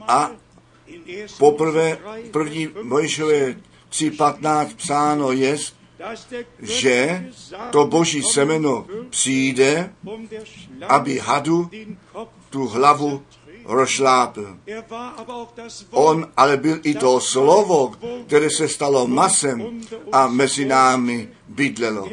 a 0.00 0.30
poprvé 1.38 1.98
první 2.30 2.68
Mojžové 2.82 3.54
3.15 3.90 4.76
psáno 4.76 5.32
je, 5.32 5.56
že 6.60 7.26
to 7.70 7.86
boží 7.86 8.22
semeno 8.22 8.86
přijde, 9.10 9.92
aby 10.88 11.18
hadu 11.18 11.70
tu 12.50 12.66
hlavu 12.66 13.22
rozšlápl. 13.64 14.56
On 15.90 16.28
ale 16.36 16.56
byl 16.56 16.78
i 16.82 16.94
to 16.94 17.20
slovo, 17.20 17.92
které 18.26 18.50
se 18.50 18.68
stalo 18.68 19.06
masem 19.06 19.80
a 20.12 20.26
mezi 20.28 20.64
námi 20.64 21.28
bydlelo. 21.48 22.08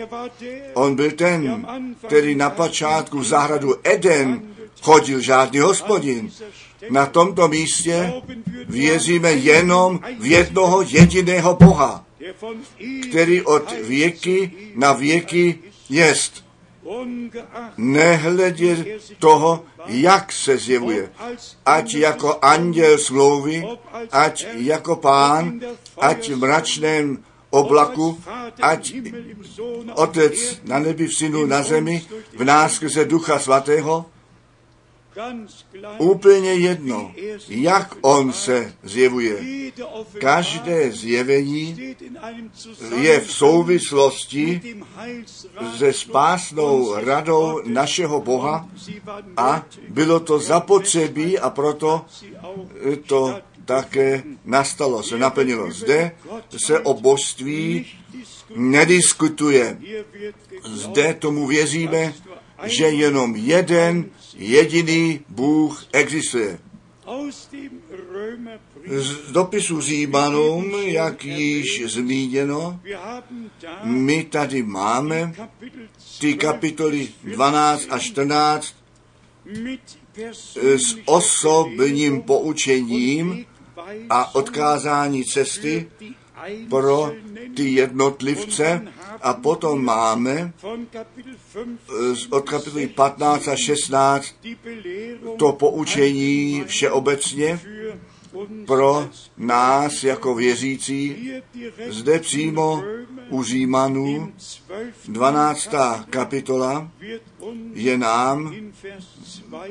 On 0.73 0.95
byl 0.95 1.11
ten, 1.11 1.67
který 2.07 2.35
na 2.35 2.49
počátku 2.49 3.23
zahradu 3.23 3.75
Eden 3.83 4.41
chodil 4.81 5.19
žádný 5.19 5.59
hospodin. 5.59 6.31
Na 6.89 7.05
tomto 7.05 7.47
místě 7.47 8.13
věříme 8.67 9.31
jenom 9.31 9.99
v 10.19 10.25
jednoho 10.25 10.81
jediného 10.81 11.55
Boha, 11.55 12.05
který 13.09 13.41
od 13.41 13.71
věky 13.71 14.51
na 14.75 14.93
věky 14.93 15.59
jest 15.89 16.48
nehledě 17.77 18.85
toho, 19.19 19.63
jak 19.85 20.31
se 20.31 20.57
zjevuje. 20.57 21.09
Ať 21.65 21.93
jako 21.93 22.39
anděl 22.41 22.97
smlouvy, 22.97 23.67
ať 24.11 24.45
jako 24.53 24.95
pán, 24.95 25.59
ať 25.97 26.29
v 26.29 26.37
mračném 26.37 27.23
oblaku, 27.49 28.21
ať 28.61 28.93
Otec 29.93 30.61
na 30.63 30.79
nebi, 30.79 31.07
v 31.07 31.13
synu 31.13 31.45
na 31.45 31.63
zemi, 31.63 32.05
v 32.37 32.43
nás 32.43 32.73
skrze 32.73 33.05
Ducha 33.05 33.39
Svatého, 33.39 34.05
Úplně 35.97 36.53
jedno, 36.53 37.11
jak 37.47 37.95
on 38.01 38.33
se 38.33 38.73
zjevuje. 38.83 39.35
Každé 40.19 40.91
zjevení 40.91 41.95
je 43.01 43.19
v 43.19 43.31
souvislosti 43.31 44.61
se 45.77 45.93
spásnou 45.93 46.95
radou 46.95 47.61
našeho 47.65 48.21
Boha 48.21 48.69
a 49.37 49.65
bylo 49.89 50.19
to 50.19 50.39
zapotřebí 50.39 51.39
a 51.39 51.49
proto 51.49 52.05
to 53.05 53.39
také 53.65 54.23
nastalo, 54.45 55.03
se 55.03 55.17
naplnilo. 55.17 55.71
Zde 55.71 56.11
se 56.57 56.79
o 56.79 56.93
božství 56.93 57.85
nediskutuje. 58.55 59.77
Zde 60.63 61.13
tomu 61.13 61.47
věříme, 61.47 62.13
že 62.63 62.85
jenom 62.85 63.35
jeden 63.35 64.09
jediný 64.39 65.19
Bůh 65.29 65.85
existuje. 65.91 66.59
Z 68.87 69.31
dopisu 69.31 69.81
Římanům, 69.81 70.71
jak 70.71 71.25
již 71.25 71.83
zmíněno, 71.85 72.79
my 73.83 74.23
tady 74.23 74.63
máme 74.63 75.33
ty 76.19 76.33
kapitoly 76.33 77.07
12 77.23 77.87
a 77.89 77.99
14 77.99 78.75
s 80.31 80.97
osobním 81.05 82.21
poučením 82.21 83.45
a 84.09 84.35
odkázání 84.35 85.25
cesty 85.25 85.91
pro 86.69 87.11
ty 87.55 87.69
jednotlivce 87.69 88.81
a 89.21 89.33
potom 89.33 89.83
máme 89.83 90.53
od 92.29 92.49
kapitoly 92.49 92.87
15 92.87 93.47
a 93.47 93.55
16 93.55 94.35
to 95.37 95.51
poučení 95.51 96.63
všeobecně 96.65 97.59
pro 98.65 99.09
nás 99.37 100.03
jako 100.03 100.35
věřící. 100.35 101.31
Zde 101.87 102.19
přímo 102.19 102.83
u 103.29 103.43
Římanů 103.43 104.33
12. 105.07 105.69
kapitola 106.09 106.91
je 107.73 107.97
nám 107.97 108.55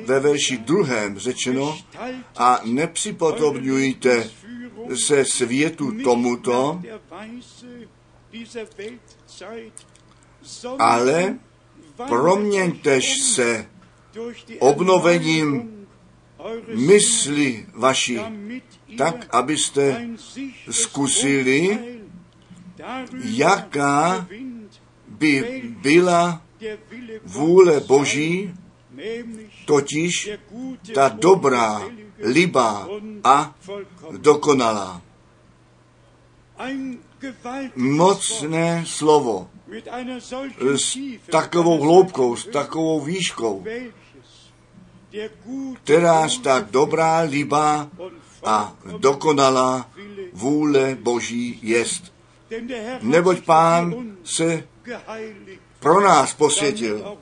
ve 0.06 0.20
verši 0.20 0.56
druhém 0.58 1.18
řečeno 1.18 1.78
a 2.36 2.60
nepřipodobňujte 2.64 4.30
se 4.94 5.24
světu 5.24 5.92
tomuto, 6.04 6.82
ale 10.78 11.38
proměňtež 12.08 13.20
se 13.20 13.66
obnovením 14.58 15.78
mysli 16.74 17.66
vaší, 17.74 18.18
tak, 18.98 19.34
abyste 19.34 20.08
zkusili, 20.70 21.78
jaká 23.22 24.28
by 25.08 25.62
byla 25.82 26.42
vůle 27.24 27.80
Boží, 27.80 28.54
totiž 29.64 30.30
ta 30.94 31.08
dobrá, 31.08 31.82
libá 32.18 32.88
a 33.24 33.54
dokonalá. 34.18 35.02
Mocné 37.76 38.84
slovo 38.86 39.50
s 40.76 40.98
takovou 41.30 41.80
hloubkou, 41.80 42.36
s 42.36 42.46
takovou 42.46 43.00
výškou, 43.00 43.64
kteráž 45.84 46.36
ta 46.38 46.66
dobrá, 46.70 47.18
líbá 47.18 47.88
a 48.44 48.76
dokonalá 48.98 49.90
vůle 50.32 50.96
Boží 51.00 51.58
jest. 51.62 52.12
Neboť 53.02 53.40
pán 53.40 54.16
se 54.24 54.64
pro 55.80 56.00
nás 56.00 56.34
posvětil, 56.34 57.16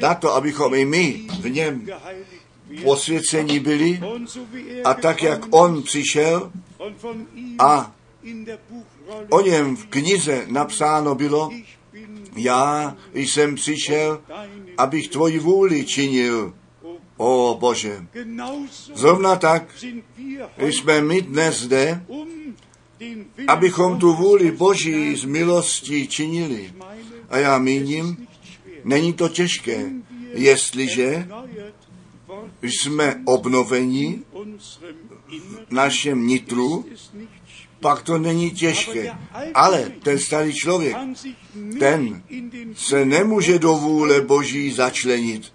na 0.00 0.14
to, 0.14 0.34
abychom 0.34 0.74
i 0.74 0.84
my 0.84 1.26
v 1.40 1.50
něm 1.50 1.86
posvěcení 2.84 3.60
byli 3.60 4.00
a 4.84 4.94
tak, 4.94 5.22
jak 5.22 5.40
on 5.50 5.82
přišel 5.82 6.52
a 7.58 7.92
o 9.30 9.40
něm 9.40 9.76
v 9.76 9.86
knize 9.86 10.44
napsáno 10.48 11.14
bylo, 11.14 11.50
já 12.36 12.96
jsem 13.14 13.54
přišel, 13.54 14.22
abych 14.78 15.08
tvoji 15.08 15.38
vůli 15.38 15.84
činil, 15.84 16.54
o 17.16 17.56
Bože. 17.60 18.06
Zrovna 18.94 19.36
tak 19.36 19.74
jsme 20.58 21.00
my 21.00 21.22
dnes 21.22 21.60
zde, 21.60 22.04
abychom 23.48 23.98
tu 23.98 24.14
vůli 24.14 24.50
Boží 24.50 25.16
z 25.16 25.24
milostí 25.24 26.08
činili. 26.08 26.72
A 27.28 27.38
já 27.38 27.58
míním, 27.58 28.26
není 28.84 29.12
to 29.12 29.28
těžké, 29.28 29.90
jestliže 30.32 31.28
jsme 32.62 33.22
obnoveni 33.24 34.22
v 35.68 35.72
našem 35.72 36.26
nitru, 36.26 36.84
pak 37.80 38.02
to 38.02 38.18
není 38.18 38.50
těžké. 38.50 39.16
Ale 39.54 39.92
ten 40.02 40.18
starý 40.18 40.54
člověk, 40.54 40.96
ten 41.78 42.22
se 42.74 43.04
nemůže 43.04 43.58
do 43.58 43.74
vůle 43.74 44.20
Boží 44.20 44.72
začlenit. 44.72 45.52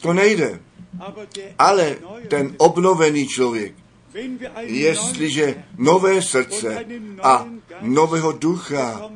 To 0.00 0.12
nejde. 0.12 0.60
Ale 1.58 1.96
ten 2.28 2.54
obnovený 2.58 3.28
člověk, 3.28 3.74
jestliže 4.60 5.64
nové 5.78 6.22
srdce 6.22 6.84
a 7.22 7.46
nového 7.80 8.32
ducha 8.32 9.10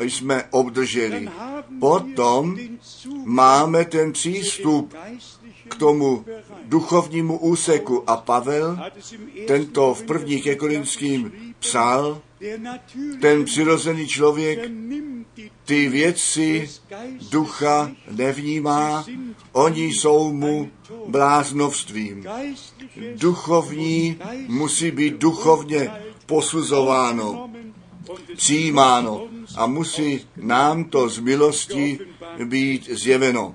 jsme 0.00 0.44
obdrželi, 0.50 1.28
potom 1.80 2.56
máme 3.24 3.84
ten 3.84 4.12
přístup 4.12 4.94
k 5.68 5.74
tomu 5.74 6.24
duchovnímu 6.64 7.38
úseku. 7.38 8.02
A 8.06 8.16
Pavel 8.16 8.78
tento 9.46 9.94
v 9.94 10.02
první 10.02 10.42
ke 10.42 10.54
Korinským 10.54 11.32
psal, 11.58 12.20
ten 13.20 13.44
přirozený 13.44 14.06
člověk 14.06 14.70
ty 15.64 15.88
věci 15.88 16.70
ducha 17.30 17.92
nevnímá, 18.10 19.04
oni 19.52 19.84
jsou 19.84 20.32
mu 20.32 20.70
bláznovstvím. 21.06 22.26
Duchovní 23.14 24.18
musí 24.48 24.90
být 24.90 25.18
duchovně 25.18 25.90
posuzováno, 26.26 27.50
přijímáno 28.36 29.28
a 29.56 29.66
musí 29.66 30.26
nám 30.36 30.84
to 30.84 31.08
z 31.08 31.18
milosti 31.18 31.98
být 32.44 32.90
zjeveno. 32.90 33.54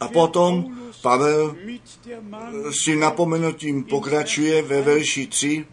A 0.00 0.08
potom 0.08 0.76
Pavel 1.02 1.56
s 2.70 2.84
tím 2.84 3.00
napomenutím 3.00 3.84
pokračuje 3.84 4.62
ve 4.62 4.82
verši 4.82 5.26
3, 5.26 5.66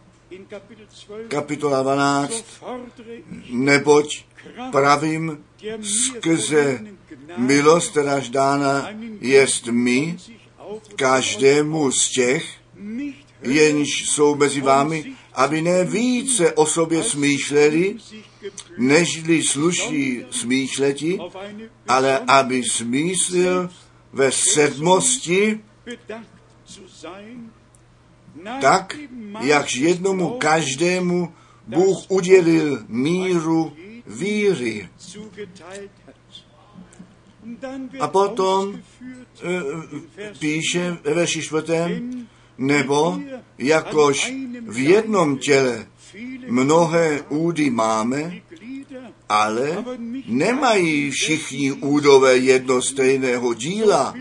kapitola 1.27 1.83
12, 1.83 2.43
neboť 3.49 4.25
pravím 4.71 5.43
skrze 5.81 6.79
milost, 7.37 7.91
kteráž 7.91 8.29
dána 8.29 8.89
jest 9.21 9.67
mi, 9.67 10.17
každému 10.95 11.91
z 11.91 12.09
těch, 12.09 12.45
jenž 13.41 14.09
jsou 14.09 14.35
mezi 14.35 14.61
vámi, 14.61 15.13
aby 15.33 15.61
ne 15.61 15.83
více 15.83 16.53
o 16.53 16.65
sobě 16.65 17.03
smýšleli, 17.03 17.97
nežli 18.77 19.43
sluší 19.43 20.25
smýšleti, 20.31 21.19
ale 21.87 22.19
aby 22.19 22.63
smýšlel 22.63 23.69
ve 24.13 24.31
sedmosti 24.31 25.59
tak, 28.61 28.97
jakž 29.41 29.75
jednomu 29.75 30.29
každému 30.29 31.33
Bůh 31.67 31.97
udělil 32.09 32.85
míru 32.87 33.73
víry. 34.07 34.89
A 37.99 38.07
potom 38.07 38.75
e, 38.75 38.81
píše 40.39 40.97
ve 41.03 41.27
čtvrtém, 41.27 42.27
nebo 42.57 43.19
jakož 43.57 44.33
v 44.67 44.77
jednom 44.77 45.37
těle 45.37 45.87
mnohé 46.47 47.21
údy 47.21 47.69
máme, 47.69 48.41
ale 49.31 49.85
nemají 50.27 51.11
všichni 51.11 51.71
údové 51.71 52.37
jedno 52.37 52.81
stejného 52.81 53.53
díla, 53.53 54.13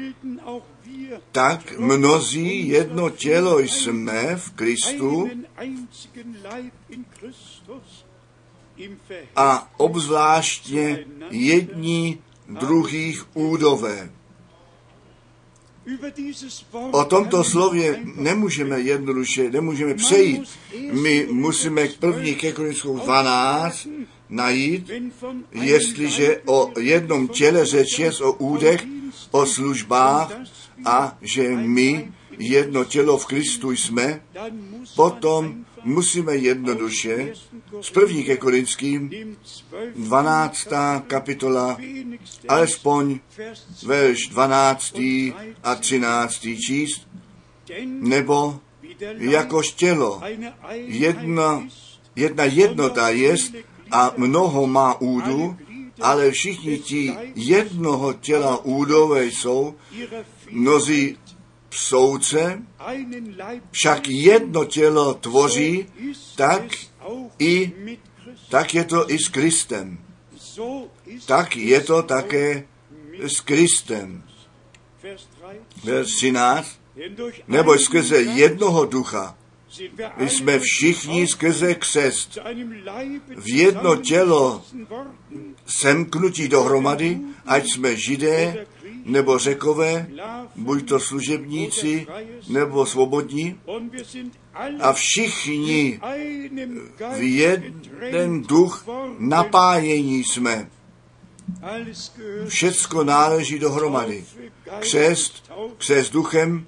tak 1.33 1.79
mnozí 1.79 2.69
jedno 2.69 3.11
tělo 3.11 3.59
jsme 3.59 4.37
v 4.37 4.51
Kristu 4.51 5.31
a 9.37 9.73
obzvláště 9.77 11.05
jední 11.31 12.19
druhých 12.49 13.37
údové. 13.37 14.11
O 16.91 17.05
tomto 17.05 17.45
slově 17.45 18.01
nemůžeme 18.15 18.81
jednoduše, 18.81 19.51
nemůžeme 19.51 19.95
přejít. 19.95 20.49
My 20.93 21.27
musíme 21.31 21.89
k 21.89 21.99
první 21.99 22.35
ke 22.35 22.53
Korinskou 22.53 22.99
12 22.99 23.89
najít, 24.31 24.91
jestliže 25.53 26.41
o 26.47 26.73
jednom 26.81 27.29
těle 27.29 27.67
řeč 27.67 27.99
je 27.99 28.13
o 28.13 28.33
údech, 28.33 28.87
o 29.31 29.47
službách 29.47 30.33
a 30.85 31.19
že 31.23 31.51
my 31.51 32.13
jedno 32.39 32.85
tělo 32.85 33.19
v 33.19 33.27
Kristu 33.27 33.71
jsme, 33.71 34.21
potom 34.97 35.65
musíme 35.85 36.37
jednoduše 36.37 37.33
z 37.81 37.91
první 37.91 38.25
ke 38.25 38.37
Korinským 38.37 39.11
12. 39.97 40.69
kapitola, 41.07 41.79
alespoň 42.49 43.19
verš 43.87 44.29
12. 44.29 44.99
a 45.63 45.75
13. 45.75 46.47
číst, 46.67 47.09
nebo 47.87 48.61
jakož 49.19 49.73
tělo 49.73 50.23
jedna, 50.75 51.69
jedna 52.17 52.45
jednota 52.45 53.09
jest 53.09 53.55
a 53.91 54.13
mnoho 54.17 54.67
má 54.67 55.01
údu, 55.01 55.57
ale 56.01 56.31
všichni 56.31 56.79
ti 56.79 57.15
jednoho 57.35 58.13
těla 58.13 58.65
údové 58.65 59.27
jsou, 59.27 59.75
mnozí 60.51 61.19
psouce, 61.69 62.63
však 63.71 64.09
jedno 64.09 64.65
tělo 64.65 65.15
tvoří, 65.15 65.87
tak 66.37 66.63
i 67.39 67.73
tak 68.49 68.75
je 68.75 68.85
to 68.85 69.11
i 69.11 69.19
s 69.19 69.29
Kristem. 69.29 69.99
Tak 71.27 71.57
je 71.57 71.81
to 71.81 72.03
také 72.03 72.67
s 73.19 73.41
Kristem. 73.41 74.23
Vers 75.85 76.07
13. 76.17 76.81
Nebo 77.49 77.79
skrze 77.79 78.23
jednoho 78.23 78.85
ducha 78.85 79.40
jsme 80.19 80.59
všichni 80.59 81.27
skrze 81.27 81.75
křest 81.75 82.39
v 83.37 83.49
jedno 83.57 83.97
tělo 83.97 84.65
semknutí 85.67 86.49
dohromady, 86.49 87.21
ať 87.47 87.71
jsme 87.71 87.97
židé 87.97 88.67
nebo 89.05 89.39
řekové, 89.39 90.07
buď 90.57 90.89
to 90.89 91.01
služebníci 91.01 92.07
nebo 92.49 92.87
svobodní, 92.87 93.61
a 94.81 94.93
všichni 94.93 96.01
v 97.17 97.23
jeden 97.23 98.43
duch 98.43 98.87
napájení 99.19 100.25
jsme. 100.25 100.71
Všecko 102.47 103.05
náleží 103.05 103.59
dohromady. 103.59 104.25
Křest, 104.79 105.53
křest 105.79 106.13
duchem, 106.13 106.67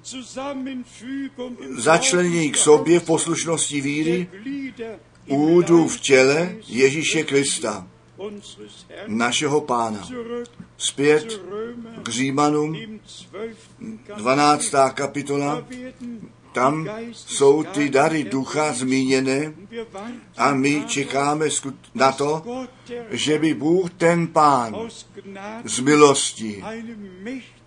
začlenění 1.77 2.51
k 2.51 2.57
sobě 2.57 2.99
v 2.99 3.03
poslušnosti 3.03 3.81
víry, 3.81 4.29
údu 5.27 5.87
v 5.87 5.99
těle 5.99 6.55
Ježíše 6.67 7.23
Krista, 7.23 7.87
našeho 9.07 9.61
pána. 9.61 10.09
Zpět 10.77 11.41
k 12.03 12.09
Římanům, 12.09 12.99
12. 14.17 14.73
kapitola. 14.93 15.65
Tam 16.53 16.89
jsou 17.11 17.63
ty 17.63 17.89
dary 17.89 18.23
ducha 18.23 18.73
zmíněné 18.73 19.53
a 20.37 20.53
my 20.53 20.83
čekáme 20.87 21.45
na 21.95 22.11
to, 22.11 22.43
že 23.09 23.39
by 23.39 23.53
Bůh 23.53 23.89
ten 23.97 24.27
pán 24.27 24.75
z 25.65 25.79
milosti 25.79 26.63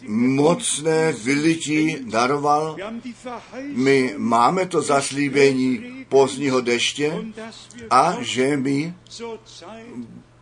mocné 0.08 1.12
vylití 1.12 1.96
daroval. 2.00 2.76
My 3.62 4.14
máme 4.16 4.66
to 4.66 4.82
zaslíbení 4.82 6.06
pozdního 6.08 6.60
deště 6.60 7.24
a 7.90 8.16
že 8.20 8.56
my 8.56 8.94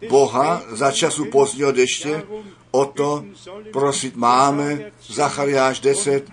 Boha 0.09 0.63
za 0.71 0.93
času 0.93 1.25
pozdního 1.25 1.73
deště 1.73 2.23
o 2.75 2.85
to 2.87 3.25
prosit 3.73 4.17
máme, 4.17 4.91
Zachariáš 5.07 5.81
10 5.81 6.27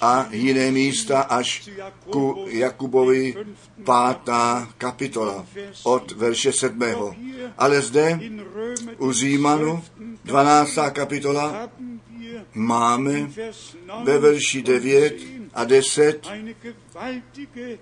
a 0.00 0.26
jiné 0.30 0.70
místa 0.70 1.20
až 1.20 1.70
ku 2.10 2.44
Jakubovi 2.50 3.34
pátá 3.84 4.68
kapitola 4.78 5.46
od 5.82 6.12
verše 6.12 6.52
sedmého. 6.52 7.14
Ale 7.58 7.82
zde 7.82 8.20
u 8.98 9.12
Zímanu 9.12 9.82
12. 10.24 10.78
kapitola 10.90 11.70
máme 12.54 13.30
ve 14.04 14.18
verši 14.18 14.62
9 14.62 15.43
a 15.54 15.64
10 15.64 16.28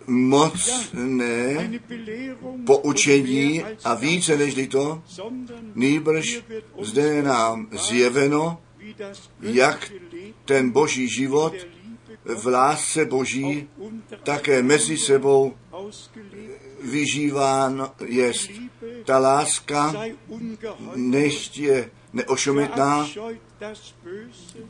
mocné 0.07 1.71
poučení 2.67 3.65
a 3.85 3.95
více 3.95 4.37
než 4.37 4.69
to, 4.69 5.03
nýbrž 5.75 6.43
zde 6.81 7.03
je 7.03 7.23
nám 7.23 7.69
zjeveno, 7.73 8.61
jak 9.41 9.93
ten 10.45 10.71
boží 10.71 11.09
život 11.09 11.55
v 12.25 12.47
lásce 12.47 13.05
boží 13.05 13.69
také 14.23 14.63
mezi 14.63 14.97
sebou 14.97 15.55
vyžíván 16.83 17.91
jest. 18.07 18.51
Ta 19.05 19.19
láska 19.19 19.95
nechť 20.97 21.59
je 21.59 21.91
neošometná, 22.13 23.07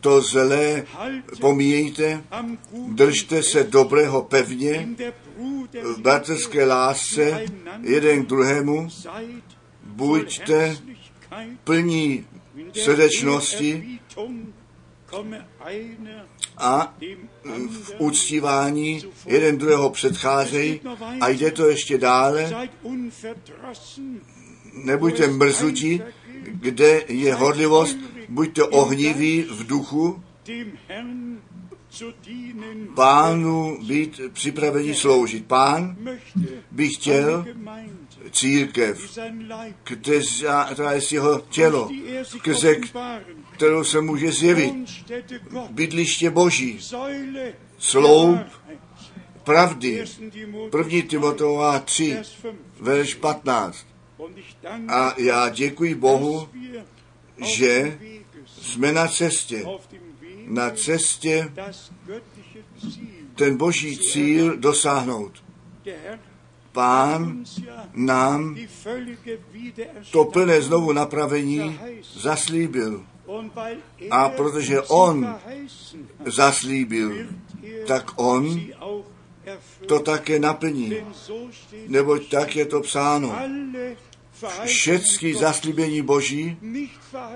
to 0.00 0.20
zlé 0.20 0.84
pomíjejte, 1.40 2.24
držte 2.88 3.42
se 3.42 3.64
dobrého 3.64 4.22
pevně, 4.22 4.88
v 5.82 6.00
bratrské 6.00 6.64
lásce 6.64 7.44
jeden 7.80 8.24
k 8.24 8.28
druhému, 8.28 8.88
buďte 9.82 10.76
plní 11.64 12.26
srdečnosti 12.72 13.98
a 16.58 16.94
v 17.70 17.94
uctívání 17.98 19.02
jeden 19.26 19.58
druhého 19.58 19.90
předcházejí 19.90 20.80
a 21.20 21.28
jde 21.28 21.50
to 21.50 21.68
ještě 21.68 21.98
dále. 21.98 22.68
Nebuďte 24.72 25.26
mrzutí, 25.26 26.02
kde 26.44 27.02
je 27.08 27.34
horlivost, 27.34 27.98
buďte 28.32 28.62
ohniví 28.64 29.42
v 29.50 29.66
duchu, 29.66 30.22
pánu 32.94 33.78
být 33.86 34.20
připraveni 34.32 34.94
sloužit. 34.94 35.46
Pán 35.46 35.96
by 36.70 36.88
chtěl 36.88 37.46
církev, 38.30 39.20
která 40.64 40.92
je 40.92 41.00
jeho 41.10 41.40
tělo, 41.40 41.90
skrze 42.22 42.76
kterou 43.52 43.84
se 43.84 44.00
může 44.00 44.32
zjevit. 44.32 44.74
Bydliště 45.70 46.30
Boží, 46.30 46.78
sloup 47.78 48.40
pravdy. 49.44 50.04
První 50.70 51.02
Timotová 51.02 51.78
3, 51.78 52.18
verš 52.80 53.14
15. 53.14 53.86
A 54.88 55.14
já 55.18 55.48
děkuji 55.48 55.94
Bohu, 55.94 56.48
že 57.44 57.98
jsme 58.62 58.92
na 58.92 59.08
cestě, 59.08 59.64
na 60.46 60.70
cestě 60.70 61.52
ten 63.34 63.56
boží 63.56 63.98
cíl 63.98 64.56
dosáhnout. 64.56 65.44
Pán 66.72 67.44
nám 67.92 68.56
to 70.10 70.24
plné 70.24 70.62
znovu 70.62 70.92
napravení 70.92 71.80
zaslíbil. 72.14 73.04
A 74.10 74.28
protože 74.28 74.80
on 74.80 75.36
zaslíbil, 76.24 77.26
tak 77.86 78.10
on 78.16 78.60
to 79.86 79.98
také 79.98 80.38
naplní. 80.38 80.96
Neboť 81.86 82.30
tak 82.30 82.56
je 82.56 82.66
to 82.66 82.80
psáno 82.80 83.36
všecky 84.64 85.34
zaslíbení 85.34 86.02
Boží, 86.02 86.56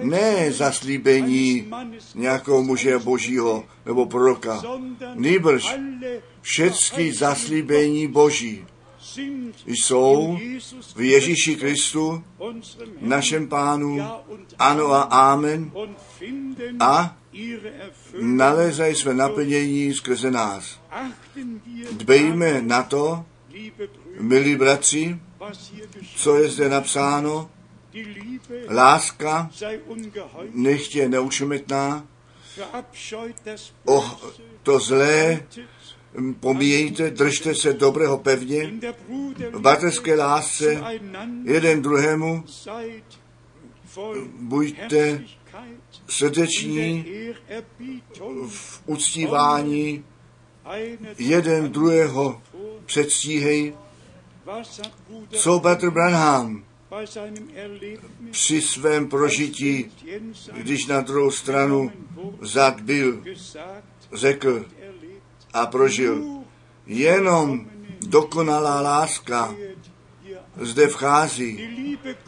ne 0.01 0.53
zaslíbení 0.53 1.71
nějakého 2.15 2.63
muže 2.63 2.99
Božího 2.99 3.65
nebo 3.87 4.07
proroka, 4.07 4.63
nýbrž 5.15 5.77
všecky 6.43 7.13
zaslíbení 7.13 8.07
Boží 8.07 8.67
jsou 9.67 10.39
v 10.97 11.01
Ježíši 11.01 11.57
Kristu, 11.57 12.25
našem 13.01 13.49
pánu, 13.49 13.99
ano 14.59 14.93
a 14.93 15.03
amen, 15.03 15.73
a 16.81 17.17
nalézají 18.21 18.95
své 18.95 19.15
naplnění 19.15 19.95
skrze 19.95 20.31
nás. 20.31 20.81
Dbejme 21.93 22.63
na 22.63 22.83
to, 22.83 23.25
milí 24.21 24.57
bratři, 24.57 25.19
co 26.17 26.37
je 26.37 26.51
zde 26.51 26.69
napsáno, 26.69 27.51
láska 28.71 29.51
nechtě 30.53 31.09
neušemetná, 31.09 32.07
oh, 33.85 34.15
to 34.63 34.79
zlé 34.79 35.43
pomíjejte, 36.41 37.11
držte 37.11 37.55
se 37.55 37.73
dobrého 37.73 38.19
pevně, 38.19 38.73
v 39.53 39.61
bratrské 39.61 40.15
lásce 40.15 40.83
jeden 41.45 41.83
druhému, 41.83 42.45
buďte 44.41 45.25
srdeční 46.09 47.07
v 48.49 48.83
uctívání, 48.87 50.05
jeden 51.19 51.73
druhého 51.73 52.43
předstíhej, 52.87 53.75
co 55.31 55.61
Petr 55.61 55.91
Branham 55.91 56.65
při 58.31 58.63
svém 58.63 59.09
prožití, 59.09 59.93
když 60.53 60.87
na 60.87 61.01
druhou 61.01 61.31
stranu 61.31 61.93
zad 62.41 62.81
byl, 62.81 63.25
řekl 64.13 64.65
a 65.53 65.67
prožil. 65.67 66.25
Jenom 66.87 67.67
dokonalá 68.09 68.81
láska 68.81 69.55
zde 70.61 70.89
vchází. 70.89 71.69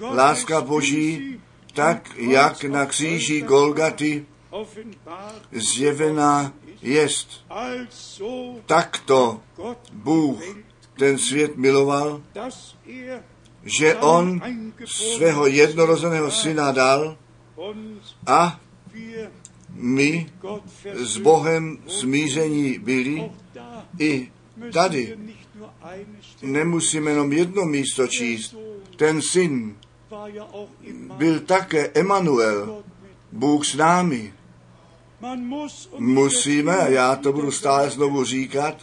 Láska 0.01 0.61
Boží, 0.61 1.41
tak 1.75 2.11
jak 2.17 2.65
na 2.65 2.87
kříži 2.87 3.43
Golgaty 3.43 4.27
zjevená 5.53 6.53
jest. 6.83 7.45
Takto 8.67 9.41
Bůh 9.93 10.43
ten 10.99 11.19
svět 11.19 11.57
miloval, 11.57 12.23
že 13.65 13.97
on 13.97 14.41
svého 14.85 15.47
jednorozeného 15.47 16.31
syna 16.31 16.73
dal 16.73 17.17
a 18.27 18.61
my 19.73 20.27
s 20.95 21.17
Bohem 21.17 21.79
smíření 21.87 22.79
byli 22.79 23.31
i 23.99 24.33
tady. 24.73 25.19
Nemusíme 26.43 27.11
jenom 27.11 27.33
jedno 27.33 27.65
místo 27.65 28.07
číst. 28.07 28.57
Ten 28.97 29.23
syn 29.23 29.77
byl 31.17 31.41
také 31.41 31.91
Emanuel, 31.95 32.83
Bůh 33.33 33.67
s 33.67 33.75
námi. 33.75 34.33
Musíme, 35.99 36.87
já 36.89 37.17
to 37.17 37.33
budu 37.33 37.51
stále 37.51 37.91
znovu 37.91 38.25
říkat, 38.25 38.77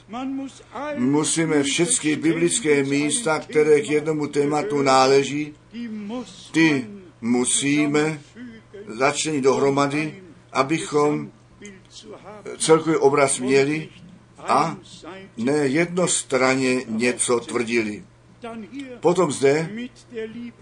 musíme 0.97 1.63
všechny 1.63 2.15
biblické 2.15 2.83
místa, 2.83 3.39
které 3.39 3.81
k 3.81 3.89
jednomu 3.89 4.27
tématu 4.27 4.81
náleží, 4.81 5.53
ty 6.51 6.87
musíme 7.21 8.21
začlenit 8.87 9.43
dohromady, 9.43 10.23
abychom 10.51 11.31
celkový 12.57 12.95
obraz 12.95 13.39
měli 13.39 13.89
a 14.39 14.77
ne 15.37 15.57
jednostranně 15.57 16.81
něco 16.87 17.39
tvrdili. 17.39 18.03
Potom 18.99 19.31
zde 19.31 19.69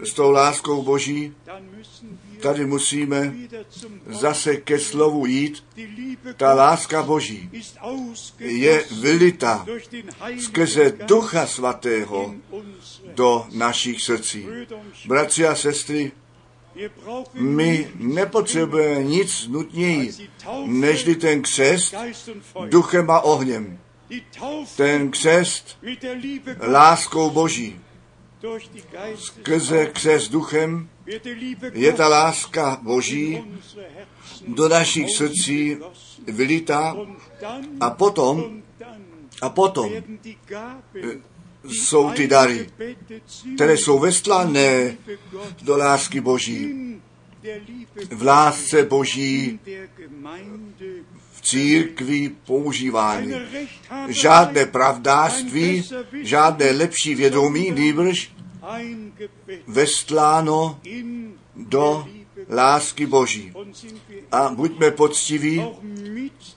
s 0.02 0.12
tou 0.12 0.30
láskou 0.30 0.82
Boží, 0.82 1.34
tady 2.44 2.66
musíme 2.66 3.34
zase 4.08 4.56
ke 4.56 4.78
slovu 4.78 5.26
jít. 5.26 5.64
Ta 6.36 6.54
láska 6.54 7.02
Boží 7.02 7.50
je 8.38 8.84
vylita 9.00 9.66
skrze 10.40 10.92
Ducha 11.06 11.46
Svatého 11.46 12.34
do 13.14 13.46
našich 13.52 14.02
srdcí. 14.02 14.46
Bratři 15.06 15.46
a 15.46 15.54
sestry, 15.54 16.12
my 17.34 17.90
nepotřebujeme 17.94 19.02
nic 19.04 19.48
nutněji, 19.48 20.12
nežli 20.66 21.14
ten 21.14 21.42
křest 21.42 21.94
duchem 22.68 23.10
a 23.10 23.20
ohněm. 23.20 23.78
Ten 24.76 25.10
křest 25.10 25.78
láskou 26.60 27.30
Boží. 27.30 27.83
Skrze 29.16 29.86
křest 29.86 30.30
duchem 30.30 30.88
je 31.72 31.92
ta 31.92 32.08
láska 32.08 32.78
Boží 32.82 33.44
do 34.48 34.68
našich 34.68 35.10
srdcí 35.10 35.76
vylitá 36.26 36.96
a 37.80 37.90
potom, 37.90 38.62
a 39.42 39.48
potom 39.48 39.92
jsou 41.64 42.10
ty 42.10 42.28
dary, 42.28 42.66
které 43.54 43.76
jsou 43.76 43.98
vestlané 43.98 44.96
do 45.62 45.76
lásky 45.76 46.20
Boží. 46.20 46.94
V 48.10 48.22
lásce 48.22 48.82
Boží 48.82 49.60
v 51.32 51.42
církvi 51.42 52.30
používání. 52.46 53.34
Žádné 54.08 54.66
pravdářství, 54.66 55.84
žádné 56.22 56.70
lepší 56.70 57.14
vědomí, 57.14 57.70
nýbrž 57.70 58.33
vestláno 59.66 60.80
do 61.56 62.08
lásky 62.48 63.06
Boží. 63.06 63.52
A 64.32 64.48
buďme 64.48 64.90
poctiví 64.90 65.64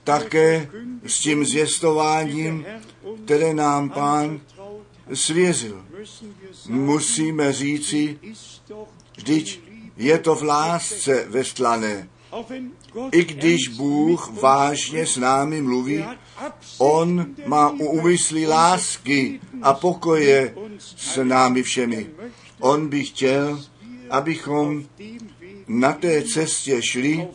také 0.04 0.70
s 1.06 1.18
tím 1.18 1.44
zvěstováním, 1.44 2.66
které 3.24 3.54
nám 3.54 3.90
Pán 3.90 4.40
svěřil. 5.14 5.84
Musíme 6.68 7.52
říci, 7.52 8.18
vždyť 9.16 9.60
je 9.96 10.18
to 10.18 10.34
v 10.34 10.42
lásce 10.42 11.24
vestlané. 11.28 12.08
I 13.12 13.24
když 13.24 13.68
Bůh 13.68 14.30
vážně 14.42 15.06
s 15.06 15.16
námi 15.16 15.62
mluví, 15.62 16.04
On 16.78 17.26
má 17.46 17.70
úmysly 17.70 18.46
lásky 18.46 19.40
a 19.62 19.74
pokoje 19.74 20.54
s 20.78 21.24
námi 21.24 21.62
všemi. 21.62 22.06
On 22.60 22.88
by 22.88 23.04
chtěl, 23.04 23.64
abychom 24.10 24.84
na 25.68 25.92
té 25.92 26.22
cestě 26.22 26.82
šli, 26.82 27.28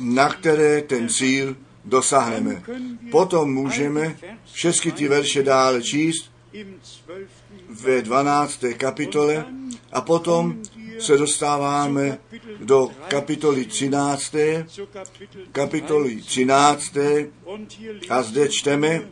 na 0.00 0.28
které 0.28 0.82
ten 0.82 1.08
cíl 1.08 1.56
dosáhneme. 1.84 2.62
Potom 3.10 3.54
můžeme 3.54 4.16
všechny 4.52 4.92
ty 4.92 5.08
verše 5.08 5.42
dále 5.42 5.82
číst 5.82 6.30
ve 7.70 8.02
12. 8.02 8.64
kapitole 8.76 9.44
a 9.92 10.00
potom 10.00 10.62
se 10.98 11.16
dostáváme 11.16 12.18
do 12.60 12.88
kapitoly 13.08 13.64
13. 13.64 14.34
kapitoly 15.52 16.16
13. 16.16 16.96
a 18.10 18.22
zde 18.22 18.48
čteme 18.48 19.08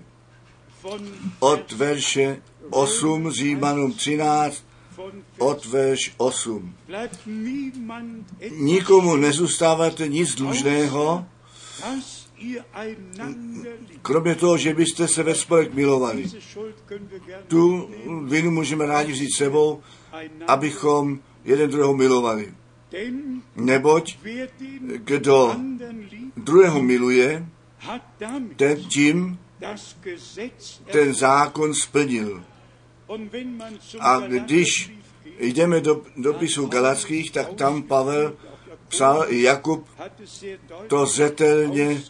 od 1.40 1.72
verše 1.72 2.42
8 2.70 3.30
Římanům 3.30 3.92
13 3.92 4.64
od 5.38 5.66
verš 5.66 6.14
8. 6.16 6.74
Nikomu 8.50 9.16
nezůstáváte 9.16 10.08
nic 10.08 10.34
dlužného, 10.34 11.26
kromě 14.02 14.34
toho, 14.34 14.56
že 14.56 14.74
byste 14.74 15.08
se 15.08 15.22
ve 15.22 15.34
spolek 15.34 15.74
milovali. 15.74 16.30
Tu 17.48 17.90
vinu 18.24 18.50
můžeme 18.50 18.86
rádi 18.86 19.12
vzít 19.12 19.36
sebou, 19.36 19.82
abychom 20.48 21.20
jeden 21.44 21.70
druhého 21.70 21.94
milovali. 21.94 22.54
Neboť 23.56 24.18
kdo 24.96 25.56
druhého 26.36 26.82
miluje, 26.82 27.46
ten 28.56 28.76
tím 28.84 29.38
ten 30.84 31.14
zákon 31.14 31.74
splnil. 31.74 32.44
A 34.00 34.20
když 34.20 34.92
jdeme 35.38 35.80
do 35.80 36.02
dopisu 36.16 36.66
Galackých, 36.66 37.30
tak 37.30 37.52
tam 37.54 37.82
Pavel 37.82 38.36
psal, 38.88 39.26
Jakub 39.28 39.88
to 40.88 41.06
zetelně 41.06 42.02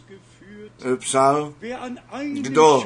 psal, 0.99 1.53
kdo 2.33 2.83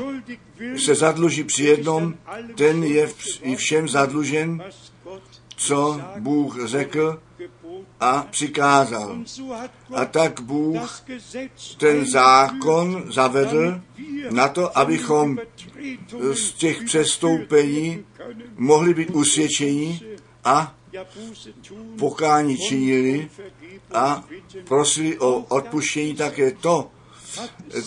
se 0.77 0.95
zadluží 0.95 1.43
při 1.43 1.63
jednom, 1.63 2.13
ten 2.55 2.83
je 2.83 3.09
i 3.41 3.55
všem 3.55 3.87
zadlužen, 3.89 4.63
co 5.57 6.01
Bůh 6.19 6.67
řekl 6.67 7.19
a 7.99 8.27
přikázal. 8.29 9.17
A 9.93 10.05
tak 10.05 10.41
Bůh 10.41 11.03
ten 11.77 12.05
zákon 12.05 13.03
zavedl 13.13 13.81
na 14.29 14.47
to, 14.47 14.77
abychom 14.77 15.37
z 16.33 16.51
těch 16.51 16.83
přestoupení 16.83 18.05
mohli 18.55 18.93
být 18.93 19.09
usvědčeni 19.09 20.01
a 20.43 20.75
pokání 21.99 22.57
činili 22.57 23.29
a 23.93 24.23
prosili 24.67 25.19
o 25.19 25.39
odpuštění 25.39 26.15
také 26.15 26.51
to. 26.51 26.91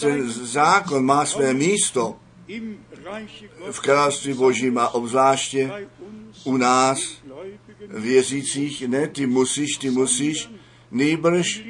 Ten 0.00 0.30
zákon 0.30 1.04
má 1.04 1.26
své 1.26 1.54
místo 1.54 2.16
v 3.70 3.80
království 3.80 4.34
Božím 4.34 4.78
a 4.78 4.94
obzvláště 4.94 5.88
u 6.44 6.56
nás 6.56 7.00
věřících, 7.90 8.88
ne, 8.88 9.08
ty 9.08 9.26
musíš, 9.26 9.76
ty 9.76 9.90
musíš, 9.90 10.50
nejbrž 10.90 11.62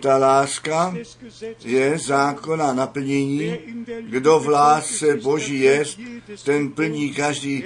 ta 0.00 0.16
láska 0.16 0.94
je 1.64 1.98
zákona 1.98 2.72
naplnění. 2.72 3.58
Kdo 4.00 4.40
v 4.40 4.48
lásce 4.48 5.16
Boží 5.16 5.60
je, 5.60 5.84
ten 6.44 6.70
plní 6.70 7.12
každý, 7.14 7.64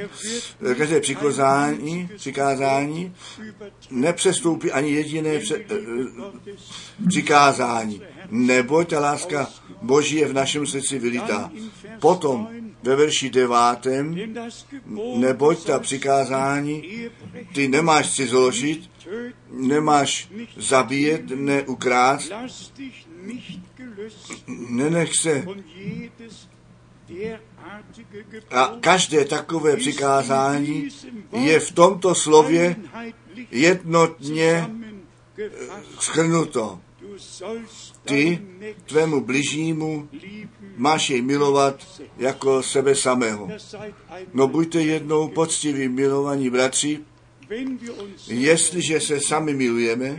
každé 0.79 1.01
přikázání, 1.01 2.09
přikázání, 2.17 3.15
nepřestoupí 3.91 4.73
ani 4.73 4.91
jediné 4.91 5.39
pře, 5.39 5.65
přikázání. 7.09 8.03
Nebo 8.31 8.85
ta 8.85 9.01
láska 9.01 9.51
Boží 9.83 10.17
je 10.17 10.29
v 10.29 10.33
našem 10.33 10.67
srdci 10.67 10.99
vylitá. 10.99 11.51
Potom 12.01 12.49
ve 12.87 12.97
verši 12.97 13.31
devátém, 13.31 14.17
neboť 15.17 15.67
ta 15.67 15.79
přikázání, 15.79 17.09
ty 17.55 17.69
nemáš 17.69 18.15
cizoložit, 18.15 18.91
nemáš 19.51 20.29
zabíjet, 20.57 21.23
neukrást, 21.31 22.33
nenech 24.69 25.11
se 25.21 25.45
a 28.51 28.77
každé 28.81 29.25
takové 29.25 29.77
přikázání 29.77 30.89
je 31.33 31.61
v 31.61 31.73
tomto 31.73 32.15
slově 32.15 32.77
jednotně 33.51 34.71
schrnuto. 35.99 36.81
Ty 38.05 38.43
tvému 38.87 39.21
bližnímu 39.21 40.09
máš 40.77 41.11
jej 41.11 41.23
milovat 41.23 42.03
jako 42.17 42.63
sebe 42.63 42.95
samého. 42.95 43.49
No 44.35 44.49
buďte 44.49 44.83
jednou 44.83 45.29
poctiví 45.29 45.89
milovaní 45.89 46.51
bratři, 46.51 47.01
jestliže 48.29 49.01
se 49.01 49.21
sami 49.21 49.55
milujeme, 49.55 50.17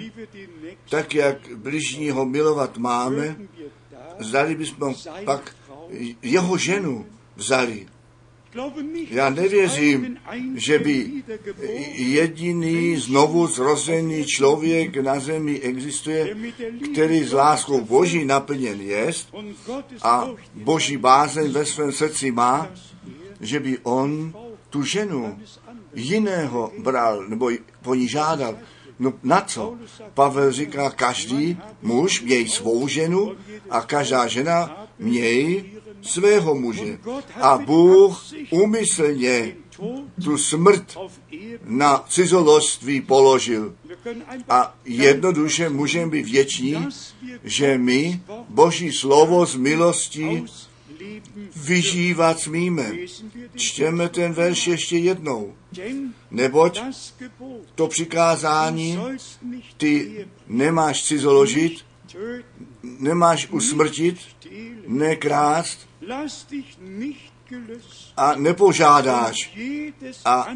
tak 0.90 1.16
jak 1.16 1.38
bližního 1.56 2.26
milovat 2.26 2.78
máme, 2.78 3.36
zdali 4.20 4.56
bychom 4.56 4.96
pak 5.26 5.56
jeho 6.22 6.58
ženu 6.58 7.06
vzali. 7.36 7.88
Já 9.10 9.30
nevěřím, 9.30 10.18
že 10.56 10.80
by 10.80 11.12
jediný 11.96 12.98
znovu 12.98 13.48
zrozený 13.48 14.26
člověk 14.26 14.98
na 14.98 15.20
zemi 15.20 15.60
existuje, 15.60 16.36
který 16.92 17.24
s 17.24 17.34
láskou 17.34 17.82
Boží 17.82 18.26
naplněn 18.26 18.82
je 18.82 19.12
a 20.02 20.28
Boží 20.54 20.98
bázeň 20.98 21.52
ve 21.52 21.66
svém 21.66 21.92
srdci 21.92 22.32
má, 22.32 22.70
že 23.42 23.60
by 23.60 23.78
on 23.84 24.34
tu 24.70 24.84
ženu 24.84 25.40
jiného 25.96 26.72
bral 26.78 27.24
nebo 27.28 27.52
po 27.82 27.96
ní 27.96 28.08
žádal. 28.08 28.58
No 29.00 29.14
na 29.24 29.42
co? 29.42 29.78
Pavel 30.14 30.52
říká, 30.52 30.90
každý 30.90 31.58
muž 31.82 32.22
měj 32.22 32.48
svou 32.48 32.88
ženu 32.88 33.36
a 33.70 33.82
každá 33.82 34.28
žena 34.28 34.88
měj 35.00 35.66
svého 36.02 36.56
muže. 36.56 37.00
A 37.42 37.58
Bůh 37.58 38.26
umyslně 38.50 39.56
tu 40.24 40.38
smrt 40.38 40.98
na 41.66 42.06
cizoloství 42.10 43.02
položil. 43.02 43.76
A 44.50 44.76
jednoduše 44.86 45.70
můžeme 45.70 46.12
být 46.12 46.30
věční, 46.30 46.88
že 47.44 47.78
my 47.78 48.22
Boží 48.50 48.92
slovo 48.92 49.46
z 49.46 49.56
milostí 49.56 50.46
vyžívat 51.56 52.40
smíme. 52.40 52.92
Čtěme 53.56 54.10
ten 54.10 54.34
verš 54.34 54.68
ještě 54.68 54.98
jednou. 54.98 55.54
Neboť 56.32 56.82
to 57.76 57.88
přikázání, 57.88 59.00
ty 59.78 60.26
nemáš 60.48 61.04
cizoložit, 61.04 61.87
nemáš 62.84 63.48
usmrtit, 63.52 64.18
nekrást 64.88 65.90
a 68.18 68.36
nepožádáš. 68.36 69.36
A 70.26 70.48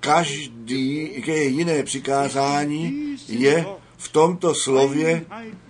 každý 0.00 1.22
jiné 1.26 1.82
přikázání 1.82 3.16
je 3.28 3.66
v 3.96 4.08
tomto 4.08 4.54
slově 4.54 5.26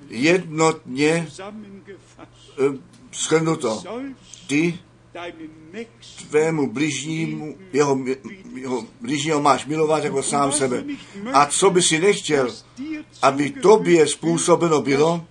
jednotně 0.09 1.29
schrnuto. 3.13 3.83
Ty 4.47 4.79
tvému 6.29 6.73
bližnímu, 6.73 7.57
jeho, 7.73 7.99
jeho 8.55 8.87
bližního 9.01 9.41
máš 9.41 9.67
milovat 9.67 10.05
jako 10.05 10.23
sám 10.23 10.53
sebe. 10.53 10.85
A 11.33 11.47
co 11.47 11.71
by 11.71 11.83
si 11.83 12.01
nechtěl, 12.01 12.49
aby 13.23 13.51
tobě 13.51 14.07
způsobeno 14.07 14.83
bylo, 14.83 15.25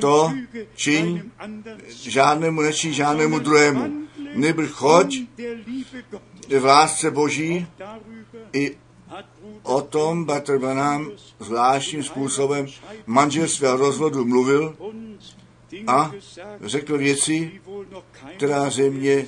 to 0.00 0.32
čiň 0.74 1.22
žádnému 1.88 2.60
nečí 2.60 2.94
žádnému 2.94 3.38
druhému. 3.38 4.06
Nebyl 4.34 4.68
choď 4.68 5.16
v 6.58 6.64
lásce 6.64 7.10
Boží 7.10 7.66
i 8.52 8.76
o 9.62 9.80
tom 9.80 10.24
Batr 10.24 10.58
Branham 10.58 11.10
zvláštním 11.40 12.02
způsobem 12.02 12.66
manželství 13.06 13.66
a 13.66 13.76
rozvodu 13.76 14.24
mluvil 14.24 14.76
a 15.86 16.12
řekl 16.60 16.98
věci, 16.98 17.60
která 18.36 18.70
země, 18.70 19.26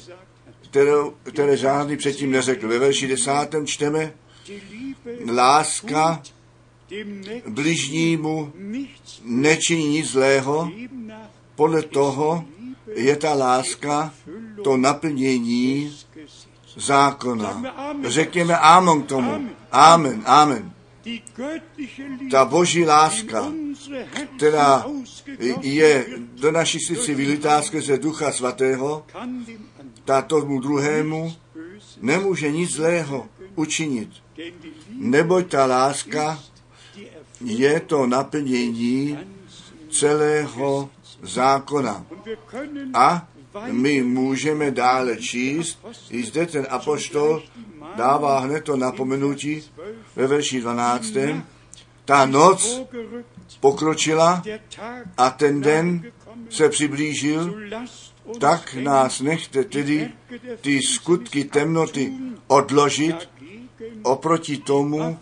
kterou, 0.64 1.14
které 1.22 1.56
žádný 1.56 1.96
předtím 1.96 2.30
neřekl. 2.30 2.68
Ve 2.68 2.78
verši 2.78 3.08
desátém 3.08 3.66
čteme, 3.66 4.12
láska 5.34 6.22
bližnímu 7.48 8.52
nečiní 9.24 9.88
nic 9.88 10.10
zlého, 10.10 10.70
podle 11.56 11.82
toho 11.82 12.44
je 12.94 13.16
ta 13.16 13.34
láska 13.34 14.14
to 14.64 14.76
naplnění 14.76 15.96
zákona. 16.76 17.62
Řekněme 18.04 18.58
amen 18.58 19.02
k 19.02 19.06
tomu. 19.06 19.48
Amen, 19.72 20.22
amen. 20.26 20.72
Ta 22.30 22.44
boží 22.44 22.84
láska, 22.84 23.52
která 24.36 24.86
je 25.60 26.06
do 26.40 26.52
naší 26.52 26.80
srdci 26.80 27.14
vylitá 27.14 27.62
skrze 27.62 27.98
Ducha 27.98 28.32
Svatého, 28.32 29.06
ta 30.04 30.22
tomu 30.22 30.60
druhému 30.60 31.34
nemůže 32.00 32.50
nic 32.50 32.70
zlého 32.70 33.28
učinit. 33.54 34.08
Neboť 34.90 35.50
ta 35.50 35.66
láska 35.66 36.38
je 37.44 37.80
to 37.80 38.06
naplnění 38.06 39.18
celého 39.90 40.90
zákona. 41.22 42.06
A 42.94 43.28
my 43.70 44.02
můžeme 44.02 44.70
dále 44.70 45.16
číst, 45.16 45.78
i 46.10 46.22
zde 46.22 46.46
ten 46.46 46.66
apoštol 46.70 47.42
dává 47.96 48.38
hned 48.38 48.64
to 48.64 48.76
napomenutí 48.76 49.62
ve 50.16 50.26
verši 50.26 50.60
12. 50.60 51.12
Ta 52.04 52.26
noc 52.26 52.82
pokročila 53.60 54.42
a 55.16 55.30
ten 55.30 55.60
den 55.60 56.12
se 56.50 56.68
přiblížil, 56.68 57.54
tak 58.40 58.74
nás 58.74 59.20
nechte 59.20 59.64
tedy 59.64 60.10
ty 60.60 60.82
skutky 60.82 61.44
temnoty 61.44 62.12
odložit 62.46 63.28
oproti 64.02 64.56
tomu 64.56 65.18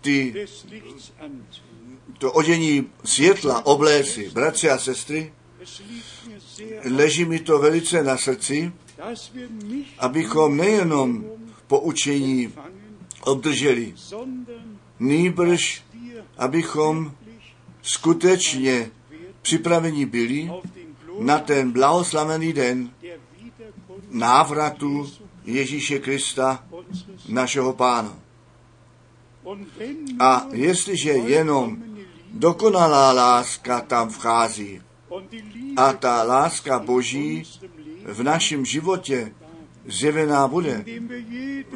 ty 0.00 0.46
to 2.18 2.32
odění 2.32 2.90
světla 3.04 3.66
obléci, 3.66 4.30
bratři 4.34 4.70
a 4.70 4.78
sestry, 4.78 5.32
leží 6.90 7.24
mi 7.24 7.38
to 7.38 7.58
velice 7.58 8.02
na 8.02 8.16
srdci, 8.16 8.72
abychom 9.98 10.56
nejenom 10.56 11.24
poučení 11.66 12.52
obdrželi, 13.24 13.94
nýbrž 15.00 15.84
abychom 16.38 17.12
skutečně 17.82 18.90
připraveni 19.42 20.06
byli 20.06 20.50
na 21.20 21.38
ten 21.38 21.72
blahoslavený 21.72 22.52
den 22.52 22.90
návratu 24.10 25.10
Ježíše 25.44 25.98
Krista, 25.98 26.64
našeho 27.28 27.72
pána. 27.72 28.18
A 30.18 30.46
jestliže 30.52 31.10
jenom 31.10 31.82
dokonalá 32.32 33.12
láska 33.12 33.80
tam 33.80 34.08
vchází 34.08 34.82
a 35.76 35.92
ta 35.92 36.22
láska 36.22 36.78
Boží 36.78 37.42
v 38.04 38.22
našem 38.22 38.64
životě 38.64 39.32
zjevená 39.86 40.48
bude. 40.48 40.84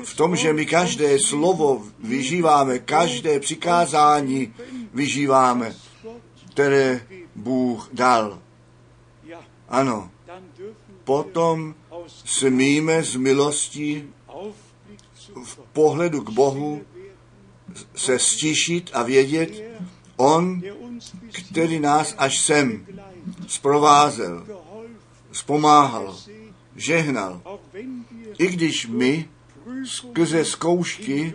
V 0.04 0.16
tom, 0.16 0.36
že 0.36 0.52
my 0.52 0.66
každé 0.66 1.18
slovo 1.18 1.86
vyžíváme, 1.98 2.78
každé 2.78 3.40
přikázání 3.40 4.54
vyžíváme, 4.94 5.74
které 6.50 7.06
Bůh 7.36 7.88
dal. 7.92 8.38
Ano, 9.68 10.10
potom 11.04 11.74
smíme 12.06 13.02
z 13.02 13.16
milostí 13.16 14.04
v 15.44 15.58
pohledu 15.72 16.20
k 16.20 16.30
Bohu 16.30 16.80
se 17.94 18.18
stišit 18.18 18.90
a 18.92 19.02
vědět, 19.02 19.62
On, 20.16 20.62
který 21.32 21.80
nás 21.80 22.14
až 22.18 22.38
sem 22.38 22.86
zprovázel, 23.46 24.46
zpomáhal, 25.32 26.16
žehnal, 26.80 27.42
i 28.38 28.46
když 28.46 28.86
my 28.86 29.28
skrze 29.84 30.44
zkoušky 30.44 31.34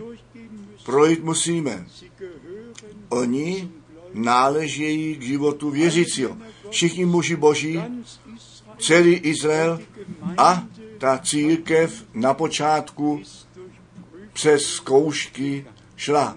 projít 0.84 1.24
musíme. 1.24 1.86
Oni 3.08 3.70
náležejí 4.14 5.16
k 5.16 5.22
životu 5.22 5.70
věřícího. 5.70 6.36
Všichni 6.70 7.04
muži 7.04 7.36
boží, 7.36 7.80
celý 8.78 9.14
Izrael 9.14 9.80
a 10.36 10.64
ta 10.98 11.18
církev 11.18 12.04
na 12.14 12.34
počátku 12.34 13.22
přes 14.32 14.62
zkoušky 14.62 15.66
šla. 15.96 16.36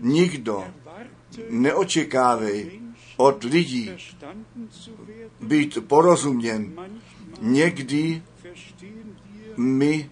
Nikdo 0.00 0.64
neočekávej 1.50 2.80
od 3.16 3.44
lidí 3.44 3.90
být 5.40 5.78
porozuměn. 5.86 6.72
Někdy 7.40 8.22
my 9.56 10.10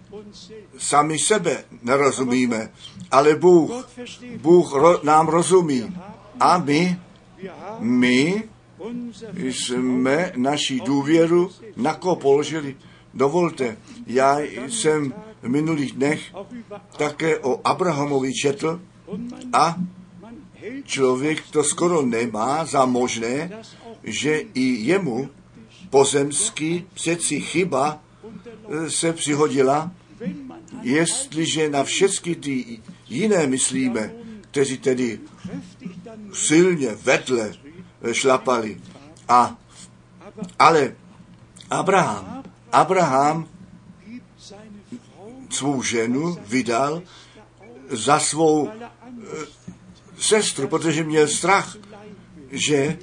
sami 0.79 1.19
sebe 1.19 1.65
nerozumíme, 1.83 2.71
ale 3.11 3.37
Bůh, 3.37 3.89
Bůh 4.37 4.73
ro, 4.73 5.01
nám 5.03 5.29
rozumí. 5.29 5.97
A 6.41 6.59
my, 6.59 6.99
my 7.79 8.49
jsme 9.39 10.33
naši 10.37 10.81
důvěru 10.81 11.51
na 11.77 11.95
koho 11.95 12.17
položili. 12.17 12.77
Dovolte, 13.15 13.77
já 14.07 14.41
jsem 14.69 15.15
v 15.43 15.49
minulých 15.49 15.93
dnech 15.93 16.21
také 16.97 17.39
o 17.39 17.61
Abrahamovi 17.65 18.35
četl 18.35 18.81
a 19.53 19.77
člověk 20.85 21.43
to 21.51 21.65
skoro 21.65 22.03
nemá 22.03 22.65
za 22.65 22.85
možné, 22.85 23.51
že 24.05 24.41
i 24.55 24.61
jemu 24.61 25.29
pozemský 25.91 26.87
přeci 26.95 27.41
chyba 27.41 28.04
se 28.89 29.13
přihodila, 29.13 29.91
jestliže 30.83 31.71
na 31.71 31.85
všechny 31.85 32.35
ty 32.35 32.81
jiné 33.09 33.47
myslíme, 33.47 34.13
kteří 34.41 34.79
tedy 34.79 35.21
silně 36.33 36.89
vedle 36.89 37.55
šlapali. 38.13 38.81
A, 39.29 39.57
ale 40.59 40.97
Abraham, 41.71 42.43
Abraham 42.73 43.49
svou 45.51 45.83
ženu 45.83 46.39
vydal 46.47 47.03
za 47.91 48.19
svou 48.19 48.69
e, 48.69 48.91
sestru, 50.19 50.69
protože 50.69 51.05
měl 51.05 51.29
strach, 51.29 51.77
že 52.51 52.99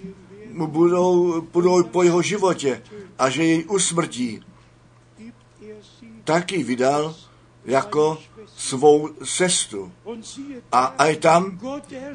mu 0.52 0.68
budou, 0.68 1.42
budou 1.42 1.84
po 1.84 2.04
jeho 2.04 2.22
životě 2.22 2.82
a 3.20 3.30
že 3.30 3.44
jej 3.44 3.66
usmrtí. 3.70 4.44
Taky 6.24 6.64
vydal 6.64 7.16
jako 7.66 8.18
svou 8.58 9.10
sestru. 9.24 9.92
A 10.72 10.86
aj 10.98 11.16
tam 11.16 11.60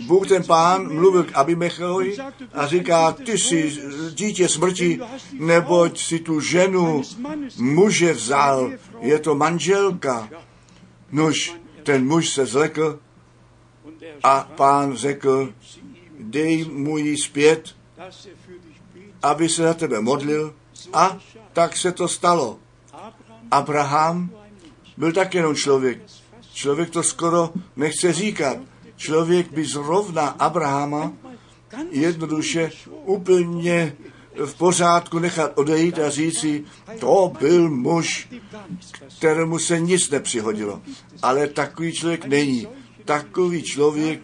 Bůh 0.07 0.29
ten 0.29 0.45
pán 0.45 0.95
mluvil 0.95 1.25
k 1.25 1.35
Abimechovi 1.35 2.17
a 2.53 2.67
říká, 2.67 3.13
ty 3.13 3.39
jsi 3.39 3.79
dítě 4.15 4.49
smrti, 4.49 5.01
neboť 5.33 6.01
si 6.01 6.19
tu 6.19 6.41
ženu 6.41 7.03
muže 7.59 8.13
vzal, 8.13 8.73
je 9.01 9.19
to 9.19 9.35
manželka. 9.35 10.29
Nož, 11.13 11.55
ten 11.83 12.07
muž 12.07 12.29
se 12.29 12.47
zlekl 12.47 12.99
a 14.23 14.51
pán 14.57 14.97
řekl, 14.97 15.53
dej 16.21 16.65
mu 16.65 16.99
ji 16.99 17.17
zpět, 17.17 17.77
aby 19.23 19.49
se 19.49 19.63
za 19.63 19.75
tebe 19.75 20.01
modlil. 20.01 20.55
A 20.93 21.19
tak 21.53 21.77
se 21.77 21.93
to 21.93 22.09
stalo. 22.09 22.59
Abraham 23.51 24.30
byl 24.97 25.12
tak 25.12 25.34
jenom 25.34 25.55
člověk. 25.55 26.03
Člověk 26.53 26.90
to 26.90 27.03
skoro 27.03 27.51
nechce 27.76 28.12
říkat. 28.12 28.59
Člověk 28.97 29.53
by 29.53 29.64
zrovna 29.64 30.28
Abrahama 30.28 31.12
jednoduše 31.90 32.70
úplně 33.05 33.97
v 34.44 34.55
pořádku 34.55 35.18
nechat 35.18 35.53
odejít 35.55 35.99
a 35.99 36.11
říci, 36.11 36.64
to 37.01 37.32
byl 37.40 37.70
muž, 37.70 38.28
kterému 39.18 39.59
se 39.59 39.80
nic 39.80 40.11
nepřihodilo. 40.11 40.82
Ale 41.22 41.47
takový 41.47 41.92
člověk 41.92 42.24
není. 42.24 42.68
Takový 43.05 43.62
člověk, 43.62 44.20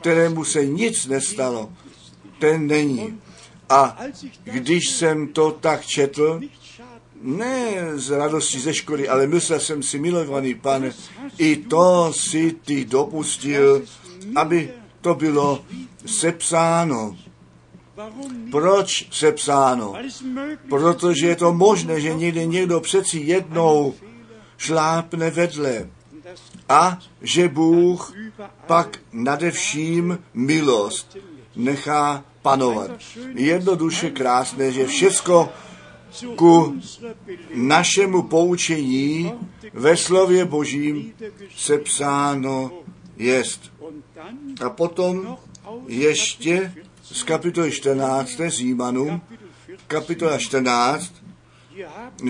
kterému 0.00 0.44
se 0.44 0.66
nic 0.66 1.06
nestalo, 1.06 1.72
ten 2.38 2.66
není. 2.66 3.20
A 3.68 3.98
když 4.44 4.88
jsem 4.88 5.28
to 5.28 5.50
tak 5.50 5.86
četl, 5.86 6.40
ne 7.24 7.74
z 7.94 8.10
radosti 8.10 8.60
ze 8.60 8.74
školy, 8.74 9.08
ale 9.08 9.26
myslel 9.26 9.60
jsem 9.60 9.82
si, 9.82 9.98
milovaný 9.98 10.54
pane, 10.54 10.92
i 11.38 11.56
to 11.56 12.12
si 12.12 12.56
ty 12.64 12.84
dopustil, 12.84 13.82
aby 14.36 14.70
to 15.00 15.14
bylo 15.14 15.64
sepsáno. 16.06 17.16
Proč 18.50 19.08
sepsáno? 19.10 19.94
Protože 20.68 21.26
je 21.26 21.36
to 21.36 21.52
možné, 21.52 22.00
že 22.00 22.14
někde 22.14 22.46
někdo 22.46 22.80
přeci 22.80 23.18
jednou 23.18 23.94
šlápne 24.56 25.30
vedle 25.30 25.88
a 26.68 26.98
že 27.22 27.48
Bůh 27.48 28.14
pak 28.66 28.98
nade 29.12 29.50
vším 29.50 30.18
milost 30.34 31.16
nechá 31.56 32.24
panovat. 32.42 32.90
Jednoduše 33.34 34.10
krásné, 34.10 34.72
že 34.72 34.86
všecko 34.86 35.48
ku 36.36 36.80
našemu 37.54 38.22
poučení 38.22 39.32
ve 39.72 39.96
slově 39.96 40.44
Božím 40.44 41.12
sepsáno 41.56 42.72
jest. 43.16 43.72
A 44.64 44.70
potom 44.70 45.36
ještě 45.86 46.74
z 47.02 47.22
kapitoly 47.22 47.72
14. 47.72 48.40
Římanům, 48.46 49.20
kapitola 49.86 50.38
14, 50.38 51.14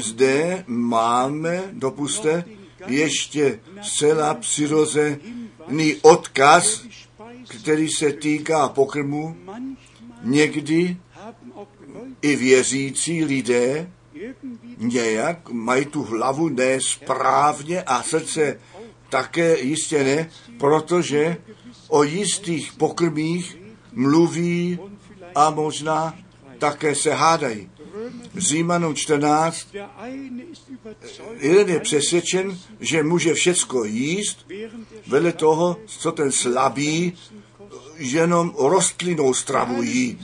zde 0.01 0.65
máme, 0.67 1.63
dopuste, 1.73 2.45
ještě 2.87 3.61
zcela 3.83 4.35
přirozený 4.35 5.95
odkaz, 6.03 6.85
který 7.49 7.89
se 7.89 8.13
týká 8.13 8.69
pokrmu. 8.69 9.37
Někdy 10.23 10.97
i 12.25 12.37
věřící 12.37 13.25
lidé 13.25 13.91
nějak 14.79 15.51
mají 15.51 15.85
tu 15.85 16.03
hlavu 16.03 16.49
nesprávně 16.49 17.83
a 17.83 18.03
srdce 18.03 18.61
také 19.09 19.61
jistě 19.61 20.05
ne, 20.05 20.31
protože 20.59 21.37
o 21.89 22.03
jistých 22.03 22.73
pokrmích 22.73 23.59
mluví 23.93 24.79
a 25.35 25.51
možná 25.51 26.15
také 26.59 26.95
se 26.95 27.15
hádají. 27.15 27.71
Římanům 28.37 28.95
14, 28.95 29.69
jeden 31.39 31.69
je 31.69 31.81
přesvědčen, 31.81 32.59
že 32.81 33.03
může 33.03 33.35
všecko 33.35 33.85
jíst, 33.85 34.47
vedle 35.07 35.33
toho, 35.33 35.77
co 35.87 36.13
ten 36.13 36.33
slabý 36.33 37.13
jenom 37.97 38.55
rostlinnou 38.59 39.35
stravu 39.35 39.83
jí. 39.83 40.19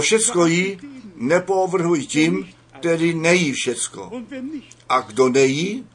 Všecko 0.00 0.46
jí, 0.46 0.78
nepovrhuj 1.14 2.06
tím, 2.06 2.48
který 2.78 3.14
nejí 3.14 3.52
všecko. 3.52 4.22
A 4.88 5.00
kdo 5.00 5.28
nejí, 5.28 5.86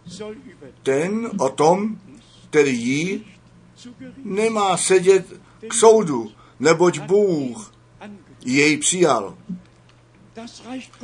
ten 0.83 1.31
o 1.39 1.49
tom, 1.49 1.97
který 2.49 2.77
jí, 2.77 3.25
nemá 4.23 4.77
sedět 4.77 5.25
k 5.67 5.73
soudu, 5.73 6.31
neboť 6.59 6.99
Bůh 6.99 7.73
jej 8.45 8.77
přijal. 8.77 9.37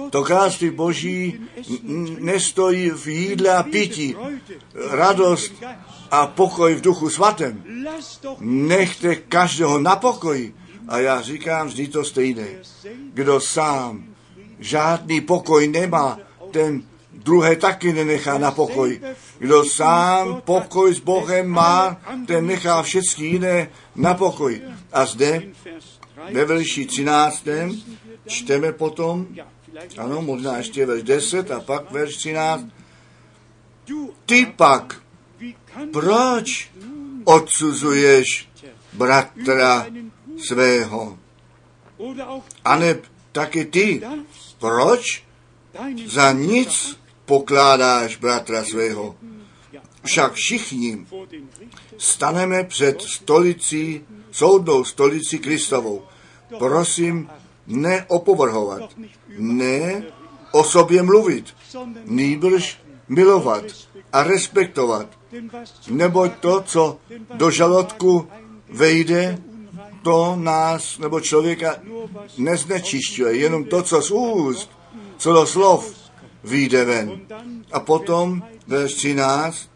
To 0.10 0.24
království 0.24 0.70
Boží 0.70 1.40
nestojí 2.20 2.90
v 2.90 3.08
jídle 3.08 3.56
a 3.56 3.64
pití. 3.64 4.16
Radost 4.90 5.54
a 6.12 6.28
pokoj 6.28 6.76
v 6.76 6.82
duchu 6.82 7.10
svatém. 7.10 7.64
Nechte 8.40 9.16
každého 9.16 9.80
na 9.80 9.96
pokoji. 9.96 10.56
A 10.88 11.00
já 11.00 11.22
říkám 11.22 11.68
vždy 11.68 11.88
to 11.88 12.04
stejné. 12.04 12.48
Kdo 13.14 13.40
sám 13.42 14.04
žádný 14.60 15.22
pokoj 15.22 15.68
nemá, 15.68 16.20
ten 16.52 16.84
druhé 17.14 17.56
taky 17.56 17.94
nenechá 17.94 18.38
na 18.38 18.52
pokoj. 18.52 19.02
Kdo 19.40 19.66
sám 19.66 20.42
pokoj 20.46 20.94
s 20.94 21.00
Bohem 21.00 21.48
má, 21.48 22.02
ten 22.26 22.48
nechá 22.48 22.84
všechny 22.84 23.26
jiné 23.26 23.70
na 23.96 24.14
pokoj. 24.14 24.62
A 24.94 25.06
zde 25.06 25.42
ve 26.32 26.46
verši 26.46 26.86
13. 26.86 27.48
čteme 28.28 28.72
potom, 28.72 29.28
ano, 29.98 30.22
možná 30.22 30.58
ještě 30.58 30.86
verš 30.86 31.04
10 31.04 31.52
a 31.52 31.60
pak 31.60 31.92
verš 31.92 32.18
13. 32.18 32.66
Ty 34.26 34.46
pak, 34.56 35.02
proč 35.92 36.72
odsuzuješ 37.24 38.50
bratra 38.94 39.86
svého? 40.38 41.18
A 42.66 42.76
ne 42.76 42.98
taky 43.32 43.66
ty, 43.66 44.02
proč 44.60 45.24
za 46.06 46.32
nic 46.32 47.00
pokládáš 47.26 48.18
bratra 48.18 48.64
svého? 48.64 49.16
Však 50.04 50.34
všichni 50.34 51.06
staneme 51.98 52.64
před 52.64 53.02
stolicí, 53.02 54.06
soudnou 54.32 54.84
stolici 54.84 55.40
Kristovou. 55.40 56.04
Prosím, 56.58 57.30
neopovrhovat, 57.68 58.90
ne 59.38 60.04
o 60.52 60.64
sobě 60.64 61.04
mluvit, 61.04 61.54
nýbrž 62.06 62.80
milovat 63.08 63.64
a 64.14 64.24
respektovat, 64.24 65.08
neboť 65.90 66.32
to, 66.40 66.62
co 66.62 66.98
do 67.34 67.52
žalodku 67.52 68.28
vejde, 68.70 69.38
to 70.06 70.38
nás 70.38 70.98
nebo 71.02 71.20
člověka 71.20 71.82
neznečišťuje, 72.38 73.36
jenom 73.36 73.66
to, 73.66 73.82
co 73.82 74.02
z 74.02 74.12
úst, 74.12 74.70
co 75.18 75.34
do 75.34 75.46
slov 75.46 75.82
vyjde 76.44 76.86
ven. 76.86 77.26
A 77.72 77.80
potom 77.80 78.44
verš 78.68 78.94
13, 78.94 79.70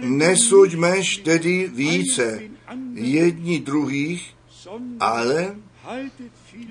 nesuďmeš 0.00 1.16
tedy 1.16 1.68
více 1.68 2.48
jedni 2.94 3.60
druhých, 3.60 4.34
ale 5.00 5.56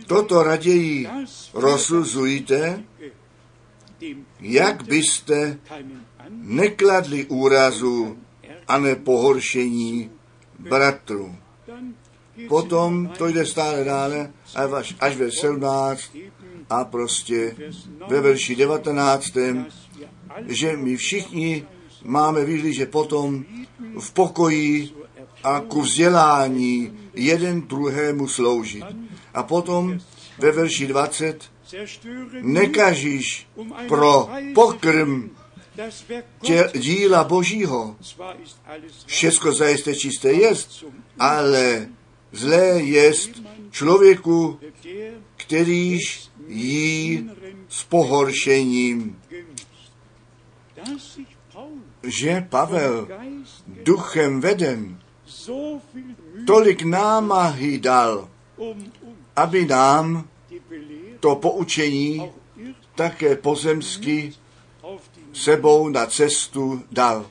toto 0.07 0.43
raději 0.43 1.07
rozsuzujte, 1.53 2.83
jak 4.41 4.83
byste 4.83 5.59
nekladli 6.29 7.25
úrazu 7.25 8.17
a 8.67 8.77
nepohoršení 8.77 10.11
bratru. 10.59 11.44
Potom 12.47 13.07
to 13.17 13.27
jde 13.27 13.45
stále 13.45 13.83
dále, 13.83 14.31
až, 14.55 14.95
až 14.99 15.15
ve 15.15 15.31
17 15.31 16.01
a 16.69 16.85
prostě 16.85 17.55
ve 18.07 18.21
verši 18.21 18.55
19, 18.55 19.37
že 20.47 20.77
my 20.77 20.97
všichni 20.97 21.65
máme 22.03 22.45
že 22.73 22.85
potom 22.85 23.45
v 23.99 24.11
pokoji 24.11 24.89
a 25.43 25.59
ku 25.59 25.81
vzdělání 25.81 26.93
jeden 27.13 27.61
druhému 27.61 28.27
sloužit. 28.27 28.85
A 29.33 29.43
potom 29.43 29.99
ve 30.39 30.51
verši 30.51 30.87
20 30.87 31.43
nekažíš 32.41 33.47
pro 33.87 34.29
pokrm 34.55 35.29
tě, 36.41 36.69
díla 36.75 37.23
Božího. 37.23 37.95
Všecko 39.05 39.51
zajisté 39.51 39.95
čisté 39.95 40.31
jest, 40.31 40.85
ale 41.19 41.87
zlé 42.35 42.81
jest 42.81 43.29
člověku, 43.71 44.59
kterýž 45.37 46.29
jí 46.47 47.29
s 47.69 47.83
pohoršením. 47.83 49.19
že 52.03 52.45
Pavel 52.49 53.07
duchem 53.83 54.41
veden 54.41 54.99
tolik 56.47 56.83
námahy 56.83 57.79
dal, 57.79 58.29
aby 59.35 59.65
nám 59.65 60.27
to 61.19 61.35
poučení 61.35 62.31
také 62.95 63.35
pozemsky 63.35 64.33
sebou 65.33 65.89
na 65.89 66.05
cestu 66.05 66.83
dal. 66.91 67.25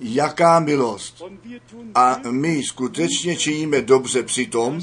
Jaká 0.00 0.60
milost. 0.60 1.22
A 1.94 2.20
my 2.30 2.62
skutečně 2.62 3.36
činíme 3.36 3.82
dobře 3.82 4.22
při 4.22 4.46
tom, 4.46 4.80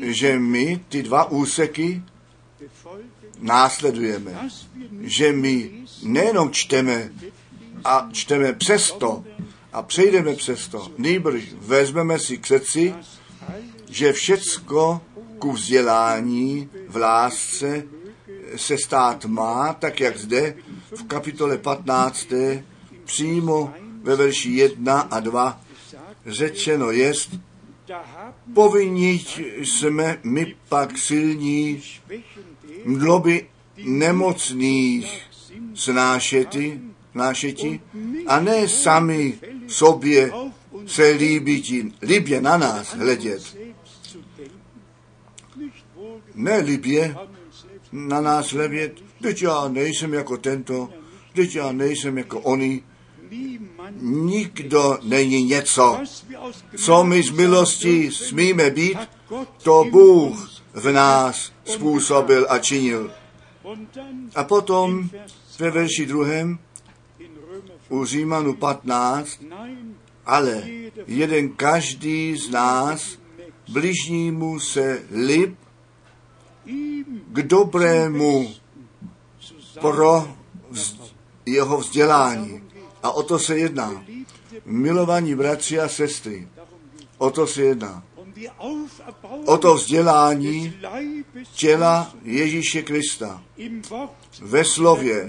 že 0.00 0.38
my 0.38 0.84
ty 0.88 1.02
dva 1.02 1.30
úseky 1.30 2.02
následujeme. 3.40 4.48
Že 5.00 5.32
my 5.32 5.70
nejenom 6.02 6.50
čteme 6.50 7.12
a 7.84 8.08
čteme 8.12 8.52
přesto 8.52 9.24
a 9.72 9.82
přejdeme 9.82 10.34
přesto, 10.34 10.92
nejbrž 10.98 11.42
vezmeme 11.58 12.18
si 12.18 12.38
k 12.38 12.46
srdci, 12.46 12.94
že 13.90 14.12
všecko 14.12 15.00
ku 15.38 15.52
vzdělání 15.52 16.68
v 16.88 16.96
lásce 16.96 17.84
se 18.56 18.78
stát 18.78 19.24
má, 19.24 19.72
tak 19.72 20.00
jak 20.00 20.18
zde 20.18 20.54
v 20.96 21.04
kapitole 21.04 21.58
15. 21.58 22.26
přímo 23.04 23.74
ve 24.02 24.16
verši 24.16 24.50
1 24.50 25.00
a 25.00 25.20
2 25.20 25.60
řečeno 26.26 26.90
jest, 26.90 27.30
povinni 28.54 29.24
jsme 29.58 30.18
my 30.24 30.54
pak 30.68 30.98
silní, 30.98 31.82
mdloby 32.84 33.46
nemocných 33.84 35.22
snášety, 35.74 36.80
snášeti 37.12 37.80
a 38.26 38.40
ne 38.40 38.68
sami 38.68 39.38
sobě 39.66 40.32
se 40.86 41.08
líbí, 41.08 41.92
líbě 42.02 42.40
na 42.40 42.56
nás 42.56 42.94
hledět. 42.94 43.56
Ne 46.34 46.58
líbě 46.58 47.16
na 47.92 48.20
nás 48.20 48.52
hledět, 48.52 48.92
teď 49.22 49.42
já 49.42 49.68
nejsem 49.68 50.14
jako 50.14 50.36
tento, 50.36 50.88
teď 51.34 51.56
já 51.56 51.72
nejsem 51.72 52.18
jako 52.18 52.40
oni, 52.40 52.82
nikdo 54.00 54.98
není 55.02 55.44
něco. 55.44 56.00
Co 56.76 57.04
my 57.04 57.22
z 57.22 57.30
milosti 57.30 58.10
smíme 58.12 58.70
být, 58.70 58.98
to 59.62 59.84
Bůh 59.90 60.50
v 60.74 60.92
nás 60.92 61.52
způsobil 61.64 62.46
a 62.48 62.58
činil. 62.58 63.10
A 64.34 64.44
potom 64.44 65.10
ve 65.58 65.70
verši 65.70 66.06
druhém 66.06 66.58
u 67.88 68.04
Římanu 68.04 68.54
15, 68.54 69.40
ale 70.26 70.62
jeden 71.06 71.48
každý 71.48 72.36
z 72.36 72.50
nás 72.50 73.18
bližnímu 73.72 74.60
se 74.60 75.02
lib 75.10 75.58
k 77.28 77.42
dobrému 77.42 78.54
pro 79.80 80.34
jeho 81.46 81.78
vzdělání. 81.78 82.62
A 83.02 83.10
o 83.10 83.22
to 83.22 83.38
se 83.38 83.58
jedná. 83.58 84.04
Milovaní 84.64 85.34
bratři 85.34 85.80
a 85.80 85.88
sestry, 85.88 86.48
o 87.18 87.30
to 87.30 87.46
se 87.46 87.62
jedná. 87.62 88.02
O 89.44 89.58
to 89.58 89.74
vzdělání 89.74 90.74
těla 91.54 92.12
Ježíše 92.22 92.82
Krista 92.82 93.42
ve 94.40 94.64
slově, 94.64 95.28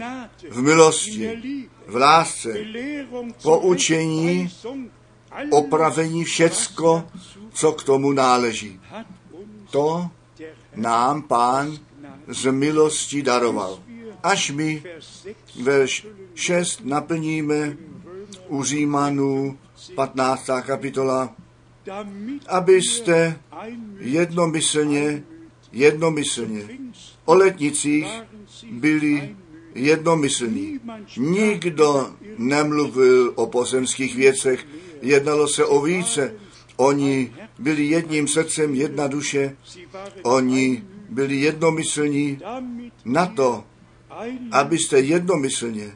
v 0.49 0.61
milosti, 0.61 1.39
v 1.87 1.95
lásce, 1.95 2.53
poučení, 3.41 4.49
opravení, 5.49 6.23
všecko, 6.23 7.03
co 7.53 7.71
k 7.71 7.83
tomu 7.83 8.11
náleží. 8.11 8.79
To 9.69 10.09
nám 10.75 11.21
pán 11.21 11.77
z 12.27 12.51
milosti 12.51 13.21
daroval. 13.21 13.79
Až 14.23 14.51
my 14.51 14.83
verš 15.61 16.07
6 16.39 16.85
naplníme 16.85 17.77
u 18.47 18.63
Římanů 18.63 19.57
15. 19.95 20.49
kapitola, 20.65 21.35
abyste 22.47 23.39
jednomyslně, 23.99 25.23
jednomyslně 25.71 26.61
o 27.25 27.33
letnicích 27.33 28.07
byli 28.71 29.35
jednomyslní. 29.75 30.79
Nikdo 31.17 32.11
nemluvil 32.37 33.33
o 33.35 33.47
pozemských 33.47 34.15
věcech, 34.15 34.67
jednalo 35.01 35.47
se 35.47 35.65
o 35.65 35.81
více. 35.81 36.33
Oni 36.75 37.33
byli 37.59 37.85
jedním 37.85 38.27
srdcem, 38.27 38.75
jedna 38.75 39.07
duše, 39.07 39.57
oni 40.23 40.83
byli 41.09 41.35
jednomyslní 41.35 42.39
na 43.05 43.25
to, 43.25 43.63
abyste 44.51 44.99
jednomyslně, 44.99 45.95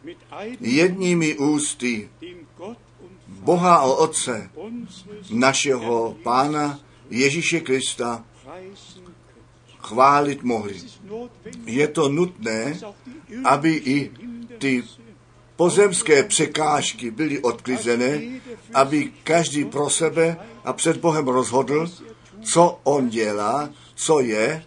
jedními 0.59 1.37
ústy 1.37 2.09
Boha 3.27 3.75
a 3.75 3.83
Otce, 3.83 4.49
našeho 5.31 6.17
Pána 6.23 6.79
Ježíše 7.09 7.59
Krista, 7.59 8.25
chválit 9.77 10.43
mohli. 10.43 10.75
Je 11.65 11.87
to 11.87 12.09
nutné, 12.09 12.79
aby 13.43 13.73
i 13.73 14.11
ty 14.57 14.83
pozemské 15.55 16.23
překážky 16.23 17.11
byly 17.11 17.39
odklizené, 17.39 18.21
aby 18.73 19.11
každý 19.23 19.65
pro 19.65 19.89
sebe 19.89 20.37
a 20.63 20.73
před 20.73 20.97
Bohem 20.97 21.27
rozhodl, 21.27 21.91
co 22.41 22.79
on 22.83 23.09
dělá, 23.09 23.69
co 23.95 24.19
je, 24.19 24.63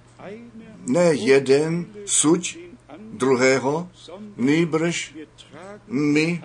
ne 0.86 1.14
jeden 1.14 1.86
suď 2.04 2.65
druhého, 3.18 3.88
nýbrž 4.36 5.14
my 5.86 6.42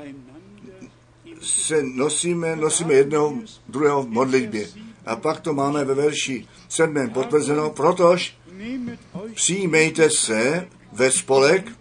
se 1.41 1.83
nosíme, 1.83 2.55
nosíme 2.55 2.93
jednoho 2.93 3.33
druhého 3.67 4.03
v 4.03 4.09
modlitbě. 4.09 4.67
A 5.05 5.15
pak 5.15 5.39
to 5.39 5.53
máme 5.53 5.85
ve 5.85 5.93
verši 5.93 6.47
7. 6.69 7.09
potvrzeno, 7.09 7.69
protož 7.69 8.37
přijmejte 9.33 10.09
se 10.09 10.67
ve 10.91 11.11
spolek 11.11 11.71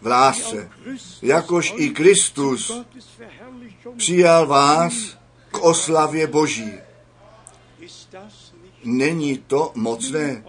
v 0.00 0.06
lásce, 0.06 0.70
jakož 1.22 1.74
i 1.76 1.90
Kristus 1.90 2.84
přijal 3.96 4.46
vás 4.46 5.18
k 5.50 5.58
oslavě 5.58 6.26
Boží. 6.26 6.72
Není 8.84 9.38
to 9.38 9.72
mocné? 9.74 10.44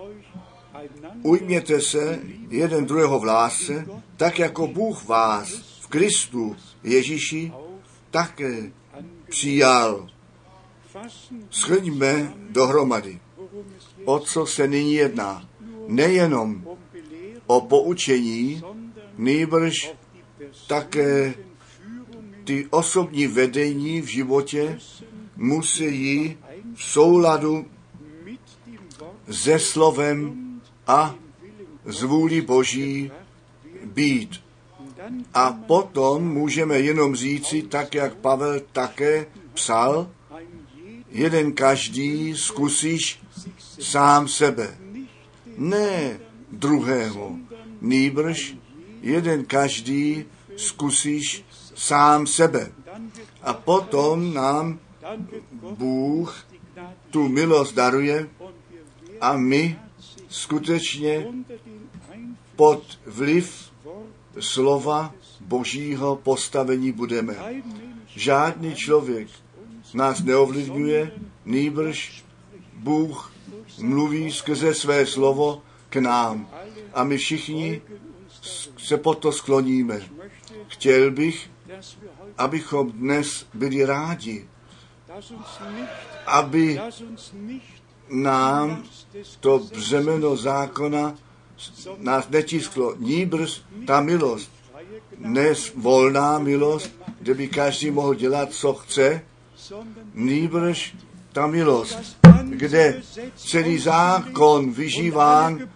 Ujměte 1.23 1.81
se 1.81 2.19
jeden 2.49 2.85
druhého 2.85 3.19
v 3.19 3.23
lásce, 3.23 3.85
tak 4.17 4.39
jako 4.39 4.67
Bůh 4.67 5.05
vás 5.05 5.49
v 5.81 5.87
Kristu 5.87 6.55
Ježíši 6.83 7.51
také 8.11 8.71
přijal. 9.29 10.09
Shrňme 11.51 12.33
dohromady, 12.49 13.19
o 14.05 14.19
co 14.19 14.45
se 14.45 14.67
nyní 14.67 14.93
jedná. 14.93 15.49
Nejenom 15.87 16.67
o 17.47 17.61
poučení, 17.61 18.61
nýbrž 19.17 19.93
také 20.67 21.33
ty 22.43 22.67
osobní 22.69 23.27
vedení 23.27 24.01
v 24.01 24.05
životě 24.05 24.79
musí 25.35 26.37
v 26.75 26.83
souladu 26.83 27.65
se 29.31 29.59
slovem 29.59 30.46
a 30.87 31.15
z 31.85 32.03
vůli 32.03 32.41
Boží 32.41 33.11
být. 33.85 34.41
A 35.33 35.51
potom 35.51 36.27
můžeme 36.27 36.79
jenom 36.79 37.15
říci, 37.15 37.61
tak 37.61 37.95
jak 37.95 38.15
Pavel 38.15 38.59
také 38.71 39.25
psal, 39.53 40.09
jeden 41.09 41.53
každý 41.53 42.35
zkusíš 42.37 43.19
sám 43.79 44.27
sebe. 44.27 44.77
Ne 45.57 46.19
druhého, 46.51 47.35
nýbrž 47.81 48.55
jeden 49.01 49.45
každý 49.45 50.25
zkusíš 50.55 51.45
sám 51.75 52.27
sebe. 52.27 52.71
A 53.41 53.53
potom 53.53 54.33
nám 54.33 54.79
Bůh 55.77 56.45
tu 57.09 57.27
milost 57.27 57.75
daruje 57.75 58.29
a 59.21 59.37
my 59.37 59.79
skutečně 60.29 61.27
pod 62.55 62.99
vliv 63.05 63.71
slova 64.39 65.13
božího 65.39 66.15
postavení 66.15 66.91
budeme. 66.91 67.35
Žádný 68.07 68.75
člověk 68.75 69.27
nás 69.93 70.23
neovlivňuje, 70.23 71.11
nýbrž 71.45 72.23
Bůh 72.73 73.33
mluví 73.81 74.31
skrze 74.31 74.73
své 74.73 75.05
slovo 75.05 75.61
k 75.89 75.95
nám. 75.95 76.49
A 76.93 77.03
my 77.03 77.17
všichni 77.17 77.81
se 78.77 78.97
pod 78.97 79.15
to 79.15 79.31
skloníme. 79.31 80.01
Chtěl 80.67 81.11
bych, 81.11 81.49
abychom 82.37 82.91
dnes 82.91 83.45
byli 83.53 83.85
rádi, 83.85 84.47
aby 86.25 86.79
nám 88.09 88.83
to 89.39 89.59
břemeno 89.59 90.35
zákona 90.35 91.15
nás 91.97 92.29
netisklo. 92.29 92.95
Níbrž 92.97 93.61
ta 93.87 94.01
milost, 94.01 94.51
dnes 95.17 95.71
volná 95.75 96.39
milost, 96.39 96.91
kde 97.19 97.33
by 97.33 97.47
každý 97.47 97.91
mohl 97.91 98.15
dělat, 98.15 98.51
co 98.51 98.73
chce, 98.73 99.21
nýbrž 100.13 100.95
ta 101.33 101.47
milost, 101.47 102.17
kde 102.43 103.01
celý 103.35 103.79
zákon 103.79 104.71
vyžíván 104.71 105.69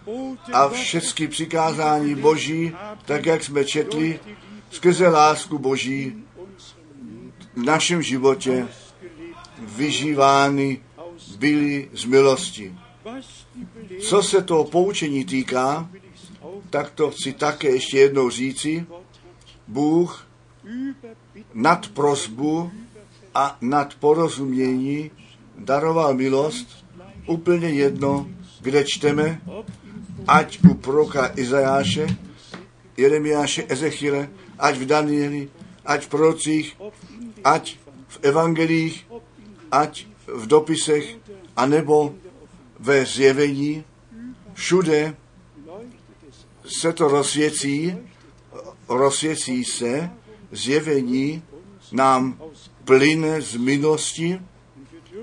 a 0.52 0.68
všechny 0.68 1.28
přikázání 1.28 2.14
Boží, 2.14 2.72
tak 3.04 3.26
jak 3.26 3.44
jsme 3.44 3.64
četli, 3.64 4.20
skrze 4.70 5.08
lásku 5.08 5.58
Boží 5.58 6.24
v 7.54 7.62
našem 7.62 8.02
životě 8.02 8.68
vyžívány 9.58 10.80
byly 11.42 11.88
z 11.92 12.04
milosti. 12.04 12.74
Co 14.00 14.22
se 14.22 14.42
toho 14.42 14.64
poučení 14.64 15.24
týká, 15.24 15.90
tak 16.70 16.90
to 16.90 17.10
chci 17.10 17.32
také 17.32 17.68
ještě 17.68 17.98
jednou 17.98 18.30
říci. 18.30 18.86
Bůh 19.68 20.26
nad 21.54 21.88
prosbu 21.88 22.70
a 23.34 23.56
nad 23.60 23.94
porozumění 23.94 25.10
daroval 25.58 26.14
milost 26.14 26.84
úplně 27.26 27.68
jedno, 27.68 28.28
kde 28.60 28.84
čteme, 28.84 29.40
ať 30.26 30.58
u 30.70 30.74
proka 30.74 31.32
Izajáše, 31.36 32.06
Jeremiáše, 32.96 33.66
Ezechiele, 33.68 34.28
ať 34.58 34.74
v 34.76 34.84
Danieli, 34.86 35.48
ať 35.84 36.06
v 36.06 36.08
prorocích, 36.08 36.76
ať 37.44 37.76
v 38.08 38.18
evangelích, 38.22 39.06
ať 39.72 40.06
v 40.26 40.46
dopisech, 40.46 41.21
anebo 41.56 42.14
ve 42.78 43.06
zjevení, 43.06 43.84
všude 44.52 45.16
se 46.66 46.92
to 46.92 47.08
rozsvěcí, 47.08 47.96
rozsvěcí 48.88 49.64
se, 49.64 50.10
zjevení 50.52 51.42
nám 51.92 52.40
plyne 52.84 53.40
z 53.40 53.56
milosti 53.56 54.40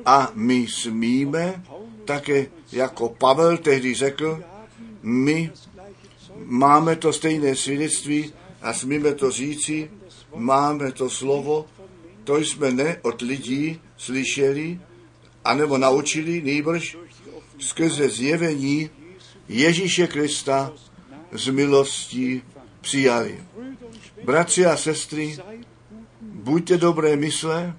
a 0.06 0.31
my 0.34 0.68
smíme, 0.69 1.64
také 2.06 2.47
jako 2.72 3.10
Pavel 3.10 3.57
tehdy 3.57 3.93
řekl, 3.93 4.43
my 5.01 5.51
máme 6.35 6.95
to 6.95 7.14
stejné 7.14 7.56
svědectví 7.56 8.34
a 8.61 8.73
smíme 8.73 9.14
to 9.14 9.31
říci, 9.31 9.91
máme 10.35 10.91
to 10.91 11.10
slovo, 11.10 11.65
to 12.23 12.38
jsme 12.38 12.72
ne 12.72 12.97
od 13.01 13.22
lidí 13.22 13.81
slyšeli, 13.97 14.80
anebo 15.45 15.78
naučili, 15.78 16.41
nejbrž 16.41 16.98
skrze 17.60 18.10
zjevení 18.10 18.90
Ježíše 19.48 20.07
Krista 20.07 20.74
z 21.32 21.49
milostí 21.49 22.41
přijali. 22.82 23.44
Bratři 24.24 24.66
a 24.66 24.78
sestry, 24.78 25.38
buďte 26.22 26.78
dobré 26.78 27.16
mysle, 27.16 27.74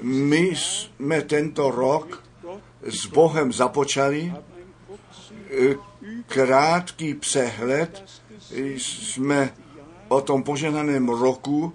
my 0.00 0.52
jsme 0.56 1.22
tento 1.22 1.70
rok 1.70 2.24
s 2.82 3.06
Bohem 3.06 3.52
započali, 3.52 4.34
krátký 6.26 7.14
přehled 7.14 8.04
jsme 8.76 9.54
o 10.08 10.20
tom 10.20 10.42
poženaném 10.42 11.08
roku, 11.08 11.72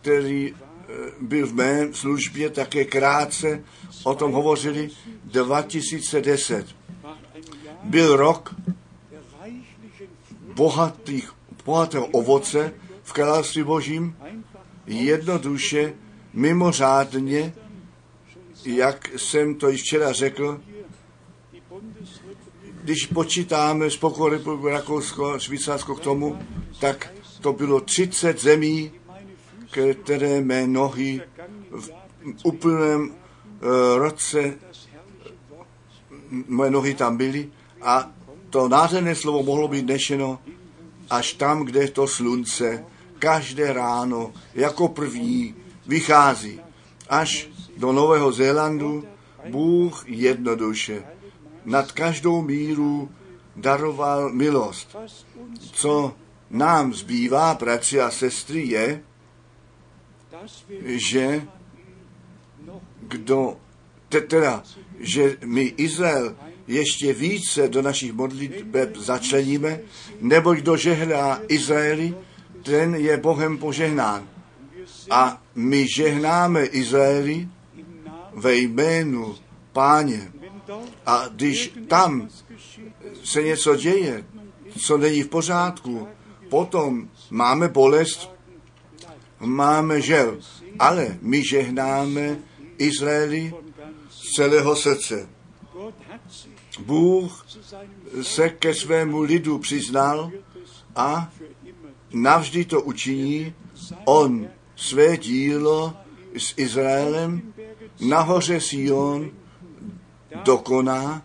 který 0.00 0.54
byl 1.20 1.46
v 1.46 1.54
mé 1.54 1.88
službě 1.92 2.50
také 2.50 2.84
krátce, 2.84 3.64
o 4.04 4.14
tom 4.14 4.32
hovořili 4.32 4.90
2010. 5.24 6.66
Byl 7.82 8.16
rok 8.16 8.54
bohatých, 10.54 11.32
bohatého 11.64 12.06
ovoce 12.06 12.72
v 13.02 13.12
království 13.12 13.62
božím, 13.62 14.16
jednoduše, 14.86 15.94
mimořádně, 16.32 17.54
jak 18.64 19.10
jsem 19.16 19.54
to 19.54 19.68
již 19.68 19.82
včera 19.82 20.12
řekl, 20.12 20.60
když 22.82 23.06
počítáme 23.06 23.90
Spolkovou 23.90 24.28
republiku 24.28 24.68
Rakousko, 24.68 25.38
Švýcarsko 25.38 25.94
k 25.94 26.00
tomu, 26.00 26.38
tak 26.80 27.14
to 27.40 27.52
bylo 27.52 27.80
30 27.80 28.40
zemí, 28.40 28.92
které 30.02 30.40
mé 30.40 30.66
nohy 30.66 31.20
v 31.70 31.90
úplném 32.44 33.10
uh, 33.10 33.16
roce 33.96 34.54
moje 36.48 36.70
nohy 36.70 36.94
tam 36.94 37.16
byly 37.16 37.50
a 37.82 38.10
to 38.50 38.68
nádherné 38.68 39.14
slovo 39.14 39.42
mohlo 39.42 39.68
být 39.68 39.86
nešeno 39.86 40.38
až 41.10 41.32
tam, 41.32 41.64
kde 41.64 41.88
to 41.88 42.06
slunce 42.06 42.84
každé 43.18 43.72
ráno 43.72 44.32
jako 44.54 44.88
první 44.88 45.54
vychází. 45.86 46.60
Až 47.08 47.48
do 47.76 47.92
Nového 47.92 48.32
Zélandu 48.32 49.04
Bůh 49.50 50.04
jednoduše 50.06 51.04
nad 51.64 51.92
každou 51.92 52.42
míru 52.42 53.10
daroval 53.56 54.32
milost. 54.32 54.96
Co 55.72 56.14
nám 56.50 56.94
zbývá, 56.94 57.54
bratři 57.54 58.00
a 58.00 58.10
sestry, 58.10 58.66
je, 58.66 59.02
že 60.84 61.42
kdo, 63.00 63.56
teda, 64.08 64.62
že 65.00 65.36
my 65.44 65.62
Izrael 65.62 66.36
ještě 66.66 67.12
více 67.12 67.68
do 67.68 67.82
našich 67.82 68.12
modliteb 68.12 68.96
začleníme, 68.96 69.80
nebo 70.20 70.54
kdo 70.54 70.76
žehná 70.76 71.40
Izraeli, 71.48 72.14
ten 72.62 72.94
je 72.94 73.16
Bohem 73.16 73.58
požehnán. 73.58 74.28
A 75.10 75.42
my 75.54 75.86
žehnáme 75.96 76.64
Izraeli 76.64 77.48
ve 78.34 78.54
jménu 78.54 79.34
páně. 79.72 80.32
A 81.06 81.28
když 81.28 81.72
tam 81.88 82.28
se 83.24 83.42
něco 83.42 83.76
děje, 83.76 84.24
co 84.78 84.98
není 84.98 85.22
v 85.22 85.28
pořádku, 85.28 86.08
potom 86.48 87.08
máme 87.30 87.68
bolest, 87.68 88.35
máme 89.40 90.00
žel, 90.00 90.38
ale 90.78 91.18
my 91.20 91.42
žehnáme 91.44 92.38
Izraeli 92.78 93.54
z 94.10 94.32
celého 94.32 94.76
srdce. 94.76 95.28
Bůh 96.78 97.46
se 98.22 98.48
ke 98.48 98.74
svému 98.74 99.20
lidu 99.20 99.58
přiznal 99.58 100.30
a 100.96 101.32
navždy 102.12 102.64
to 102.64 102.82
učiní. 102.82 103.54
On 104.04 104.48
své 104.76 105.16
dílo 105.16 105.94
s 106.38 106.54
Izraelem 106.56 107.52
nahoře 108.00 108.60
Sion 108.60 109.30
dokoná. 110.44 111.22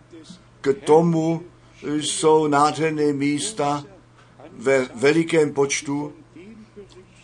K 0.60 0.72
tomu 0.72 1.42
jsou 1.82 2.46
nádherné 2.46 3.12
místa 3.12 3.84
ve 4.52 4.88
velikém 4.94 5.52
počtu, 5.52 6.12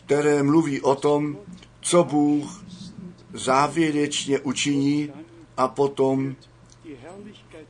které 0.08 0.42
mluví 0.42 0.80
o 0.80 0.94
tom, 0.94 1.36
co 1.80 2.04
Bůh 2.04 2.64
závěrečně 3.32 4.38
učiní 4.40 5.12
a 5.56 5.68
potom 5.68 6.36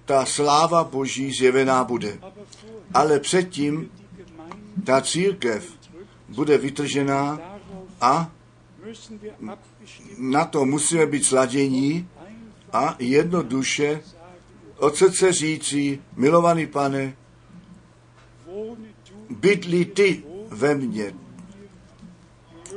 ta 0.04 0.24
sláva 0.24 0.84
Boží 0.84 1.30
zjevená 1.30 1.84
bude. 1.84 2.18
Ale 2.94 3.20
předtím 3.20 3.90
ta 4.84 5.00
církev 5.00 5.72
bude 6.28 6.58
vytržená 6.58 7.40
a 8.00 8.30
na 10.18 10.44
to 10.44 10.64
musíme 10.64 11.06
být 11.06 11.24
sladění 11.24 12.08
a 12.72 12.96
jednoduše 12.98 14.00
od 14.76 14.96
srdce 14.96 15.32
říci, 15.32 16.02
milovaný 16.16 16.66
pane, 16.66 17.16
bydli 19.30 19.84
ty 19.84 20.22
ve 20.48 20.74
mně, 20.74 21.27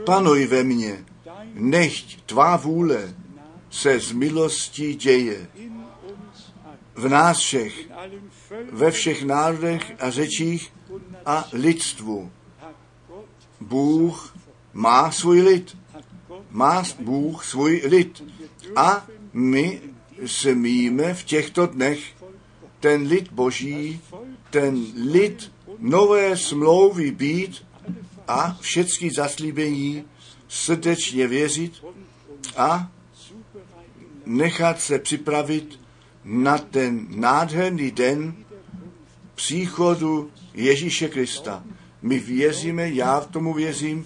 panuj 0.06 0.48
ve 0.48 0.64
mně, 0.64 1.06
nechť 1.54 2.22
tvá 2.26 2.58
vůle 2.58 3.14
se 3.70 4.00
z 4.00 4.12
milostí 4.12 4.96
děje 4.96 5.48
v 6.96 7.10
nás 7.10 7.38
všech, 7.38 7.90
ve 8.72 8.92
všech 8.92 9.26
národech 9.26 9.92
a 10.00 10.10
řečích 10.10 10.74
a 11.26 11.48
lidstvu. 11.54 12.32
Bůh 13.60 14.38
má 14.74 15.12
svůj 15.12 15.42
lid. 15.42 15.78
Má 16.50 16.84
Bůh 17.00 17.46
svůj 17.46 17.82
lid. 17.86 18.24
A 18.76 19.08
my 19.34 19.82
smíme 20.26 21.14
v 21.14 21.24
těchto 21.24 21.66
dnech 21.66 22.00
ten 22.80 23.02
lid 23.08 23.32
Boží, 23.32 24.02
ten 24.50 24.86
lid 25.12 25.52
nové 25.80 26.38
smlouvy 26.38 27.12
být 27.12 27.66
a 28.32 28.58
všechny 28.60 29.12
zaslíbení 29.12 30.04
srdečně 30.48 31.28
věřit 31.28 31.86
a 32.58 32.92
nechat 34.26 34.82
se 34.82 35.00
připravit 35.00 35.80
na 36.24 36.58
ten 36.58 37.08
nádherný 37.10 37.92
den 37.92 38.36
příchodu 39.36 40.32
Ježíše 40.54 41.08
Krista. 41.08 41.64
My 42.02 42.20
věříme, 42.20 42.90
já 42.90 43.20
v 43.20 43.28
tomu 43.28 43.54
věřím, 43.54 44.06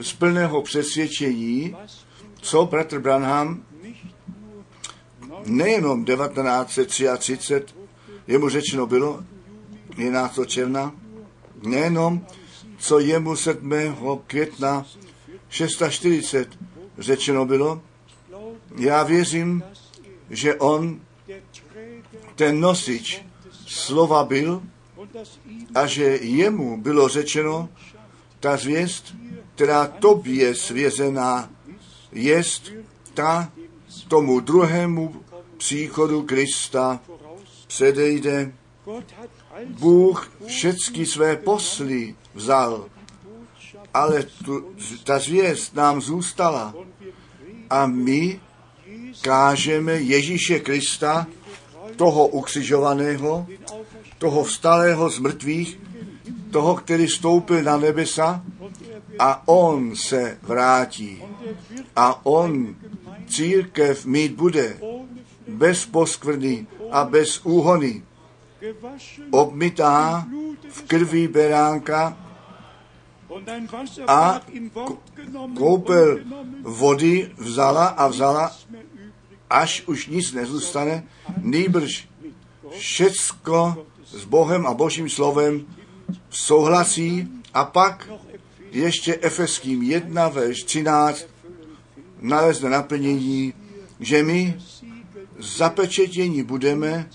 z 0.00 0.12
plného 0.12 0.62
přesvědčení, 0.62 1.76
co 2.40 2.66
bratr 2.66 2.98
Branham 2.98 3.62
nejenom 5.46 6.04
1933, 6.04 7.64
jemu 8.26 8.48
řečeno 8.48 8.86
bylo, 8.86 9.24
11. 9.96 10.38
června, 10.46 10.92
nejenom, 11.62 12.26
co 12.80 12.98
jemu 12.98 13.36
7. 13.36 13.72
května 14.26 14.86
640 15.48 16.48
řečeno 16.98 17.46
bylo, 17.46 17.82
já 18.76 19.02
věřím, 19.02 19.62
že 20.30 20.54
on 20.54 21.00
ten 22.34 22.60
nosič 22.60 23.24
slova 23.66 24.24
byl 24.24 24.62
a 25.74 25.86
že 25.86 26.04
jemu 26.22 26.80
bylo 26.80 27.08
řečeno, 27.08 27.68
ta 28.40 28.56
zvěst, 28.56 29.14
která 29.54 29.86
tobě 29.86 30.54
svězená 30.54 31.50
jest, 32.12 32.72
ta 33.14 33.52
tomu 34.08 34.40
druhému 34.40 35.24
příchodu 35.56 36.22
Krista 36.22 37.00
předejde. 37.66 38.52
Bůh 39.66 40.32
všechny 40.46 41.06
své 41.06 41.36
posly 41.36 42.14
vzal, 42.34 42.86
ale 43.94 44.22
tu, 44.22 44.74
ta 45.04 45.18
zvěst 45.18 45.74
nám 45.74 46.00
zůstala 46.00 46.74
a 47.70 47.86
my 47.86 48.40
kážeme 49.20 49.92
Ježíše 49.92 50.60
Krista, 50.60 51.26
toho 51.96 52.28
ukřižovaného, 52.28 53.46
toho 54.18 54.44
vstalého 54.44 55.10
z 55.10 55.18
mrtvých, 55.18 55.78
toho, 56.50 56.74
který 56.74 57.08
stoupil 57.08 57.62
na 57.62 57.76
nebesa 57.76 58.42
a 59.18 59.48
on 59.48 59.96
se 59.96 60.38
vrátí. 60.42 61.22
A 61.96 62.26
on 62.26 62.76
církev 63.26 64.06
mít 64.06 64.32
bude 64.32 64.76
bez 65.48 65.86
poskvrny 65.86 66.66
a 66.90 67.04
bez 67.04 67.40
úhony, 67.44 68.02
obmytá 69.30 70.26
v 70.68 70.82
krví 70.82 71.28
beránka 71.28 72.16
a 74.06 74.40
koupel 75.56 76.18
vody 76.62 77.32
vzala 77.36 77.86
a 77.86 78.08
vzala, 78.08 78.56
až 79.50 79.82
už 79.86 80.06
nic 80.06 80.32
nezůstane, 80.32 81.04
nýbrž 81.42 82.08
všecko 82.70 83.86
s 84.04 84.24
Bohem 84.24 84.66
a 84.66 84.74
Božím 84.74 85.08
slovem 85.08 85.66
souhlasí 86.30 87.28
a 87.54 87.64
pak 87.64 88.08
ještě 88.70 89.18
Efeským 89.20 89.82
1, 89.82 90.28
verš 90.28 90.62
13 90.62 91.26
nalezne 92.20 92.70
naplnění, 92.70 93.54
že 94.00 94.22
my 94.22 94.60
zapečetění 95.38 96.42
budeme 96.42 97.08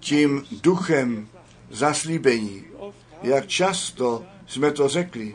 tím 0.00 0.44
duchem 0.62 1.28
zaslíbení. 1.70 2.64
Jak 3.22 3.46
často 3.46 4.24
jsme 4.46 4.72
to 4.72 4.88
řekli. 4.88 5.34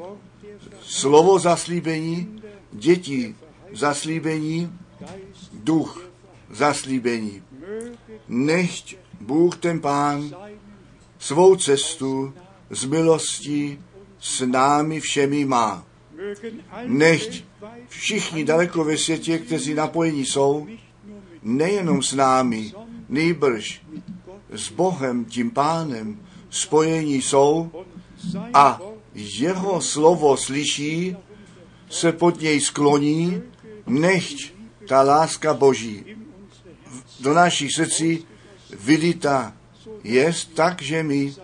Slovo 0.82 1.40
zaslíbení, 1.40 2.41
děti 2.72 3.36
zaslíbení, 3.74 4.80
duch 5.53 6.10
zaslíbení. 6.49 7.44
Nechť 8.28 8.95
Bůh 9.22 9.57
ten 9.57 9.80
Pán 9.80 10.36
svou 11.20 11.56
cestu 11.56 12.34
z 12.70 12.86
milostí 12.86 13.80
s 14.20 14.45
námi 14.45 14.99
všemi 14.99 15.45
má. 15.45 15.86
Nechť 16.86 17.44
všichni 17.88 18.44
daleko 18.44 18.84
ve 18.84 18.98
světě, 18.98 19.40
kteří 19.40 19.74
napojení 19.74 20.26
jsou, 20.26 20.68
nejenom 21.44 22.03
s 22.03 22.14
námi, 22.14 22.74
nejbrž 23.10 23.82
s 24.55 24.71
Bohem, 24.71 25.25
tím 25.25 25.51
pánem, 25.51 26.19
spojení 26.49 27.21
jsou 27.21 27.71
a 28.53 28.81
jeho 29.13 29.81
slovo 29.81 30.38
slyší, 30.38 31.15
se 31.89 32.11
pod 32.11 32.41
něj 32.41 32.61
skloní, 32.61 33.41
nechť 33.88 34.53
ta 34.88 35.01
láska 35.01 35.53
Boží 35.53 36.05
do 37.19 37.34
našich 37.34 37.73
srdcí 37.73 38.25
vylita 38.80 39.53
je 40.03 40.34
tak, 40.53 40.81
že 40.81 41.03
my 41.03 41.35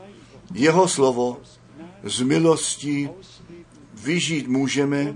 jeho 0.53 0.87
slovo 0.87 1.37
z 2.03 2.21
milostí 2.21 3.09
vyžít 3.93 4.47
můžeme 4.47 5.15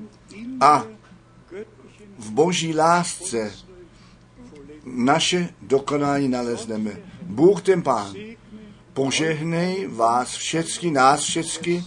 a 0.59 0.85
v 2.17 2.31
boží 2.31 2.75
lásce 2.75 3.51
naše 4.85 5.49
dokonání 5.61 6.27
nalezneme. 6.27 6.91
Bůh 7.25 7.61
ten 7.61 7.81
Pán 7.81 8.15
požehnej 8.93 9.87
vás 9.87 10.35
všecky, 10.35 10.91
nás 10.91 11.21
všecky, 11.23 11.83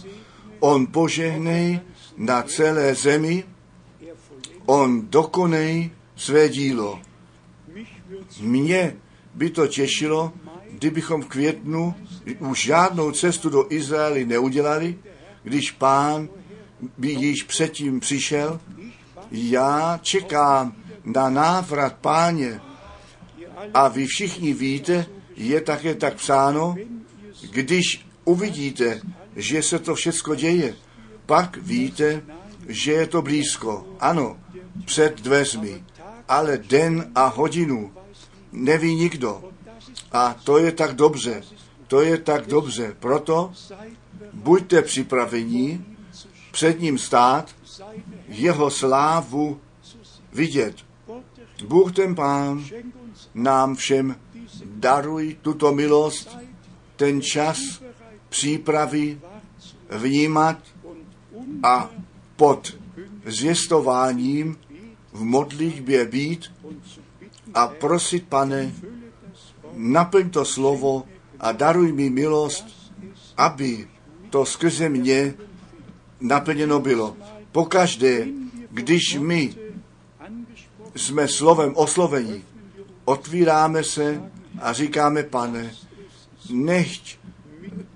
On 0.59 0.87
požehnej 0.87 1.79
na 2.17 2.43
celé 2.43 2.95
zemi, 2.95 3.43
On 4.65 5.07
dokonej 5.07 5.91
své 6.15 6.49
dílo. 6.49 6.99
Mě 8.39 8.95
by 9.33 9.49
to 9.49 9.67
těšilo, 9.67 10.33
kdybychom 10.71 11.21
v 11.21 11.27
květnu 11.27 11.95
už 12.39 12.63
žádnou 12.63 13.11
cestu 13.11 13.49
do 13.49 13.65
Izraeli 13.69 14.25
neudělali, 14.25 14.97
když 15.43 15.71
pán 15.71 16.29
by 16.97 17.11
již 17.11 17.43
předtím 17.43 17.99
přišel. 17.99 18.59
Já 19.31 19.99
čekám 20.01 20.75
na 21.05 21.29
návrat 21.29 21.95
páně 21.95 22.61
a 23.73 23.87
vy 23.87 24.05
všichni 24.05 24.53
víte, 24.53 25.05
je 25.37 25.61
také 25.61 25.95
tak 25.95 26.15
psáno, 26.15 26.75
když 27.51 28.05
uvidíte, 28.25 29.01
že 29.35 29.63
se 29.63 29.79
to 29.79 29.95
všechno 29.95 30.35
děje, 30.35 30.75
pak 31.25 31.57
víte, 31.57 32.23
že 32.67 32.91
je 32.91 33.07
to 33.07 33.21
blízko. 33.21 33.87
Ano, 33.99 34.37
před 34.85 35.21
dveřmi, 35.21 35.83
ale 36.27 36.57
den 36.57 37.11
a 37.15 37.27
hodinu 37.27 37.93
neví 38.51 38.95
nikdo. 38.95 39.43
A 40.11 40.35
to 40.43 40.57
je 40.57 40.71
tak 40.71 40.95
dobře, 40.95 41.43
to 41.87 42.01
je 42.01 42.17
tak 42.17 42.47
dobře. 42.47 42.95
Proto 42.99 43.53
buďte 44.33 44.81
připraveni 44.81 45.85
před 46.51 46.81
ním 46.81 46.97
stát, 46.97 47.55
jeho 48.27 48.69
slávu 48.69 49.59
vidět. 50.33 50.75
Bůh 51.67 51.91
ten 51.91 52.15
Pán 52.15 52.65
nám 53.33 53.75
všem 53.75 54.15
daruj 54.65 55.37
tuto 55.41 55.73
milost, 55.73 56.37
ten 56.95 57.21
čas 57.21 57.81
přípravy 58.29 59.19
vnímat 59.89 60.57
a 61.63 61.89
pod 62.35 62.77
zvěstováním 63.25 64.57
v 65.13 65.23
modlitbě 65.23 66.05
být 66.05 66.51
a 67.53 67.67
prosit, 67.67 68.27
pane, 68.27 68.73
naplň 69.73 70.29
to 70.29 70.45
slovo 70.45 71.03
a 71.39 71.51
daruj 71.51 71.91
mi 71.91 72.09
milost, 72.09 72.65
aby 73.37 73.87
to 74.29 74.45
skrze 74.45 74.89
mě 74.89 75.33
naplněno 76.19 76.79
bylo. 76.79 77.17
Pokaždé, 77.51 78.27
když 78.71 79.17
my 79.19 79.55
jsme 80.95 81.27
slovem 81.27 81.73
oslovení, 81.75 82.43
otvíráme 83.07 83.83
se 83.83 84.21
a 84.61 84.73
říkáme, 84.73 85.23
pane, 85.23 85.71
nechť 86.49 87.17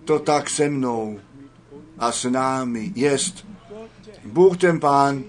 to 0.06 0.20
tak 0.20 0.50
se 0.50 0.70
mnou 0.70 1.20
a 1.98 2.12
s 2.12 2.24
námi 2.30 2.92
jest. 2.96 3.48
Bůh 4.26 4.58
ten 4.58 4.80
Pán 4.80 5.24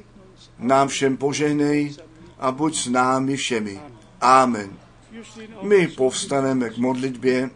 nám 0.59 0.89
všem 0.89 1.17
požehnej 1.17 1.97
a 2.39 2.53
buď 2.53 2.77
s 2.77 2.87
námi 2.87 3.37
všemi. 3.37 3.81
Amen. 4.21 4.71
My 5.63 5.89
povstaneme 5.89 6.71
k 6.71 6.79
modlitbě. 6.79 7.51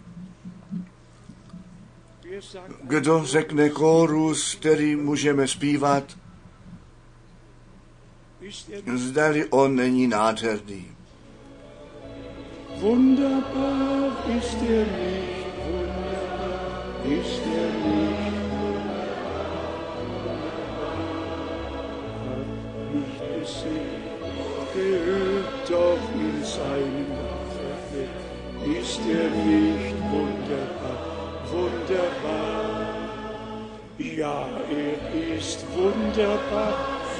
Kdo 2.82 3.24
řekne 3.24 3.70
kórus, 3.70 4.54
který 4.54 4.96
můžeme 4.96 5.48
zpívat, 5.48 6.18
zdali 8.94 9.46
on 9.46 9.76
není 9.76 10.06
nádherný. 10.06 10.95
Wunderbar 12.80 14.12
ist 14.38 14.58
er 14.62 14.84
nicht, 14.84 15.46
wunderbar 15.66 17.18
ist 17.18 17.40
er 17.44 17.68
nicht. 17.88 18.36
gehört 24.76 25.70
doch 25.70 26.04
in 26.14 26.44
seinem 26.44 27.08
Werke. 27.56 28.02
Ist 28.80 29.00
er 29.08 29.28
nicht 29.46 29.96
wunderbar, 30.10 30.98
wunderbar? 31.50 32.96
Ja, 33.98 34.46
er 34.70 35.36
ist 35.36 35.64
wunderbar, 35.74 36.74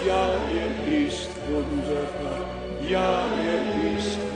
ja, 0.06 0.24
er 0.60 1.06
ist 1.06 1.30
wunderbar, 1.48 2.40
ja, 2.86 3.24
er 3.50 3.96
ist 3.96 4.18
wunderbar, 4.18 4.35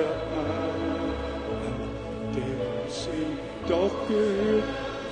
wunderbar. 0.00 1.10
Der 2.34 2.90
See 2.90 3.30
doch 3.68 4.08
gehört, 4.08 4.64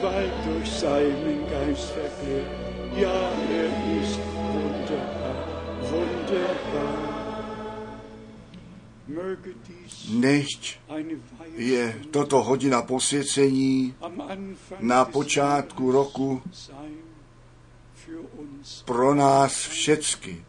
weil 0.02 0.31
durch 0.47 0.70
seinen 0.70 1.40
Geist 1.51 1.90
verkehrt. 1.90 2.47
Ja, 2.97 3.31
er 3.51 4.01
ist 4.02 4.19
wunderbar, 4.52 5.36
wunderbar. 5.82 7.19
Nechť 10.09 10.81
je 11.56 11.97
toto 12.10 12.43
hodina 12.43 12.82
posvěcení 12.82 13.94
na 14.81 15.05
počátku 15.05 15.93
roku 15.93 16.43
uns 18.36 18.82
pro 18.85 19.15
nás 19.15 19.66
všecky. 19.66 20.44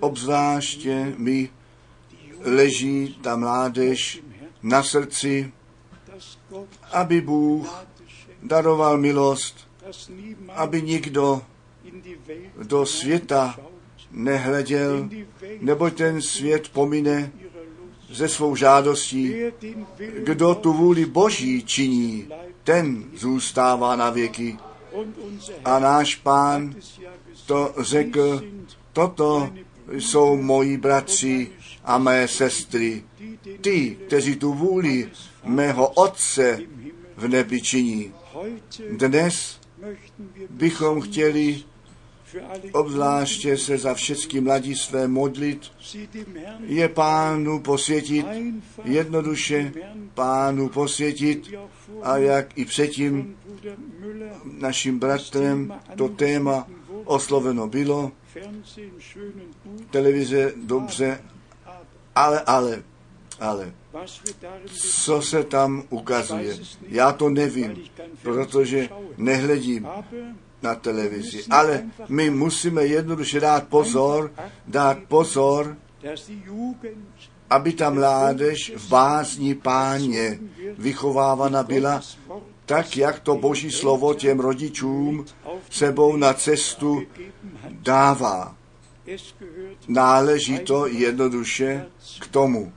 Obzvláště 0.00 1.14
mi 1.18 1.50
leží 2.44 3.18
ta 3.22 3.36
mládež 3.36 4.22
na 4.62 4.82
srdci, 4.82 5.52
aby 6.92 7.20
Bůh 7.20 7.86
daroval 8.42 8.98
milost, 8.98 9.68
aby 10.54 10.82
nikdo 10.82 11.42
do 12.62 12.86
světa 12.86 13.58
nehleděl, 14.10 15.08
neboť 15.60 15.94
ten 15.94 16.22
svět 16.22 16.68
pomine 16.68 17.32
ze 18.10 18.28
svou 18.28 18.56
žádostí. 18.56 19.34
Kdo 20.18 20.54
tu 20.54 20.72
vůli 20.72 21.06
Boží 21.06 21.62
činí, 21.62 22.28
ten 22.64 23.04
zůstává 23.16 23.96
na 23.96 24.10
věky. 24.10 24.56
A 25.64 25.78
náš 25.78 26.14
pán 26.16 26.74
to 27.46 27.74
řekl, 27.78 28.42
toto 28.92 29.50
jsou 29.92 30.36
moji 30.36 30.76
bratři 30.76 31.50
a 31.84 31.98
mé 31.98 32.28
sestry, 32.28 33.02
ty, 33.60 33.98
kteří 34.06 34.36
tu 34.36 34.54
vůli 34.54 35.10
mého 35.44 35.88
Otce 35.88 36.60
v 37.16 37.28
nebi 37.28 37.62
činí. 37.62 38.12
Dnes 38.96 39.60
bychom 40.50 41.00
chtěli 41.00 41.62
obzvláště 42.72 43.58
se 43.58 43.78
za 43.78 43.94
všechny 43.94 44.40
mladistvé 44.40 45.08
modlit, 45.08 45.72
je 46.60 46.88
pánu 46.88 47.60
posvětit, 47.60 48.26
jednoduše 48.84 49.72
pánu 50.14 50.68
posvětit 50.68 51.54
a 52.02 52.16
jak 52.16 52.58
i 52.58 52.64
předtím 52.64 53.36
naším 54.58 54.98
bratrem 54.98 55.74
to 55.96 56.08
téma 56.08 56.68
osloveno 57.04 57.68
bylo, 57.68 58.12
televize 59.90 60.52
dobře, 60.56 61.20
ale, 62.14 62.40
ale, 62.40 62.82
ale, 63.40 63.72
co 64.80 65.22
se 65.22 65.44
tam 65.44 65.82
ukazuje? 65.90 66.56
Já 66.88 67.12
to 67.12 67.28
nevím, 67.28 67.84
protože 68.22 68.88
nehledím 69.16 69.88
na 70.62 70.74
televizi, 70.74 71.44
ale 71.50 71.84
my 72.08 72.30
musíme 72.30 72.86
jednoduše 72.86 73.40
dát 73.40 73.68
pozor, 73.68 74.32
dát 74.66 74.98
pozor, 75.08 75.76
aby 77.50 77.72
ta 77.72 77.90
mládež 77.90 78.72
v 78.76 78.88
bázni 78.88 79.54
páně 79.54 80.38
vychovávána 80.78 81.62
byla 81.62 82.00
tak, 82.66 82.96
jak 82.96 83.20
to 83.20 83.36
boží 83.36 83.70
slovo 83.70 84.14
těm 84.14 84.40
rodičům 84.40 85.24
sebou 85.70 86.16
na 86.16 86.34
cestu 86.34 87.02
dává. 87.70 88.56
Náleží 89.88 90.58
to 90.58 90.86
jednoduše 90.86 91.86
k 92.20 92.26
tomu. 92.26 92.72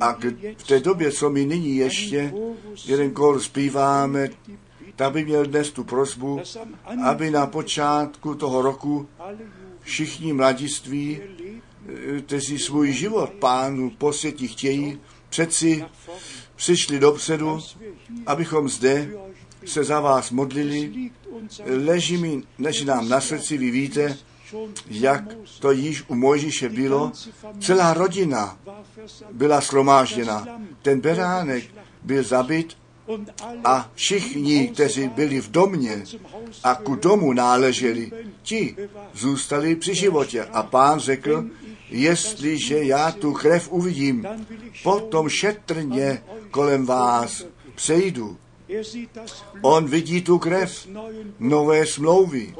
A 0.00 0.12
k, 0.12 0.24
v 0.56 0.66
té 0.66 0.80
době, 0.80 1.12
co 1.12 1.30
my 1.30 1.44
nyní 1.46 1.76
ještě 1.76 2.32
jeden 2.84 3.10
kol 3.10 3.40
zpíváme, 3.40 4.28
tak 4.96 5.12
by 5.12 5.24
měl 5.24 5.46
dnes 5.46 5.70
tu 5.70 5.86
Anfang 5.90 6.40
aby 7.04 7.30
na 7.30 7.46
počátku 7.46 8.34
toho 8.34 8.62
roku 8.62 9.08
všichni 9.80 10.32
mladiství, 10.32 11.20
kteří 12.26 12.58
svůj 12.58 12.92
život 12.92 13.30
pánu 13.30 13.90
posvětí 13.90 14.48
chtějí, 14.48 15.00
přeci 15.28 15.84
přišli 16.56 16.98
dopředu, 16.98 17.58
abychom 18.26 18.68
zde 18.68 19.10
se 19.64 19.84
za 19.84 20.00
vás 20.00 20.30
modlili. 20.30 21.10
Leží 21.66 22.16
mi, 22.16 22.42
leží 22.58 22.84
nám 22.84 23.08
na 23.08 23.20
srdci, 23.20 23.58
vy 23.58 23.70
víte, 23.70 24.18
jak 24.88 25.24
to 25.60 25.70
již 25.70 26.04
u 26.08 26.14
Mojžíše 26.14 26.68
bylo. 26.68 27.12
Celá 27.60 27.94
rodina 27.94 28.58
byla 29.32 29.60
shromážděna. 29.60 30.46
Ten 30.82 31.00
beránek 31.00 31.64
byl 32.02 32.22
zabit 32.22 32.76
a 33.64 33.90
všichni, 33.94 34.68
kteří 34.68 35.08
byli 35.08 35.40
v 35.40 35.50
domě 35.50 36.04
a 36.64 36.74
ku 36.74 36.94
domu 36.94 37.32
náleželi, 37.32 38.10
ti 38.42 38.76
zůstali 39.14 39.76
při 39.76 39.94
životě. 39.94 40.44
A 40.44 40.62
pán 40.62 41.00
řekl, 41.00 41.44
jestliže 41.90 42.84
já 42.84 43.12
tu 43.12 43.32
krev 43.32 43.72
uvidím, 43.72 44.26
potom 44.82 45.28
šetrně 45.28 46.22
kolem 46.50 46.86
vás 46.86 47.44
přejdu. 47.74 48.36
On 49.62 49.86
vidí 49.86 50.22
tu 50.22 50.38
krev 50.38 50.88
nové 51.38 51.86
smlouvy 51.86 52.54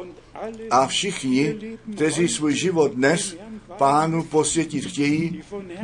a 0.71 0.87
všichni, 0.87 1.55
kteří 1.95 2.29
svůj 2.29 2.55
život 2.55 2.93
dnes 2.93 3.37
pánu 3.79 4.25
posvětit 4.25 4.85
chtějí, 4.85 5.43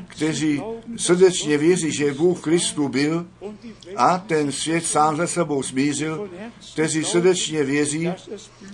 kteří 0.09 0.63
srdečně 0.97 1.59
věří, 1.59 1.93
že 1.93 2.15
Bůh 2.15 2.41
Kristu 2.41 2.89
byl 2.89 3.27
a 3.97 4.19
ten 4.19 4.53
svět 4.53 4.87
sám 4.87 5.17
ze 5.17 5.27
sebou 5.27 5.63
smířil, 5.63 6.31
kteří 6.73 7.05
srdečně 7.05 7.65
věří, 7.65 8.09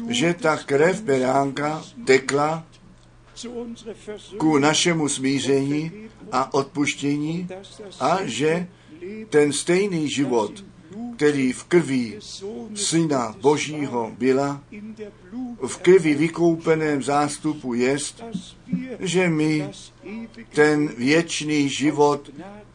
že 0.09 0.34
ta 0.34 0.56
krev 0.56 1.02
beránka 1.02 1.84
tekla 2.05 2.66
ku 4.36 4.59
našemu 4.59 5.09
smíření 5.09 5.92
a 6.32 6.55
odpuštění 6.55 7.48
a 8.00 8.18
že 8.24 8.66
ten 9.30 9.52
stejný 9.52 10.10
život, 10.10 10.64
který 11.16 11.52
v 11.52 11.64
krvi 11.64 12.18
Syna 12.74 13.34
Božího 13.40 14.12
byla, 14.18 14.62
v 15.66 15.76
krvi 15.76 16.14
vykoupeném 16.14 17.02
zástupu 17.02 17.74
jest, 17.74 18.24
že 19.00 19.28
my 19.28 19.70
ten 20.54 20.88
věčný 20.88 21.68
život 21.68 22.30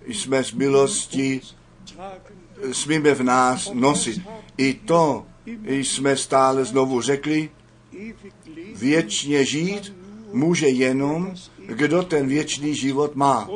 jsme 0.08 0.44
z 0.44 0.52
milosti 0.52 1.42
smíme 2.72 3.14
v 3.16 3.24
nás 3.24 3.72
nosit. 3.74 4.22
I 4.58 4.74
to 4.74 5.26
jsme 5.68 6.18
stále 6.18 6.66
znovu 6.66 7.02
řekli, 7.02 7.50
věčně 8.76 9.46
žít 9.46 9.94
může 10.34 10.68
jenom, 10.68 11.36
kdo 11.68 12.04
ten 12.04 12.28
věčný 12.28 12.76
život 12.76 13.16
má. 13.16 13.50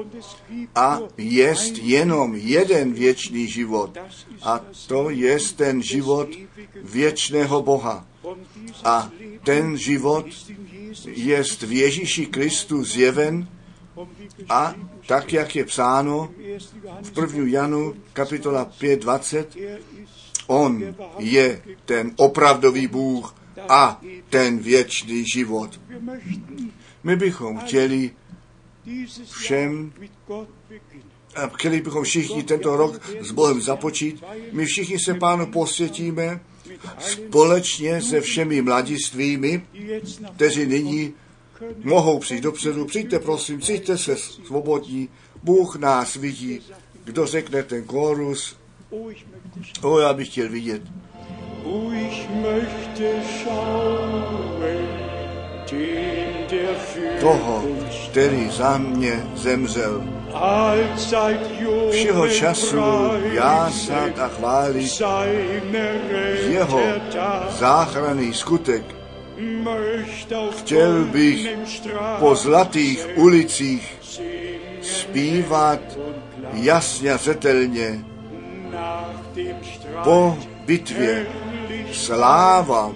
A 0.76 1.00
jest 1.18 1.78
jenom 1.78 2.36
jeden 2.36 2.94
věčný 2.94 3.48
život. 3.48 3.98
A 4.42 4.62
to 4.88 5.10
jest 5.10 5.58
ten 5.58 5.84
život 5.84 6.28
věčného 6.84 7.62
Boha. 7.62 8.08
A 8.84 9.12
ten 9.44 9.78
život 9.78 10.26
jest 11.06 11.64
v 11.64 11.72
Ježíši 11.72 12.26
Kristu 12.26 12.84
zjeven 12.84 13.48
a 14.50 14.76
tak, 15.08 15.34
jak 15.34 15.56
je 15.56 15.66
psáno 15.66 16.30
im 16.40 16.54
1. 16.54 16.60
Johannes 16.84 17.10
v 17.10 17.18
1. 17.18 17.48
Janu 17.48 17.94
kapitola 18.14 18.66
5.20, 18.80 19.38
er 19.56 19.80
ist 20.04 20.28
on 20.48 20.96
je 21.20 21.62
ten 21.86 22.12
opravdový 22.16 22.88
Bůh 22.88 23.36
a 23.70 24.02
ten 24.30 24.60
věčný 24.60 25.26
život. 25.34 25.80
My 27.08 27.16
bychom 27.16 27.58
chtěli 27.58 28.12
Všem 29.32 29.94
a 31.36 31.48
chtěli 31.48 31.82
bychom 31.82 32.04
všichni 32.04 32.44
tento 32.44 32.78
rok 32.78 33.02
s 33.22 33.32
Bohem 33.32 33.62
započít. 33.62 34.24
My 34.52 34.66
všichni 34.66 35.00
se 35.00 35.14
pánu 35.14 35.46
posvětíme 35.46 36.40
společně 37.00 38.02
se 38.02 38.22
všemi 38.22 38.62
mladistvými, 38.62 39.66
kteří 40.36 40.66
nyní 40.66 41.14
mohou 41.84 42.20
přijít 42.20 42.44
dopředu. 42.44 42.86
Přijďte, 42.86 43.20
prosím, 43.20 43.62
cíťte 43.62 43.98
se 43.98 44.16
svobodní. 44.18 45.10
Bůh 45.44 45.76
nás 45.76 46.16
vidí. 46.16 46.62
Kdo 47.04 47.26
řekne 47.26 47.64
ten? 47.64 47.86
Oh, 48.90 49.12
möchte 49.12 49.18
O, 49.82 50.00
já 50.00 50.14
bych 50.14 50.28
chtěl 50.28 50.50
vidět. 50.50 50.82
Oh, 51.64 51.94
ich 51.96 52.30
möchte 52.30 53.24
schauen 53.40 54.28
toho, 57.20 57.64
který 58.10 58.50
za 58.50 58.78
mě 58.78 59.24
zemřel. 59.36 60.04
Všeho 61.92 62.28
času 62.28 62.78
jásat 63.32 64.20
a 64.20 64.28
chválit 64.28 65.02
jeho 66.50 66.82
záchranný 67.50 68.34
skutek. 68.34 68.84
Chtěl 70.60 71.04
bych 71.04 71.58
po 72.20 72.36
zlatých 72.36 73.08
ulicích 73.16 73.98
zpívat 74.82 75.80
jasně 76.54 77.18
zetelně 77.18 78.06
po 80.04 80.38
bitvě 80.66 81.28
sláva, 81.92 82.92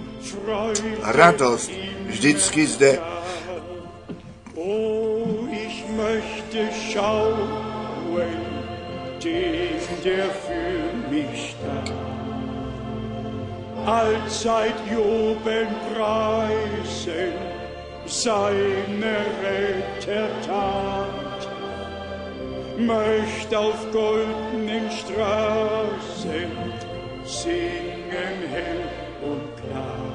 radost 1.02 1.70
vždycky 2.06 2.66
zde. 2.66 3.11
Oh, 4.64 5.48
ich 5.50 5.82
möchte 5.96 6.68
schauen, 6.92 7.48
den, 9.24 9.80
der 10.04 10.26
für 10.26 11.10
mich 11.10 11.50
starb. 11.50 11.90
Allzeit 13.84 14.74
jubeln, 14.88 15.66
preisen 15.92 17.32
seine 18.06 19.16
Rettertat. 19.42 21.08
Möcht 22.78 23.54
auf 23.54 23.90
goldenen 23.92 24.88
Straßen 24.90 26.52
singen 27.24 28.38
hell 28.50 28.82
und 29.22 29.56
klar. 29.56 30.12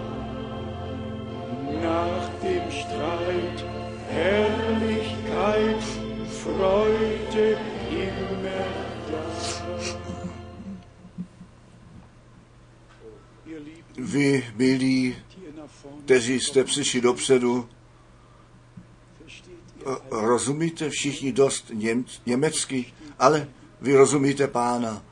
Nach 1.84 2.30
dem 2.42 2.72
Streit 2.72 3.77
Herrlichkeit, 4.10 5.84
Freude 6.30 7.58
immer 7.92 8.68
da. 9.12 9.28
Vy, 13.98 14.44
milí, 14.56 15.16
kteří 16.06 16.40
jste 16.40 16.64
přišli 16.64 17.02
dopředu, 17.02 17.70
rozumíte 20.12 20.90
všichni 20.90 21.32
dost 21.32 21.72
něm, 21.74 22.06
německy, 22.26 22.94
ale 23.20 23.48
vy 23.82 23.96
rozumíte 23.96 24.48
pána. 24.48 25.04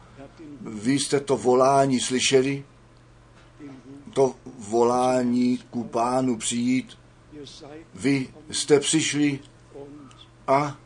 Vy 0.61 0.93
jste 0.93 1.19
to 1.19 1.37
volání 1.37 1.99
slyšeli, 1.99 2.63
to 4.13 4.35
volání 4.59 5.57
ku 5.57 5.83
pánu 5.83 6.37
přijít. 6.37 6.97
Vy 7.93 8.27
jste 8.51 8.79
přišli 8.79 9.39
a 10.47 10.79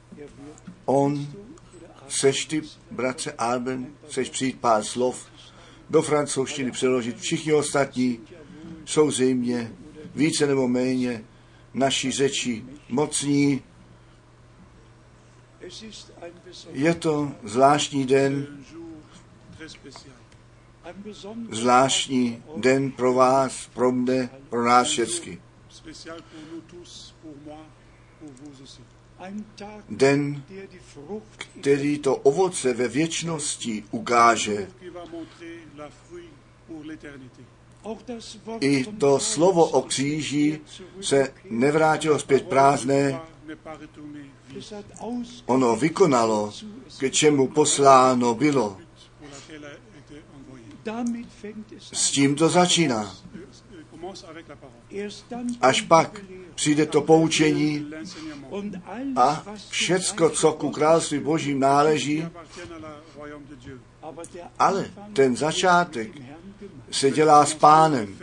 on, 0.85 1.27
seš 2.07 2.45
ty, 2.45 2.61
bratře 2.91 3.31
Arben, 3.31 3.87
seš 4.09 4.29
přijít 4.29 4.59
pár 4.59 4.83
slov 4.83 5.27
do 5.89 6.01
francouzštiny 6.01 6.71
přeložit. 6.71 7.19
Všichni 7.19 7.53
ostatní 7.53 8.19
jsou 8.85 9.11
zřejmě 9.11 9.71
více 10.15 10.47
nebo 10.47 10.67
méně 10.67 11.23
naší 11.73 12.11
řeči 12.11 12.63
mocní. 12.89 13.63
Je 16.71 16.93
to 16.95 17.31
zvláštní 17.43 18.05
den, 18.05 18.47
zvláštní 21.51 22.43
den 22.57 22.91
pro 22.91 23.13
vás, 23.13 23.69
pro 23.73 23.91
mne, 23.91 24.29
pro 24.49 24.65
nás 24.65 24.87
všechny. 24.87 25.39
Den, 29.89 30.43
který 31.59 31.99
to 31.99 32.15
ovoce 32.15 32.73
ve 32.73 32.87
věčnosti 32.87 33.83
ukáže. 33.91 34.67
I 38.59 38.83
to 38.85 39.19
slovo 39.19 39.65
o 39.65 39.81
kříži 39.81 40.61
se 41.01 41.33
nevrátilo 41.49 42.19
zpět 42.19 42.47
prázdné, 42.47 43.21
ono 45.45 45.75
vykonalo, 45.75 46.53
ke 46.99 47.09
čemu 47.09 47.47
posláno 47.47 48.35
bylo. 48.35 48.77
S 51.79 52.11
tím 52.11 52.35
to 52.35 52.49
začíná. 52.49 53.15
Až 55.61 55.81
pak 55.81 56.21
přijde 56.55 56.85
to 56.85 57.01
poučení 57.01 57.91
a 59.15 59.45
všecko, 59.69 60.29
co 60.29 60.53
ku 60.53 60.71
království 60.71 61.19
božím 61.19 61.59
náleží, 61.59 62.27
ale 64.59 64.91
ten 65.13 65.37
začátek 65.37 66.11
se 66.91 67.11
dělá 67.11 67.45
s 67.45 67.53
pánem. 67.53 68.17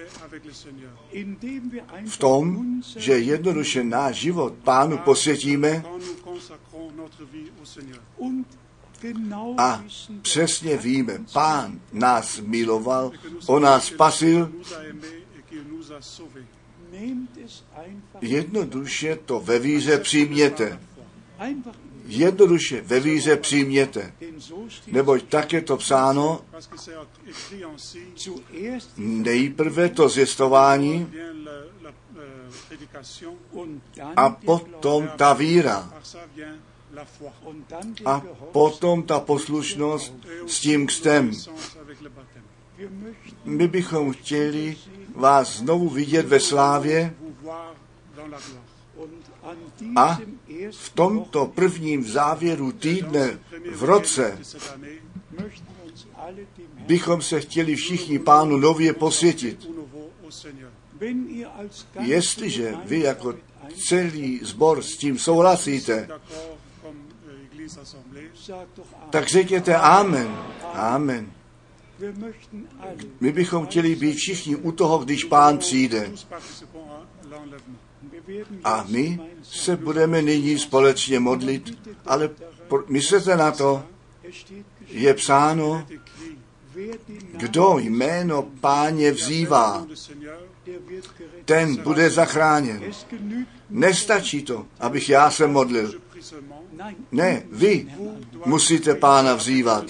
V 2.06 2.16
tom, 2.18 2.66
že 2.96 3.18
jednoduše 3.18 3.84
náš 3.84 4.16
život 4.16 4.54
pánu 4.64 4.98
posvětíme 4.98 5.84
a 9.58 9.84
přesně 10.22 10.76
víme, 10.76 11.18
pán 11.32 11.80
nás 11.92 12.40
miloval, 12.40 13.12
on 13.46 13.62
nás 13.62 13.84
spasil, 13.84 14.52
jednoduše 18.20 19.16
to 19.16 19.40
ve 19.40 19.58
víře 19.58 19.98
přijměte. 19.98 20.80
Jednoduše 22.06 22.80
ve 22.80 23.00
víře 23.00 23.36
přijměte. 23.36 24.12
Neboť 24.86 25.22
tak 25.22 25.52
je 25.52 25.62
to 25.62 25.76
psáno, 25.76 26.40
nejprve 28.96 29.88
to 29.88 30.08
zjistování 30.08 31.12
a 34.16 34.30
potom 34.30 35.08
ta 35.16 35.32
víra. 35.32 35.92
A 38.04 38.22
potom 38.52 39.02
ta 39.02 39.20
poslušnost 39.20 40.14
s 40.46 40.60
tím 40.60 40.86
kstem. 40.86 41.32
My 43.44 43.68
bychom 43.68 44.12
chtěli 44.12 44.76
vás 45.16 45.56
znovu 45.56 45.88
vidět 45.88 46.26
ve 46.26 46.40
slávě 46.40 47.14
a 49.96 50.18
v 50.70 50.88
tomto 50.90 51.46
prvním 51.46 52.04
závěru 52.04 52.72
týdne 52.72 53.38
v 53.72 53.84
roce 53.84 54.38
bychom 56.86 57.22
se 57.22 57.40
chtěli 57.40 57.76
všichni 57.76 58.18
pánu 58.18 58.56
nově 58.56 58.92
posvětit. 58.92 59.70
Jestliže 62.00 62.74
vy 62.84 63.00
jako 63.00 63.34
celý 63.88 64.40
sbor 64.42 64.82
s 64.82 64.96
tím 64.96 65.18
souhlasíte, 65.18 66.08
tak 69.10 69.28
řekněte 69.28 69.76
Amen. 69.76 70.36
Amen. 70.72 71.35
My 73.20 73.32
bychom 73.32 73.66
chtěli 73.66 73.94
být 73.94 74.14
všichni 74.14 74.56
u 74.56 74.72
toho, 74.72 74.98
když 74.98 75.24
pán 75.24 75.58
přijde. 75.58 76.12
A 78.64 78.84
my 78.88 79.20
se 79.42 79.76
budeme 79.76 80.22
nyní 80.22 80.58
společně 80.58 81.20
modlit, 81.20 81.78
ale 82.06 82.30
myslete 82.88 83.36
na 83.36 83.50
to, 83.50 83.84
je 84.88 85.14
psáno, 85.14 85.86
kdo 87.32 87.78
jméno 87.78 88.42
páně 88.42 89.12
vzývá, 89.12 89.86
ten 91.44 91.76
bude 91.76 92.10
zachráněn. 92.10 92.82
Nestačí 93.70 94.42
to, 94.42 94.66
abych 94.80 95.08
já 95.08 95.30
se 95.30 95.46
modlil. 95.46 96.00
Ne, 97.12 97.42
vy 97.50 97.86
musíte 98.44 98.94
pána 98.94 99.34
vzývat. 99.34 99.84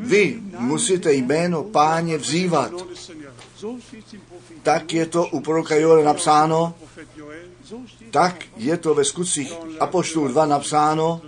Vy 0.00 0.40
musíte 0.58 1.12
jméno 1.12 1.62
páně 1.62 2.18
vzývat. 2.18 2.72
Tak 4.62 4.92
je 4.92 5.06
to 5.06 5.26
u 5.26 5.40
proroka 5.40 5.74
Joela 5.74 6.04
napsáno, 6.04 6.74
tak 8.10 8.44
je 8.56 8.76
to 8.76 8.94
ve 8.94 9.04
skutcích 9.04 9.52
Apoštolů 9.80 10.28
2 10.28 10.46
napsáno 10.46 11.20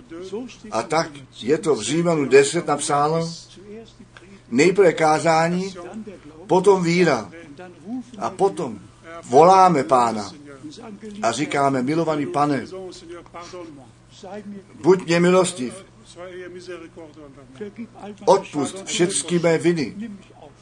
a 0.71 0.83
tak 0.83 1.09
je 1.41 1.57
to 1.57 1.75
v 1.75 1.81
Římanu 1.81 2.25
10 2.25 2.67
napsáno. 2.67 3.33
Nejprve 4.51 4.93
kázání, 4.93 5.75
potom 6.47 6.83
víra 6.83 7.31
a 8.17 8.29
potom 8.29 8.79
voláme 9.29 9.83
pána 9.83 10.31
a 11.21 11.31
říkáme, 11.31 11.81
milovaný 11.81 12.25
pane, 12.25 12.65
buď 14.81 15.05
mě 15.05 15.19
milostiv, 15.19 15.73
odpust 18.25 18.85
všechny 18.85 19.39
mé 19.39 19.57
viny, 19.57 19.95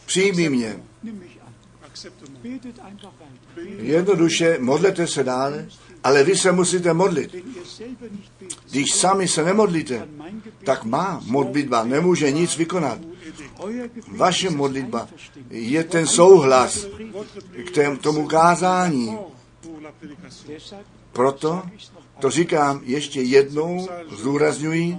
přijmi 0.05 0.49
mě, 0.49 0.79
Jednoduše 3.79 4.57
modlete 4.59 5.07
se 5.07 5.23
dále, 5.23 5.67
ale 6.03 6.23
vy 6.23 6.35
se 6.35 6.51
musíte 6.51 6.93
modlit. 6.93 7.35
Když 8.71 8.93
sami 8.93 9.27
se 9.27 9.43
nemodlíte, 9.43 10.07
tak 10.63 10.83
má 10.83 11.21
modlitba 11.25 11.83
nemůže 11.83 12.31
nic 12.31 12.57
vykonat. 12.57 12.99
Vaše 14.07 14.49
modlitba 14.49 15.07
je 15.49 15.83
ten 15.83 16.07
souhlas 16.07 16.87
k 17.65 17.97
tomu 18.01 18.27
kázání. 18.27 19.17
Proto 21.11 21.63
to 22.19 22.29
říkám 22.29 22.81
ještě 22.83 23.21
jednou, 23.21 23.87
zdůrazňuji, 24.11 24.97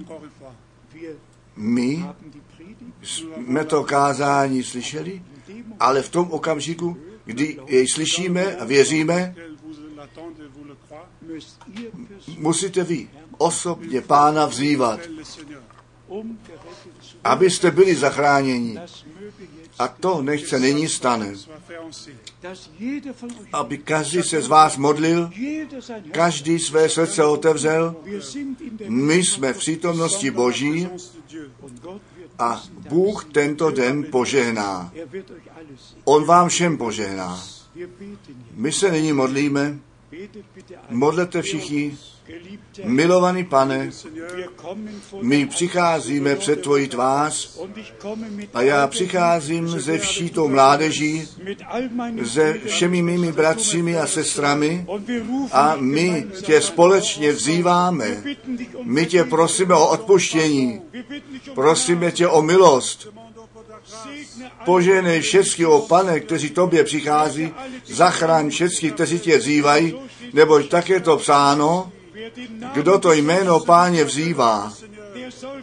my 1.57 2.05
jsme 3.01 3.65
to 3.65 3.83
kázání 3.83 4.63
slyšeli, 4.63 5.21
ale 5.79 6.01
v 6.01 6.09
tom 6.09 6.31
okamžiku, 6.31 6.97
kdy 7.25 7.59
jej 7.67 7.87
slyšíme 7.87 8.55
a 8.55 8.65
věříme, 8.65 9.35
musíte 12.37 12.83
vy 12.83 13.09
osobně 13.37 14.01
pána 14.01 14.45
vzývat, 14.45 14.99
abyste 17.23 17.71
byli 17.71 17.95
zachráněni. 17.95 18.79
A 19.79 19.87
to 19.87 20.21
nechce 20.21 20.59
nyní 20.59 20.89
stane. 20.89 21.33
Aby 23.53 23.77
každý 23.77 24.23
se 24.23 24.41
z 24.41 24.47
vás 24.47 24.77
modlil, 24.77 25.31
každý 26.11 26.59
své 26.59 26.89
srdce 26.89 27.23
otevřel. 27.23 27.95
My 28.87 29.23
jsme 29.23 29.53
v 29.53 29.57
přítomnosti 29.57 30.31
Boží 30.31 30.89
a 32.39 32.63
Bůh 32.89 33.25
tento 33.25 33.71
den 33.71 34.03
požehná. 34.11 34.93
On 36.03 36.25
vám 36.25 36.49
všem 36.49 36.77
požehná. 36.77 37.43
My 38.53 38.71
se 38.71 38.91
nyní 38.91 39.13
modlíme. 39.13 39.79
Modlete 40.89 41.41
všichni 41.41 41.97
Milovaný 42.83 43.43
pane, 43.43 43.89
my 45.21 45.45
přicházíme 45.45 46.35
před 46.35 46.61
tvoji 46.61 46.87
tvář 46.87 47.59
a 48.53 48.61
já 48.61 48.87
přicházím 48.87 49.67
ze 49.67 49.97
vší 49.97 50.29
tou 50.29 50.47
mládeží, 50.47 51.27
se 52.25 52.53
všemi 52.65 53.01
mými 53.01 53.31
bratřími 53.31 53.97
a 53.97 54.07
sestrami 54.07 54.85
a 55.51 55.75
my 55.79 56.27
tě 56.41 56.61
společně 56.61 57.31
vzýváme. 57.31 58.23
My 58.83 59.05
tě 59.05 59.23
prosíme 59.23 59.73
o 59.73 59.87
odpuštění, 59.87 60.81
prosíme 61.55 62.11
tě 62.11 62.27
o 62.27 62.41
milost. 62.41 63.07
Poženej 64.65 65.21
všechny, 65.21 65.65
o 65.65 65.79
pane, 65.79 66.19
kteří 66.19 66.49
tobě 66.49 66.83
přichází, 66.83 67.53
zachraň 67.85 68.49
všechny, 68.49 68.91
kteří 68.91 69.19
tě 69.19 69.37
vzývají, 69.37 69.95
neboť 70.33 70.69
tak 70.69 70.89
je 70.89 70.99
to 70.99 71.17
psáno, 71.17 71.91
kdo 72.73 72.99
to 72.99 73.13
jméno 73.13 73.59
páně 73.59 74.03
vzývá, 74.03 74.73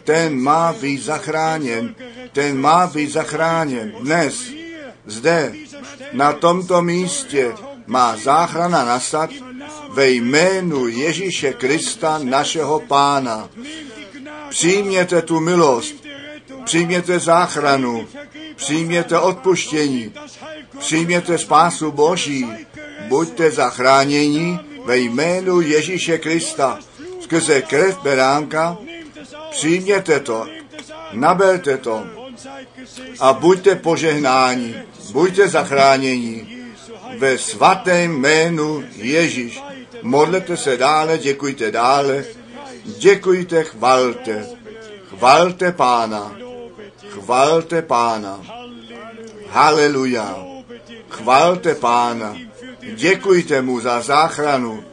ten 0.03 0.39
má 0.39 0.73
být 0.73 1.03
zachráněn. 1.03 1.95
Ten 2.31 2.61
má 2.61 2.87
být 2.87 3.11
zachráněn. 3.11 3.93
Dnes, 3.99 4.51
zde, 5.05 5.53
na 6.13 6.33
tomto 6.33 6.81
místě 6.81 7.53
má 7.87 8.17
záchrana 8.17 8.85
nastat 8.85 9.29
ve 9.89 10.09
jménu 10.09 10.87
Ježíše 10.87 11.53
Krista, 11.53 12.19
našeho 12.23 12.79
pána. 12.79 13.49
Přijměte 14.49 15.21
tu 15.21 15.39
milost, 15.39 15.95
přijměte 16.65 17.19
záchranu, 17.19 18.07
přijměte 18.55 19.19
odpuštění, 19.19 20.13
přijměte 20.79 21.37
spásu 21.37 21.91
Boží, 21.91 22.47
buďte 23.07 23.51
zachráněni 23.51 24.59
ve 24.85 24.97
jménu 24.97 25.61
Ježíše 25.61 26.17
Krista 26.17 26.79
skrze 27.19 27.61
krev 27.61 27.97
beránka, 28.03 28.77
přijměte 29.51 30.19
to, 30.19 30.47
naberte 31.11 31.77
to 31.77 32.03
a 33.19 33.33
buďte 33.33 33.75
požehnáni, 33.75 34.75
buďte 35.11 35.47
zachráněni. 35.47 36.47
Ve 37.17 37.37
svatém 37.37 38.11
jménu 38.11 38.83
Ježíš. 38.95 39.61
Modlete 40.01 40.57
se 40.57 40.77
dále, 40.77 41.17
děkujte 41.17 41.71
dále, 41.71 42.23
děkujte, 42.85 43.63
chvalte, 43.63 44.45
chvalte 45.09 45.71
pána, 45.71 46.35
chvalte 47.09 47.81
pána, 47.81 48.41
haleluja, 49.49 50.35
chvalte 51.09 51.75
pána, 51.75 52.35
Děkujte 52.93 53.61
mu 53.61 53.79
za 53.79 54.01
záchranu. 54.01 54.83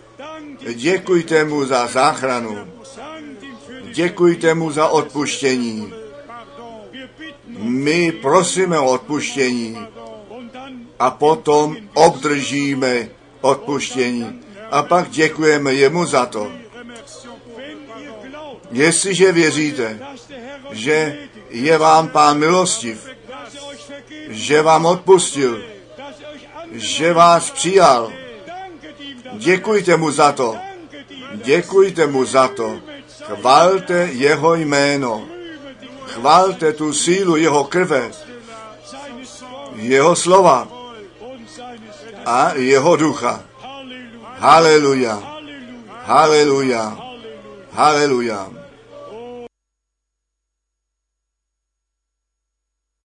Děkujte 0.75 1.45
mu 1.45 1.65
za 1.65 1.87
záchranu. 1.87 2.59
Děkujte 3.93 4.55
mu 4.55 4.71
za 4.71 4.89
odpuštění. 4.89 5.93
My 7.59 8.13
prosíme 8.13 8.79
o 8.79 8.91
odpuštění 8.91 9.79
a 10.99 11.11
potom 11.11 11.77
obdržíme 11.95 13.09
odpuštění. 13.41 14.41
A 14.71 14.83
pak 14.83 15.11
děkujeme 15.11 15.75
jemu 15.75 16.07
za 16.07 16.27
to. 16.27 16.53
Jestliže 18.71 19.33
věříte, 19.33 20.01
že 20.71 21.19
je 21.51 21.79
vám 21.79 22.09
pán 22.09 22.39
milostiv, 22.39 23.09
že 24.29 24.63
vám 24.63 24.87
odpustil, 24.87 25.72
že 26.73 27.13
vás 27.13 27.51
přijal. 27.51 28.13
Děkujte 29.33 29.97
mu 29.97 30.11
za 30.11 30.33
to. 30.33 30.57
Děkujte 31.35 32.07
mu 32.07 32.25
za 32.25 32.49
to. 32.49 32.81
Chvalte 33.23 34.09
jeho 34.13 34.55
jméno. 34.55 35.29
Chvalte 36.07 36.73
tu 36.73 36.93
sílu 36.93 37.37
jeho 37.37 37.65
krve, 37.65 38.11
jeho 39.75 40.17
slova 40.17 40.69
a 42.27 42.53
jeho 42.55 42.97
ducha. 42.97 43.43
Haleluja. 44.39 45.23
Haleluja. 46.05 46.99
Haleluja. 47.73 48.62